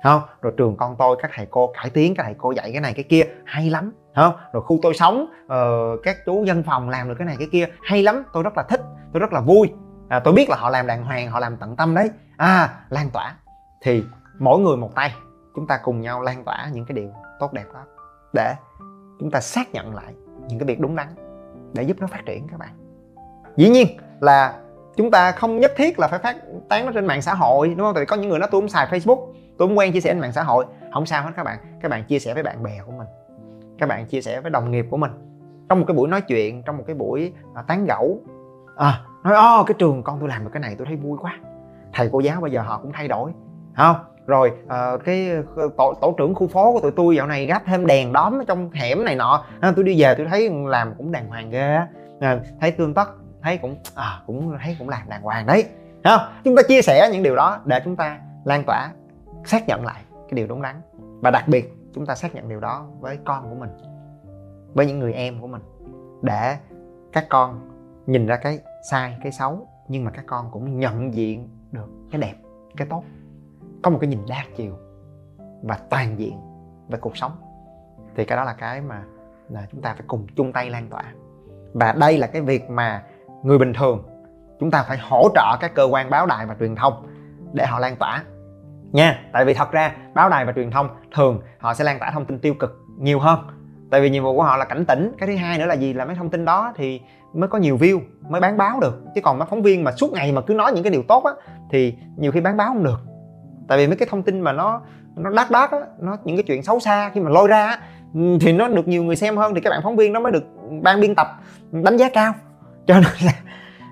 Không? 0.03 0.21
Rồi 0.41 0.53
trường 0.57 0.77
con 0.77 0.95
tôi 0.99 1.17
các 1.21 1.31
thầy 1.33 1.47
cô 1.51 1.73
cải 1.73 1.89
tiến 1.89 2.15
các 2.15 2.23
thầy 2.23 2.35
cô 2.37 2.51
dạy 2.51 2.71
cái 2.71 2.81
này 2.81 2.93
cái 2.93 3.05
kia 3.09 3.23
hay 3.45 3.69
lắm. 3.69 3.93
Không? 4.15 4.33
Rồi 4.53 4.63
khu 4.63 4.79
tôi 4.81 4.93
sống 4.93 5.25
uh, 5.45 5.99
các 6.03 6.17
chú 6.25 6.43
dân 6.43 6.63
phòng 6.63 6.89
làm 6.89 7.09
được 7.09 7.15
cái 7.17 7.25
này 7.25 7.35
cái 7.39 7.47
kia 7.51 7.65
hay 7.83 8.03
lắm. 8.03 8.23
Tôi 8.33 8.43
rất 8.43 8.57
là 8.57 8.63
thích 8.63 8.81
tôi 9.13 9.19
rất 9.19 9.33
là 9.33 9.41
vui. 9.41 9.73
À, 10.09 10.19
tôi 10.19 10.33
biết 10.33 10.49
là 10.49 10.55
họ 10.55 10.69
làm 10.69 10.87
đàng 10.87 11.03
hoàng 11.03 11.31
họ 11.31 11.39
làm 11.39 11.57
tận 11.57 11.75
tâm 11.75 11.95
đấy. 11.95 12.09
À 12.37 12.69
lan 12.89 13.09
tỏa. 13.09 13.35
Thì 13.81 14.03
mỗi 14.39 14.59
người 14.59 14.77
một 14.77 14.95
tay 14.95 15.13
chúng 15.55 15.67
ta 15.67 15.79
cùng 15.83 16.01
nhau 16.01 16.21
lan 16.21 16.43
tỏa 16.43 16.69
những 16.73 16.85
cái 16.85 16.95
điều 16.95 17.11
tốt 17.39 17.53
đẹp 17.53 17.65
đó 17.73 17.85
để 18.33 18.53
chúng 19.19 19.31
ta 19.31 19.39
xác 19.39 19.73
nhận 19.73 19.95
lại 19.95 20.13
những 20.47 20.59
cái 20.59 20.65
việc 20.67 20.79
đúng 20.79 20.95
đắn 20.95 21.07
để 21.73 21.83
giúp 21.83 21.97
nó 21.99 22.07
phát 22.07 22.21
triển 22.25 22.47
các 22.47 22.59
bạn. 22.59 22.69
Dĩ 23.55 23.69
nhiên 23.69 23.87
là 24.19 24.59
chúng 24.95 25.11
ta 25.11 25.31
không 25.31 25.59
nhất 25.59 25.71
thiết 25.77 25.99
là 25.99 26.07
phải 26.07 26.19
phát 26.19 26.37
tán 26.69 26.85
nó 26.85 26.91
trên 26.91 27.05
mạng 27.05 27.21
xã 27.21 27.33
hội 27.33 27.69
đúng 27.69 27.87
không? 27.87 27.93
Tại 27.93 28.01
vì 28.01 28.05
có 28.05 28.15
những 28.15 28.29
người 28.29 28.39
nói 28.39 28.49
tôi 28.51 28.61
không 28.61 28.69
xài 28.69 28.87
facebook 28.87 29.33
tôi 29.57 29.67
không 29.67 29.77
quen 29.77 29.93
chia 29.93 30.01
sẻ 30.01 30.09
trên 30.09 30.19
mạng 30.19 30.33
xã 30.33 30.43
hội. 30.43 30.65
Không 30.93 31.05
sao 31.05 31.23
hết 31.23 31.31
các 31.35 31.43
bạn. 31.43 31.59
Các 31.81 31.89
bạn 31.89 32.03
chia 32.03 32.19
sẻ 32.19 32.33
với 32.33 32.43
bạn 32.43 32.63
bè 32.63 32.81
của 32.85 32.91
mình. 32.91 33.07
Các 33.77 33.89
bạn 33.89 34.05
chia 34.05 34.21
sẻ 34.21 34.41
với 34.41 34.51
đồng 34.51 34.71
nghiệp 34.71 34.85
của 34.89 34.97
mình. 34.97 35.11
Trong 35.69 35.79
một 35.79 35.85
cái 35.87 35.95
buổi 35.95 36.07
nói 36.07 36.21
chuyện 36.21 36.63
trong 36.63 36.77
một 36.77 36.83
cái 36.87 36.95
buổi 36.95 37.33
à, 37.55 37.61
tán 37.67 37.85
gẫu 37.85 38.21
à, 38.75 39.01
nói 39.23 39.35
ô 39.35 39.63
cái 39.63 39.75
trường 39.77 40.03
con 40.03 40.19
tôi 40.19 40.29
làm 40.29 40.43
được 40.43 40.49
cái 40.53 40.61
này 40.61 40.75
tôi 40.77 40.87
thấy 40.87 40.95
vui 40.95 41.17
quá. 41.21 41.39
Thầy 41.93 42.09
cô 42.11 42.19
giáo 42.19 42.41
bây 42.41 42.51
giờ 42.51 42.61
họ 42.61 42.79
cũng 42.81 42.91
thay 42.93 43.07
đổi 43.07 43.31
không? 43.75 43.95
Rồi 44.27 44.51
uh, 44.65 45.03
cái 45.05 45.29
ờ, 45.55 45.69
tổ, 45.77 45.93
tổ 46.01 46.15
trưởng 46.17 46.35
khu 46.35 46.47
phố 46.47 46.73
của 46.73 46.79
tụi 46.79 46.91
tôi 46.91 47.15
dạo 47.15 47.27
này 47.27 47.45
gắp 47.45 47.63
thêm 47.65 47.85
đèn 47.85 48.13
đóm 48.13 48.39
ở 48.39 48.43
trong 48.47 48.71
hẻm 48.71 49.05
này 49.05 49.15
nọ. 49.15 49.45
À, 49.59 49.73
tôi 49.75 49.85
đi 49.85 50.01
về 50.01 50.15
tôi 50.17 50.27
thấy 50.29 50.49
làm 50.65 50.93
cũng 50.97 51.11
đàng 51.11 51.27
hoàng 51.27 51.49
ghê 51.49 51.79
à, 52.19 52.39
thấy 52.61 52.71
tương 52.71 52.93
tất 52.93 53.09
thấy 53.41 53.57
cũng 53.57 53.75
à, 53.95 54.21
cũng 54.25 54.57
thấy 54.63 54.75
cũng 54.79 54.89
làm 54.89 55.09
đàng 55.09 55.21
hoàng 55.21 55.45
đấy. 55.45 55.65
Không? 56.03 56.21
Chúng 56.43 56.55
ta 56.55 56.61
chia 56.67 56.81
sẻ 56.81 57.09
những 57.11 57.23
điều 57.23 57.35
đó 57.35 57.59
để 57.65 57.79
chúng 57.85 57.95
ta 57.95 58.19
lan 58.45 58.63
tỏa 58.67 58.89
xác 59.45 59.67
nhận 59.67 59.85
lại 59.85 60.01
cái 60.13 60.31
điều 60.31 60.47
đúng 60.47 60.61
đắn. 60.61 60.81
Và 61.21 61.31
đặc 61.31 61.47
biệt 61.47 61.73
chúng 61.93 62.05
ta 62.05 62.15
xác 62.15 62.35
nhận 62.35 62.49
điều 62.49 62.59
đó 62.59 62.87
với 62.99 63.17
con 63.25 63.49
của 63.49 63.55
mình 63.55 63.69
với 64.73 64.85
những 64.85 64.99
người 64.99 65.13
em 65.13 65.41
của 65.41 65.47
mình 65.47 65.61
để 66.21 66.57
các 67.13 67.25
con 67.29 67.69
nhìn 68.05 68.25
ra 68.25 68.35
cái 68.35 68.59
sai 68.89 69.17
cái 69.23 69.31
xấu 69.31 69.67
nhưng 69.87 70.03
mà 70.03 70.11
các 70.11 70.23
con 70.27 70.49
cũng 70.51 70.79
nhận 70.79 71.13
diện 71.13 71.49
được 71.71 71.89
cái 72.11 72.21
đẹp 72.21 72.35
cái 72.77 72.87
tốt 72.89 73.03
có 73.83 73.91
một 73.91 73.97
cái 74.01 74.07
nhìn 74.07 74.19
đa 74.27 74.43
chiều 74.55 74.73
và 75.63 75.77
toàn 75.89 76.19
diện 76.19 76.39
về 76.89 76.97
cuộc 77.01 77.17
sống. 77.17 77.31
Thì 78.15 78.25
cái 78.25 78.37
đó 78.37 78.43
là 78.43 78.53
cái 78.53 78.81
mà, 78.81 79.03
là 79.49 79.67
chúng 79.71 79.81
ta 79.81 79.93
phải 79.93 80.03
cùng 80.07 80.27
chung 80.35 80.53
tay 80.53 80.69
lan 80.69 80.87
tỏa. 80.89 81.03
Và 81.73 81.91
đây 81.91 82.17
là 82.17 82.27
cái 82.27 82.41
việc 82.41 82.69
mà 82.69 83.03
người 83.43 83.57
bình 83.57 83.73
thường 83.73 84.03
chúng 84.59 84.71
ta 84.71 84.83
phải 84.87 84.97
hỗ 84.97 85.29
trợ 85.35 85.57
các 85.59 85.71
cơ 85.75 85.83
quan 85.83 86.09
báo 86.09 86.25
đài 86.25 86.45
và 86.45 86.55
truyền 86.59 86.75
thông 86.75 87.07
để 87.53 87.65
họ 87.65 87.79
lan 87.79 87.95
tỏa. 87.95 88.23
Nha, 88.91 89.19
tại 89.33 89.45
vì 89.45 89.53
thật 89.53 89.71
ra 89.71 89.95
báo 90.13 90.29
đài 90.29 90.45
và 90.45 90.53
truyền 90.53 90.71
thông 90.71 90.89
thường 91.15 91.41
họ 91.57 91.73
sẽ 91.73 91.83
lan 91.83 91.99
tỏa 91.99 92.11
thông 92.11 92.25
tin 92.25 92.39
tiêu 92.39 92.53
cực 92.59 92.85
nhiều 92.97 93.19
hơn. 93.19 93.39
Tại 93.91 94.01
vì 94.01 94.09
nhiệm 94.09 94.23
vụ 94.23 94.35
của 94.35 94.43
họ 94.43 94.57
là 94.57 94.65
cảnh 94.65 94.85
tỉnh, 94.85 95.11
cái 95.17 95.27
thứ 95.27 95.35
hai 95.35 95.57
nữa 95.57 95.65
là 95.65 95.73
gì? 95.73 95.93
Là 95.93 96.05
mấy 96.05 96.15
thông 96.15 96.29
tin 96.29 96.45
đó 96.45 96.73
thì 96.75 97.01
mới 97.33 97.47
có 97.47 97.57
nhiều 97.57 97.77
view, 97.77 97.99
mới 98.29 98.41
bán 98.41 98.57
báo 98.57 98.79
được. 98.79 99.01
Chứ 99.15 99.21
còn 99.21 99.39
mấy 99.39 99.47
phóng 99.49 99.61
viên 99.61 99.83
mà 99.83 99.91
suốt 99.91 100.11
ngày 100.13 100.31
mà 100.31 100.41
cứ 100.41 100.53
nói 100.53 100.71
những 100.71 100.83
cái 100.83 100.91
điều 100.91 101.03
tốt 101.07 101.23
á, 101.23 101.31
thì 101.71 101.95
nhiều 102.17 102.31
khi 102.31 102.41
bán 102.41 102.57
báo 102.57 102.67
không 102.67 102.83
được 102.83 102.99
tại 103.67 103.77
vì 103.77 103.87
mấy 103.87 103.95
cái 103.95 104.07
thông 104.11 104.23
tin 104.23 104.41
mà 104.41 104.51
nó 104.51 104.81
nó 105.15 105.29
đắt 105.29 105.51
đắt 105.51 105.71
á 105.71 105.79
nó 105.99 106.17
những 106.23 106.35
cái 106.35 106.43
chuyện 106.43 106.63
xấu 106.63 106.79
xa 106.79 107.11
khi 107.13 107.21
mà 107.21 107.29
lôi 107.29 107.47
ra 107.47 107.65
á, 107.65 107.79
thì 108.41 108.53
nó 108.53 108.67
được 108.67 108.87
nhiều 108.87 109.03
người 109.03 109.15
xem 109.15 109.37
hơn 109.37 109.55
thì 109.55 109.61
các 109.61 109.69
bạn 109.69 109.81
phóng 109.83 109.95
viên 109.95 110.13
nó 110.13 110.19
mới 110.19 110.31
được 110.31 110.43
ban 110.81 111.01
biên 111.01 111.15
tập 111.15 111.27
đánh 111.71 111.97
giá 111.97 112.09
cao. 112.09 112.33
Cho 112.87 112.93
nên 112.93 113.13
là 113.25 113.33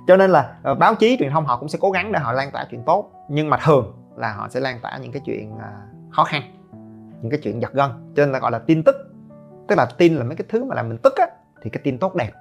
cho 0.07 0.17
nên 0.17 0.31
là 0.31 0.55
ờ, 0.63 0.75
báo 0.75 0.95
chí 0.95 1.17
truyền 1.19 1.31
thông 1.31 1.45
họ 1.45 1.57
cũng 1.57 1.69
sẽ 1.69 1.79
cố 1.81 1.91
gắng 1.91 2.11
để 2.11 2.19
họ 2.19 2.31
lan 2.31 2.51
tỏa 2.51 2.65
chuyện 2.71 2.83
tốt 2.85 3.11
nhưng 3.29 3.49
mà 3.49 3.57
thường 3.63 3.93
là 4.15 4.33
họ 4.33 4.49
sẽ 4.49 4.59
lan 4.59 4.79
tỏa 4.81 4.97
những 4.97 5.11
cái 5.11 5.21
chuyện 5.25 5.57
ờ, 5.61 5.69
khó 6.11 6.23
khăn 6.23 6.41
những 7.21 7.31
cái 7.31 7.39
chuyện 7.43 7.61
giật 7.61 7.73
gân. 7.73 7.89
Cho 7.89 8.25
nên 8.25 8.31
là 8.31 8.39
gọi 8.39 8.51
là 8.51 8.59
tin 8.59 8.83
tức 8.83 8.95
tức 9.67 9.75
là 9.75 9.85
tin 9.97 10.15
là 10.15 10.23
mấy 10.23 10.35
cái 10.35 10.45
thứ 10.49 10.63
mà 10.63 10.75
làm 10.75 10.89
mình 10.89 10.97
tức 11.03 11.13
á 11.15 11.27
thì 11.61 11.69
cái 11.69 11.81
tin 11.83 11.97
tốt 11.97 12.15
đẹp 12.15 12.31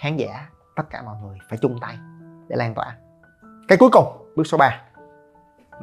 khán 0.00 0.16
giả 0.16 0.48
tất 0.76 0.82
cả 0.90 1.02
mọi 1.02 1.16
người 1.22 1.38
phải 1.48 1.58
chung 1.62 1.78
tay 1.80 1.94
để 2.48 2.56
lan 2.56 2.74
tỏa. 2.74 2.96
Cái 3.68 3.78
cuối 3.78 3.90
cùng 3.92 4.04
bước 4.36 4.46
số 4.46 4.58
3 4.58 4.80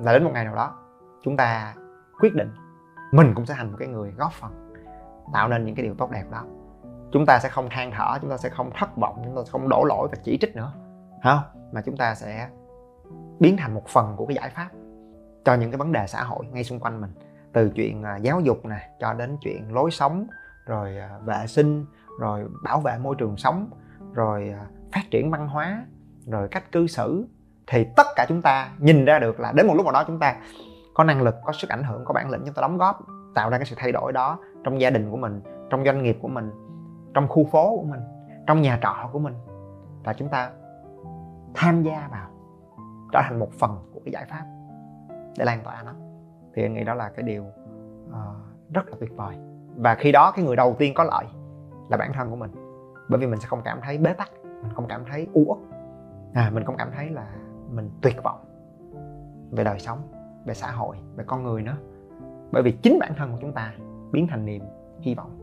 là 0.04 0.13
đến 0.13 0.24
một 0.24 0.32
ngày 0.34 0.46
nào 0.46 0.56
đó 0.56 0.76
chúng 1.23 1.38
ta 1.38 1.75
quyết 2.19 2.36
định 2.36 2.51
mình 3.12 3.34
cũng 3.36 3.45
sẽ 3.45 3.53
thành 3.58 3.71
một 3.71 3.77
cái 3.80 3.88
người 3.88 4.12
góp 4.12 4.32
phần 4.32 4.73
tạo 5.34 5.47
nên 5.47 5.65
những 5.65 5.75
cái 5.75 5.84
điều 5.84 5.95
tốt 5.95 6.12
đẹp 6.12 6.23
đó. 6.32 6.43
Chúng 7.12 7.25
ta 7.25 7.39
sẽ 7.39 7.49
không 7.49 7.69
than 7.69 7.91
thở, 7.91 8.17
chúng 8.21 8.30
ta 8.30 8.38
sẽ 8.38 8.49
không 8.49 8.71
thất 8.80 8.97
vọng, 8.97 9.21
chúng 9.25 9.36
ta 9.36 9.41
sẽ 9.45 9.51
không 9.51 9.69
đổ 9.69 9.84
lỗi 9.84 10.08
và 10.12 10.17
chỉ 10.23 10.38
trích 10.41 10.56
nữa 10.56 10.73
không? 11.23 11.39
Mà 11.71 11.82
chúng 11.82 11.97
ta 11.97 12.15
sẽ 12.15 12.49
biến 13.39 13.58
thành 13.58 13.73
một 13.73 13.88
phần 13.88 14.15
của 14.15 14.25
cái 14.25 14.36
giải 14.36 14.49
pháp 14.49 14.69
cho 15.45 15.56
những 15.56 15.71
cái 15.71 15.77
vấn 15.77 15.91
đề 15.91 16.08
xã 16.08 16.23
hội 16.23 16.45
ngay 16.51 16.63
xung 16.63 16.80
quanh 16.80 17.01
mình. 17.01 17.12
Từ 17.53 17.69
chuyện 17.75 18.03
à, 18.03 18.17
giáo 18.17 18.39
dục 18.39 18.65
nè, 18.65 18.89
cho 18.99 19.13
đến 19.13 19.38
chuyện 19.41 19.73
lối 19.73 19.91
sống, 19.91 20.27
rồi 20.65 20.97
à, 20.97 21.10
vệ 21.25 21.47
sinh, 21.47 21.86
rồi 22.19 22.47
bảo 22.63 22.80
vệ 22.80 22.97
môi 22.97 23.15
trường 23.17 23.38
sống, 23.38 23.69
rồi 24.13 24.49
à, 24.49 24.65
phát 24.93 25.03
triển 25.12 25.32
văn 25.32 25.47
hóa, 25.47 25.86
rồi 26.27 26.47
cách 26.47 26.71
cư 26.71 26.88
xử, 26.88 27.27
thì 27.67 27.86
tất 27.95 28.08
cả 28.15 28.25
chúng 28.30 28.41
ta 28.41 28.69
nhìn 28.77 29.06
ra 29.06 29.19
được 29.19 29.39
là 29.39 29.51
đến 29.51 29.67
một 29.67 29.73
lúc 29.73 29.86
nào 29.86 29.93
đó 29.93 30.03
chúng 30.08 30.19
ta 30.19 30.36
có 30.97 31.03
năng 31.03 31.21
lực 31.21 31.36
có 31.45 31.51
sức 31.51 31.69
ảnh 31.69 31.83
hưởng 31.83 32.05
có 32.05 32.13
bản 32.13 32.29
lĩnh 32.29 32.41
chúng 32.45 32.53
ta 32.53 32.62
đóng 32.62 32.77
góp 32.77 32.99
tạo 33.36 33.49
ra 33.49 33.57
cái 33.57 33.65
sự 33.65 33.75
thay 33.79 33.91
đổi 33.91 34.13
đó 34.13 34.38
trong 34.63 34.81
gia 34.81 34.89
đình 34.89 35.12
của 35.12 35.17
mình 35.17 35.41
trong 35.69 35.86
doanh 35.86 36.03
nghiệp 36.03 36.17
của 36.21 36.27
mình 36.27 36.51
trong 37.13 37.27
khu 37.27 37.45
phố 37.45 37.77
của 37.77 37.83
mình 37.83 37.99
trong 38.47 38.62
nhà 38.62 38.79
trọ 38.81 39.10
của 39.12 39.19
mình. 39.19 39.33
Và 40.03 40.13
chúng 40.13 40.29
ta 40.29 40.51
tham 41.53 41.83
gia 41.83 42.07
vào 42.12 42.29
trở 43.13 43.21
thành 43.23 43.39
một 43.39 43.51
phần 43.51 43.77
của 43.93 43.99
cái 44.05 44.12
giải 44.12 44.25
pháp 44.29 44.45
để 45.38 45.45
lan 45.45 45.60
tỏa 45.63 45.83
nó. 45.86 45.91
Thì 46.55 46.63
anh 46.63 46.73
nghĩ 46.73 46.83
đó 46.83 46.93
là 46.93 47.10
cái 47.10 47.23
điều 47.23 47.43
uh, 48.10 48.15
rất 48.73 48.88
là 48.88 48.97
tuyệt 48.99 49.12
vời. 49.15 49.36
Và 49.75 49.95
khi 49.95 50.12
đó 50.12 50.31
cái 50.36 50.45
người 50.45 50.55
đầu 50.55 50.75
tiên 50.79 50.93
có 50.93 51.03
lợi 51.03 51.25
là 51.89 51.97
bản 51.97 52.13
thân 52.13 52.29
của 52.29 52.36
mình. 52.36 52.51
Bởi 53.10 53.19
vì 53.19 53.27
mình 53.27 53.39
sẽ 53.39 53.47
không 53.47 53.62
cảm 53.65 53.79
thấy 53.81 53.97
bế 53.97 54.13
tắc 54.13 54.29
mình 54.43 54.71
không 54.75 54.86
cảm 54.88 55.03
thấy 55.12 55.27
u 55.33 55.43
uất. 55.47 55.60
À, 56.33 56.51
mình 56.53 56.63
không 56.63 56.77
cảm 56.77 56.91
thấy 56.95 57.10
là 57.10 57.27
mình 57.71 57.89
tuyệt 58.01 58.23
vọng 58.23 58.39
về 59.51 59.63
đời 59.63 59.79
sống 59.79 59.99
về 60.47 60.53
xã 60.53 60.71
hội 60.71 60.95
về 61.15 61.23
con 61.27 61.43
người 61.43 61.62
nữa. 61.62 61.75
Bởi 62.51 62.63
vì 62.63 62.71
chính 62.71 62.99
bản 62.99 63.13
thân 63.17 63.31
của 63.31 63.38
chúng 63.41 63.53
ta 63.53 63.73
biến 64.12 64.27
thành 64.27 64.45
niềm 64.45 64.63
hy 65.01 65.15
vọng. 65.15 65.39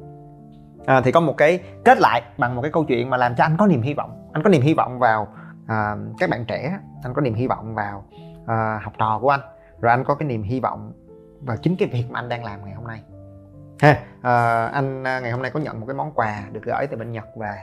À, 0.86 1.00
thì 1.04 1.12
có 1.12 1.20
một 1.20 1.34
cái 1.36 1.60
kết 1.84 1.98
lại 1.98 2.22
bằng 2.38 2.54
một 2.54 2.62
cái 2.62 2.70
câu 2.70 2.84
chuyện 2.84 3.10
mà 3.10 3.16
làm 3.16 3.34
cho 3.34 3.44
anh 3.44 3.56
có 3.56 3.66
niềm 3.66 3.82
hy 3.82 3.94
vọng. 3.94 4.30
Anh 4.32 4.42
có 4.42 4.50
niềm 4.50 4.62
hy 4.62 4.74
vọng 4.74 4.98
vào 4.98 5.28
à, 5.66 5.96
các 6.18 6.30
bạn 6.30 6.44
trẻ 6.44 6.78
anh 7.02 7.14
có 7.14 7.22
niềm 7.22 7.34
hy 7.34 7.46
vọng 7.46 7.74
vào 7.74 8.04
à, 8.46 8.80
học 8.82 8.92
trò 8.98 9.18
của 9.22 9.30
anh 9.30 9.40
rồi 9.80 9.90
anh 9.90 10.04
có 10.04 10.14
cái 10.14 10.28
niềm 10.28 10.42
hy 10.42 10.60
vọng 10.60 10.92
vào 11.40 11.56
chính 11.56 11.76
cái 11.76 11.88
việc 11.88 12.04
mà 12.10 12.20
anh 12.20 12.28
đang 12.28 12.44
làm 12.44 12.64
ngày 12.64 12.74
hôm 12.74 12.86
nay. 12.86 13.02
Ha 13.80 14.02
à, 14.22 14.66
anh 14.66 15.04
à, 15.06 15.20
ngày 15.20 15.32
hôm 15.32 15.42
nay 15.42 15.50
có 15.50 15.60
nhận 15.60 15.80
một 15.80 15.86
cái 15.86 15.94
món 15.94 16.12
quà 16.14 16.42
được 16.52 16.62
gửi 16.62 16.86
từ 16.90 16.96
bên 16.96 17.12
nhật 17.12 17.24
về 17.36 17.56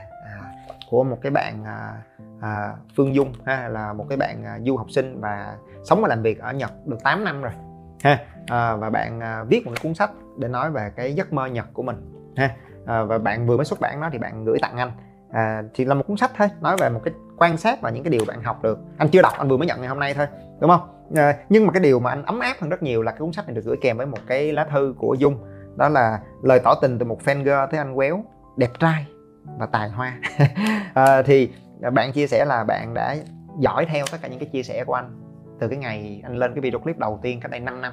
của 0.92 1.04
một 1.04 1.18
cái 1.22 1.32
bạn 1.32 1.64
à, 1.64 2.02
à, 2.40 2.72
phương 2.96 3.14
dung 3.14 3.32
ha 3.44 3.68
là 3.68 3.92
một 3.92 4.06
cái 4.08 4.18
bạn 4.18 4.44
à, 4.44 4.58
du 4.66 4.76
học 4.76 4.90
sinh 4.90 5.20
và 5.20 5.56
sống 5.84 6.02
và 6.02 6.08
làm 6.08 6.22
việc 6.22 6.40
ở 6.40 6.52
nhật 6.52 6.72
được 6.86 6.96
8 7.04 7.24
năm 7.24 7.42
rồi 7.42 7.52
ha. 8.02 8.18
À, 8.46 8.76
và 8.76 8.90
bạn 8.90 9.20
à, 9.20 9.44
viết 9.48 9.66
một 9.66 9.72
cuốn 9.82 9.94
sách 9.94 10.10
để 10.38 10.48
nói 10.48 10.70
về 10.70 10.90
cái 10.96 11.14
giấc 11.14 11.32
mơ 11.32 11.46
nhật 11.46 11.66
của 11.72 11.82
mình 11.82 11.96
ha. 12.36 12.50
À, 12.86 13.02
và 13.02 13.18
bạn 13.18 13.46
vừa 13.46 13.56
mới 13.56 13.64
xuất 13.64 13.80
bản 13.80 14.00
nó 14.00 14.08
thì 14.12 14.18
bạn 14.18 14.44
gửi 14.44 14.58
tặng 14.62 14.76
anh. 14.76 14.92
À, 15.30 15.62
thì 15.74 15.84
là 15.84 15.94
một 15.94 16.02
cuốn 16.06 16.16
sách 16.16 16.30
thôi 16.36 16.48
nói 16.60 16.76
về 16.80 16.88
một 16.88 17.00
cái 17.04 17.14
quan 17.38 17.56
sát 17.56 17.80
và 17.80 17.90
những 17.90 18.04
cái 18.04 18.10
điều 18.10 18.24
bạn 18.28 18.42
học 18.42 18.62
được. 18.62 18.78
Anh 18.98 19.08
chưa 19.08 19.22
đọc 19.22 19.32
anh 19.38 19.48
vừa 19.48 19.56
mới 19.56 19.66
nhận 19.66 19.80
ngày 19.80 19.88
hôm 19.88 20.00
nay 20.00 20.14
thôi 20.14 20.26
đúng 20.60 20.70
không? 20.70 20.80
À, 21.14 21.36
nhưng 21.48 21.66
mà 21.66 21.72
cái 21.72 21.82
điều 21.82 22.00
mà 22.00 22.10
anh 22.10 22.24
ấm 22.24 22.40
áp 22.40 22.56
hơn 22.60 22.70
rất 22.70 22.82
nhiều 22.82 23.02
là 23.02 23.12
cái 23.12 23.18
cuốn 23.18 23.32
sách 23.32 23.46
này 23.46 23.54
được 23.54 23.64
gửi 23.64 23.76
kèm 23.82 23.96
với 23.96 24.06
một 24.06 24.18
cái 24.26 24.52
lá 24.52 24.64
thư 24.64 24.94
của 24.98 25.14
dung. 25.14 25.38
Đó 25.76 25.88
là 25.88 26.20
lời 26.42 26.60
tỏ 26.64 26.74
tình 26.82 26.98
từ 26.98 27.06
một 27.06 27.18
fan 27.24 27.42
girl 27.42 27.70
tới 27.70 27.78
anh 27.78 27.94
quéo 27.94 28.24
đẹp 28.56 28.70
trai 28.78 29.06
và 29.58 29.66
tài 29.66 29.88
hoa. 29.88 30.18
À, 30.94 31.22
thì 31.26 31.52
bạn 31.92 32.12
chia 32.12 32.26
sẻ 32.26 32.44
là 32.44 32.64
bạn 32.64 32.94
đã 32.94 33.16
dõi 33.58 33.86
theo 33.86 34.04
tất 34.12 34.18
cả 34.22 34.28
những 34.28 34.38
cái 34.38 34.48
chia 34.48 34.62
sẻ 34.62 34.84
của 34.84 34.94
anh 34.94 35.18
từ 35.58 35.68
cái 35.68 35.78
ngày 35.78 36.20
anh 36.24 36.36
lên 36.36 36.54
cái 36.54 36.60
video 36.60 36.80
clip 36.80 36.98
đầu 36.98 37.18
tiên 37.22 37.40
cách 37.40 37.50
đây 37.50 37.60
5 37.60 37.80
năm 37.80 37.92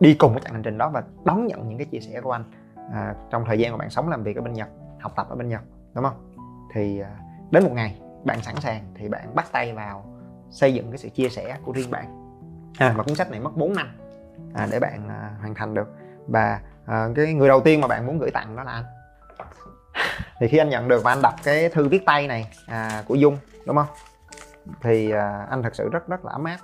đi 0.00 0.14
cùng 0.14 0.32
cái 0.34 0.40
chặng 0.44 0.52
hành 0.52 0.62
trình 0.62 0.78
đó 0.78 0.88
và 0.88 1.02
đón 1.24 1.46
nhận 1.46 1.68
những 1.68 1.78
cái 1.78 1.86
chia 1.86 2.00
sẻ 2.00 2.20
của 2.20 2.30
anh 2.30 2.44
à, 2.92 3.14
trong 3.30 3.44
thời 3.46 3.58
gian 3.58 3.72
mà 3.72 3.78
bạn 3.78 3.90
sống 3.90 4.08
làm 4.08 4.22
việc 4.22 4.36
ở 4.36 4.42
bên 4.42 4.52
Nhật 4.52 4.68
học 5.00 5.12
tập 5.16 5.26
ở 5.28 5.36
bên 5.36 5.48
Nhật 5.48 5.62
đúng 5.94 6.04
không? 6.04 6.32
Thì 6.74 7.00
à, 7.00 7.10
đến 7.50 7.64
một 7.64 7.72
ngày 7.72 8.00
bạn 8.24 8.42
sẵn 8.42 8.56
sàng 8.56 8.82
thì 8.94 9.08
bạn 9.08 9.34
bắt 9.34 9.46
tay 9.52 9.72
vào 9.72 10.04
xây 10.50 10.74
dựng 10.74 10.90
cái 10.90 10.98
sự 10.98 11.08
chia 11.08 11.28
sẻ 11.28 11.58
của 11.64 11.72
riêng 11.72 11.90
bạn. 11.90 12.06
À, 12.78 12.94
và 12.96 13.02
cuốn 13.02 13.14
sách 13.14 13.30
này 13.30 13.40
mất 13.40 13.56
4 13.56 13.74
năm 13.74 13.88
à, 14.54 14.68
để 14.70 14.80
bạn 14.80 15.08
à, 15.08 15.30
hoàn 15.40 15.54
thành 15.54 15.74
được. 15.74 15.94
Và 16.26 16.60
à, 16.86 17.08
cái 17.14 17.34
người 17.34 17.48
đầu 17.48 17.60
tiên 17.60 17.80
mà 17.80 17.88
bạn 17.88 18.06
muốn 18.06 18.18
gửi 18.18 18.30
tặng 18.30 18.56
đó 18.56 18.62
là 18.62 18.72
anh 18.72 18.84
thì 20.40 20.48
khi 20.48 20.58
anh 20.58 20.68
nhận 20.68 20.88
được 20.88 21.02
và 21.04 21.12
anh 21.12 21.22
đọc 21.22 21.34
cái 21.44 21.68
thư 21.68 21.88
viết 21.88 22.06
tay 22.06 22.28
này 22.28 22.46
à, 22.66 23.02
của 23.08 23.14
dung 23.14 23.38
đúng 23.66 23.76
không? 23.76 23.86
Thì 24.80 25.10
à, 25.10 25.46
anh 25.50 25.62
thật 25.62 25.74
sự 25.74 25.88
rất 25.92 26.08
rất 26.08 26.24
là 26.24 26.32
ấm 26.32 26.44
áp. 26.44 26.58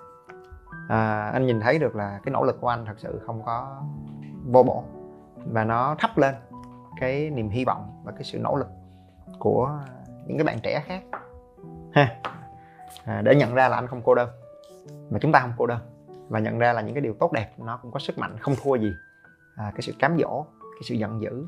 À, 0.88 1.30
anh 1.32 1.46
nhìn 1.46 1.60
thấy 1.60 1.78
được 1.78 1.96
là 1.96 2.20
cái 2.24 2.32
nỗ 2.32 2.44
lực 2.44 2.60
của 2.60 2.68
anh 2.68 2.84
thật 2.86 2.94
sự 2.96 3.20
không 3.26 3.42
có 3.44 3.82
vô 4.44 4.62
bổ. 4.62 4.84
Và 5.36 5.64
nó 5.64 5.96
thắp 5.98 6.18
lên 6.18 6.34
cái 7.00 7.30
niềm 7.30 7.48
hy 7.48 7.64
vọng 7.64 8.02
và 8.04 8.12
cái 8.12 8.24
sự 8.24 8.38
nỗ 8.38 8.56
lực 8.56 8.68
của 9.38 9.70
những 10.26 10.38
cái 10.38 10.44
bạn 10.44 10.58
trẻ 10.62 10.82
khác. 10.86 11.02
Ha. 11.92 12.16
À, 13.04 13.22
để 13.22 13.34
nhận 13.34 13.54
ra 13.54 13.68
là 13.68 13.76
anh 13.76 13.86
không 13.86 14.02
cô 14.04 14.14
đơn 14.14 14.28
mà 15.10 15.18
chúng 15.22 15.32
ta 15.32 15.40
không 15.40 15.52
cô 15.56 15.66
đơn. 15.66 15.78
Và 16.28 16.38
nhận 16.38 16.58
ra 16.58 16.72
là 16.72 16.80
những 16.80 16.94
cái 16.94 17.00
điều 17.00 17.14
tốt 17.20 17.32
đẹp 17.32 17.52
nó 17.56 17.78
cũng 17.82 17.90
có 17.90 17.98
sức 17.98 18.18
mạnh 18.18 18.36
không 18.40 18.54
thua 18.62 18.74
gì 18.74 18.92
à, 19.56 19.72
cái 19.74 19.82
sự 19.82 19.92
cám 19.98 20.18
dỗ 20.18 20.46
cái 20.60 20.82
sự 20.82 20.94
giận 20.94 21.22
dữ 21.22 21.46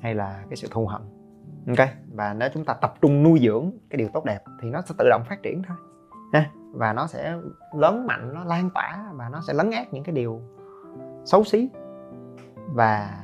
hay 0.00 0.14
là 0.14 0.44
cái 0.50 0.56
sự 0.56 0.68
thù 0.70 0.86
hận 0.86 1.02
ok, 1.68 1.88
và 2.14 2.34
nếu 2.34 2.48
chúng 2.54 2.64
ta 2.64 2.74
tập 2.74 2.94
trung 3.00 3.22
nuôi 3.22 3.38
dưỡng 3.42 3.70
cái 3.90 3.96
điều 3.96 4.08
tốt 4.12 4.24
đẹp 4.24 4.38
thì 4.62 4.70
nó 4.70 4.82
sẽ 4.82 4.94
tự 4.98 5.08
động 5.10 5.22
phát 5.28 5.42
triển 5.42 5.62
thôi. 5.68 5.76
Ha, 6.32 6.50
và 6.72 6.92
nó 6.92 7.06
sẽ 7.06 7.36
lớn 7.74 8.06
mạnh, 8.06 8.34
nó 8.34 8.44
lan 8.44 8.70
tỏa 8.74 9.10
và 9.12 9.28
nó 9.28 9.40
sẽ 9.46 9.52
lấn 9.52 9.70
át 9.70 9.92
những 9.92 10.04
cái 10.04 10.14
điều 10.14 10.42
xấu 11.24 11.44
xí. 11.44 11.70
Và 12.74 13.18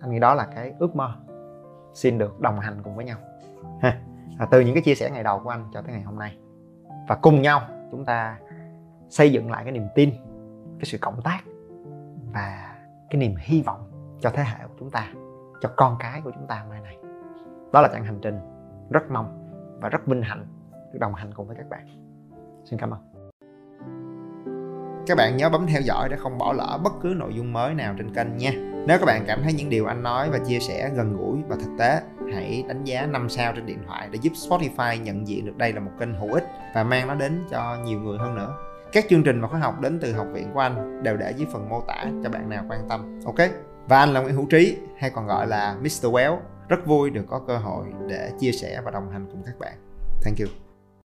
anh 0.00 0.10
nghĩ 0.10 0.18
đó 0.18 0.34
là 0.34 0.46
cái 0.54 0.74
ước 0.78 0.96
mơ. 0.96 1.14
Xin 1.94 2.18
được 2.18 2.40
đồng 2.40 2.60
hành 2.60 2.82
cùng 2.82 2.96
với 2.96 3.04
nhau. 3.04 3.18
Ha, 3.80 4.00
và 4.38 4.46
từ 4.46 4.60
những 4.60 4.74
cái 4.74 4.82
chia 4.82 4.94
sẻ 4.94 5.10
ngày 5.10 5.22
đầu 5.22 5.40
của 5.44 5.50
anh 5.50 5.64
cho 5.74 5.82
tới 5.82 5.92
ngày 5.92 6.02
hôm 6.02 6.18
nay. 6.18 6.38
Và 7.08 7.14
cùng 7.14 7.42
nhau 7.42 7.60
chúng 7.90 8.04
ta 8.04 8.38
xây 9.08 9.32
dựng 9.32 9.50
lại 9.50 9.64
cái 9.64 9.72
niềm 9.72 9.86
tin, 9.94 10.10
cái 10.78 10.84
sự 10.84 10.98
cộng 11.00 11.22
tác 11.22 11.40
và 12.32 12.74
cái 13.10 13.20
niềm 13.20 13.34
hy 13.38 13.62
vọng 13.62 13.90
cho 14.20 14.30
thế 14.30 14.42
hệ 14.42 14.66
của 14.66 14.74
chúng 14.78 14.90
ta, 14.90 15.08
cho 15.60 15.70
con 15.76 15.96
cái 15.98 16.20
của 16.20 16.30
chúng 16.30 16.46
ta 16.46 16.64
mai 16.70 16.80
này 16.80 16.98
đó 17.72 17.80
là 17.80 17.88
chặng 17.92 18.04
hành 18.04 18.18
trình. 18.22 18.38
Rất 18.90 19.10
mong 19.10 19.50
và 19.80 19.88
rất 19.88 20.06
vinh 20.06 20.22
hạnh 20.22 20.46
được 20.92 20.98
đồng 20.98 21.14
hành 21.14 21.34
cùng 21.34 21.46
với 21.46 21.56
các 21.56 21.68
bạn. 21.68 21.86
Xin 22.64 22.78
cảm 22.78 22.90
ơn. 22.90 23.00
Các 25.06 25.18
bạn 25.18 25.36
nhớ 25.36 25.50
bấm 25.50 25.66
theo 25.66 25.80
dõi 25.80 26.08
để 26.08 26.16
không 26.16 26.38
bỏ 26.38 26.52
lỡ 26.52 26.78
bất 26.84 26.92
cứ 27.02 27.14
nội 27.16 27.34
dung 27.34 27.52
mới 27.52 27.74
nào 27.74 27.94
trên 27.98 28.14
kênh 28.14 28.36
nha. 28.36 28.50
Nếu 28.86 28.98
các 28.98 29.04
bạn 29.06 29.24
cảm 29.26 29.42
thấy 29.42 29.52
những 29.52 29.70
điều 29.70 29.86
anh 29.86 30.02
nói 30.02 30.30
và 30.30 30.38
chia 30.38 30.58
sẻ 30.58 30.90
gần 30.94 31.16
gũi 31.16 31.38
và 31.48 31.56
thực 31.56 31.70
tế, 31.78 32.02
hãy 32.32 32.64
đánh 32.68 32.84
giá 32.84 33.06
5 33.06 33.28
sao 33.28 33.52
trên 33.56 33.66
điện 33.66 33.78
thoại 33.86 34.08
để 34.12 34.18
giúp 34.22 34.32
Spotify 34.32 35.02
nhận 35.02 35.28
diện 35.28 35.46
được 35.46 35.56
đây 35.56 35.72
là 35.72 35.80
một 35.80 35.90
kênh 36.00 36.14
hữu 36.14 36.32
ích 36.32 36.44
và 36.74 36.84
mang 36.84 37.08
nó 37.08 37.14
đến 37.14 37.44
cho 37.50 37.76
nhiều 37.84 38.00
người 38.00 38.18
hơn 38.18 38.34
nữa. 38.34 38.54
Các 38.92 39.04
chương 39.08 39.22
trình 39.22 39.40
và 39.40 39.48
khóa 39.48 39.60
học 39.60 39.80
đến 39.80 39.98
từ 40.02 40.12
học 40.12 40.26
viện 40.32 40.50
của 40.54 40.60
anh 40.60 41.02
đều 41.02 41.16
để 41.16 41.32
dưới 41.36 41.46
phần 41.52 41.68
mô 41.68 41.80
tả 41.80 42.04
cho 42.24 42.30
bạn 42.30 42.50
nào 42.50 42.64
quan 42.68 42.80
tâm. 42.88 43.20
Ok? 43.26 43.48
Và 43.88 43.98
anh 43.98 44.08
là 44.08 44.20
Nguyễn 44.20 44.34
Hữu 44.34 44.46
Trí, 44.50 44.76
hay 44.98 45.10
còn 45.10 45.26
gọi 45.26 45.46
là 45.46 45.76
Mr. 45.80 46.06
Well 46.06 46.36
rất 46.68 46.86
vui 46.86 47.10
được 47.10 47.24
có 47.28 47.38
cơ 47.46 47.58
hội 47.58 47.86
để 48.08 48.32
chia 48.40 48.52
sẻ 48.52 48.80
và 48.84 48.90
đồng 48.90 49.10
hành 49.10 49.26
cùng 49.32 49.42
các 49.46 49.58
bạn. 49.58 49.74
Thank 50.24 50.38
you. 50.38 50.67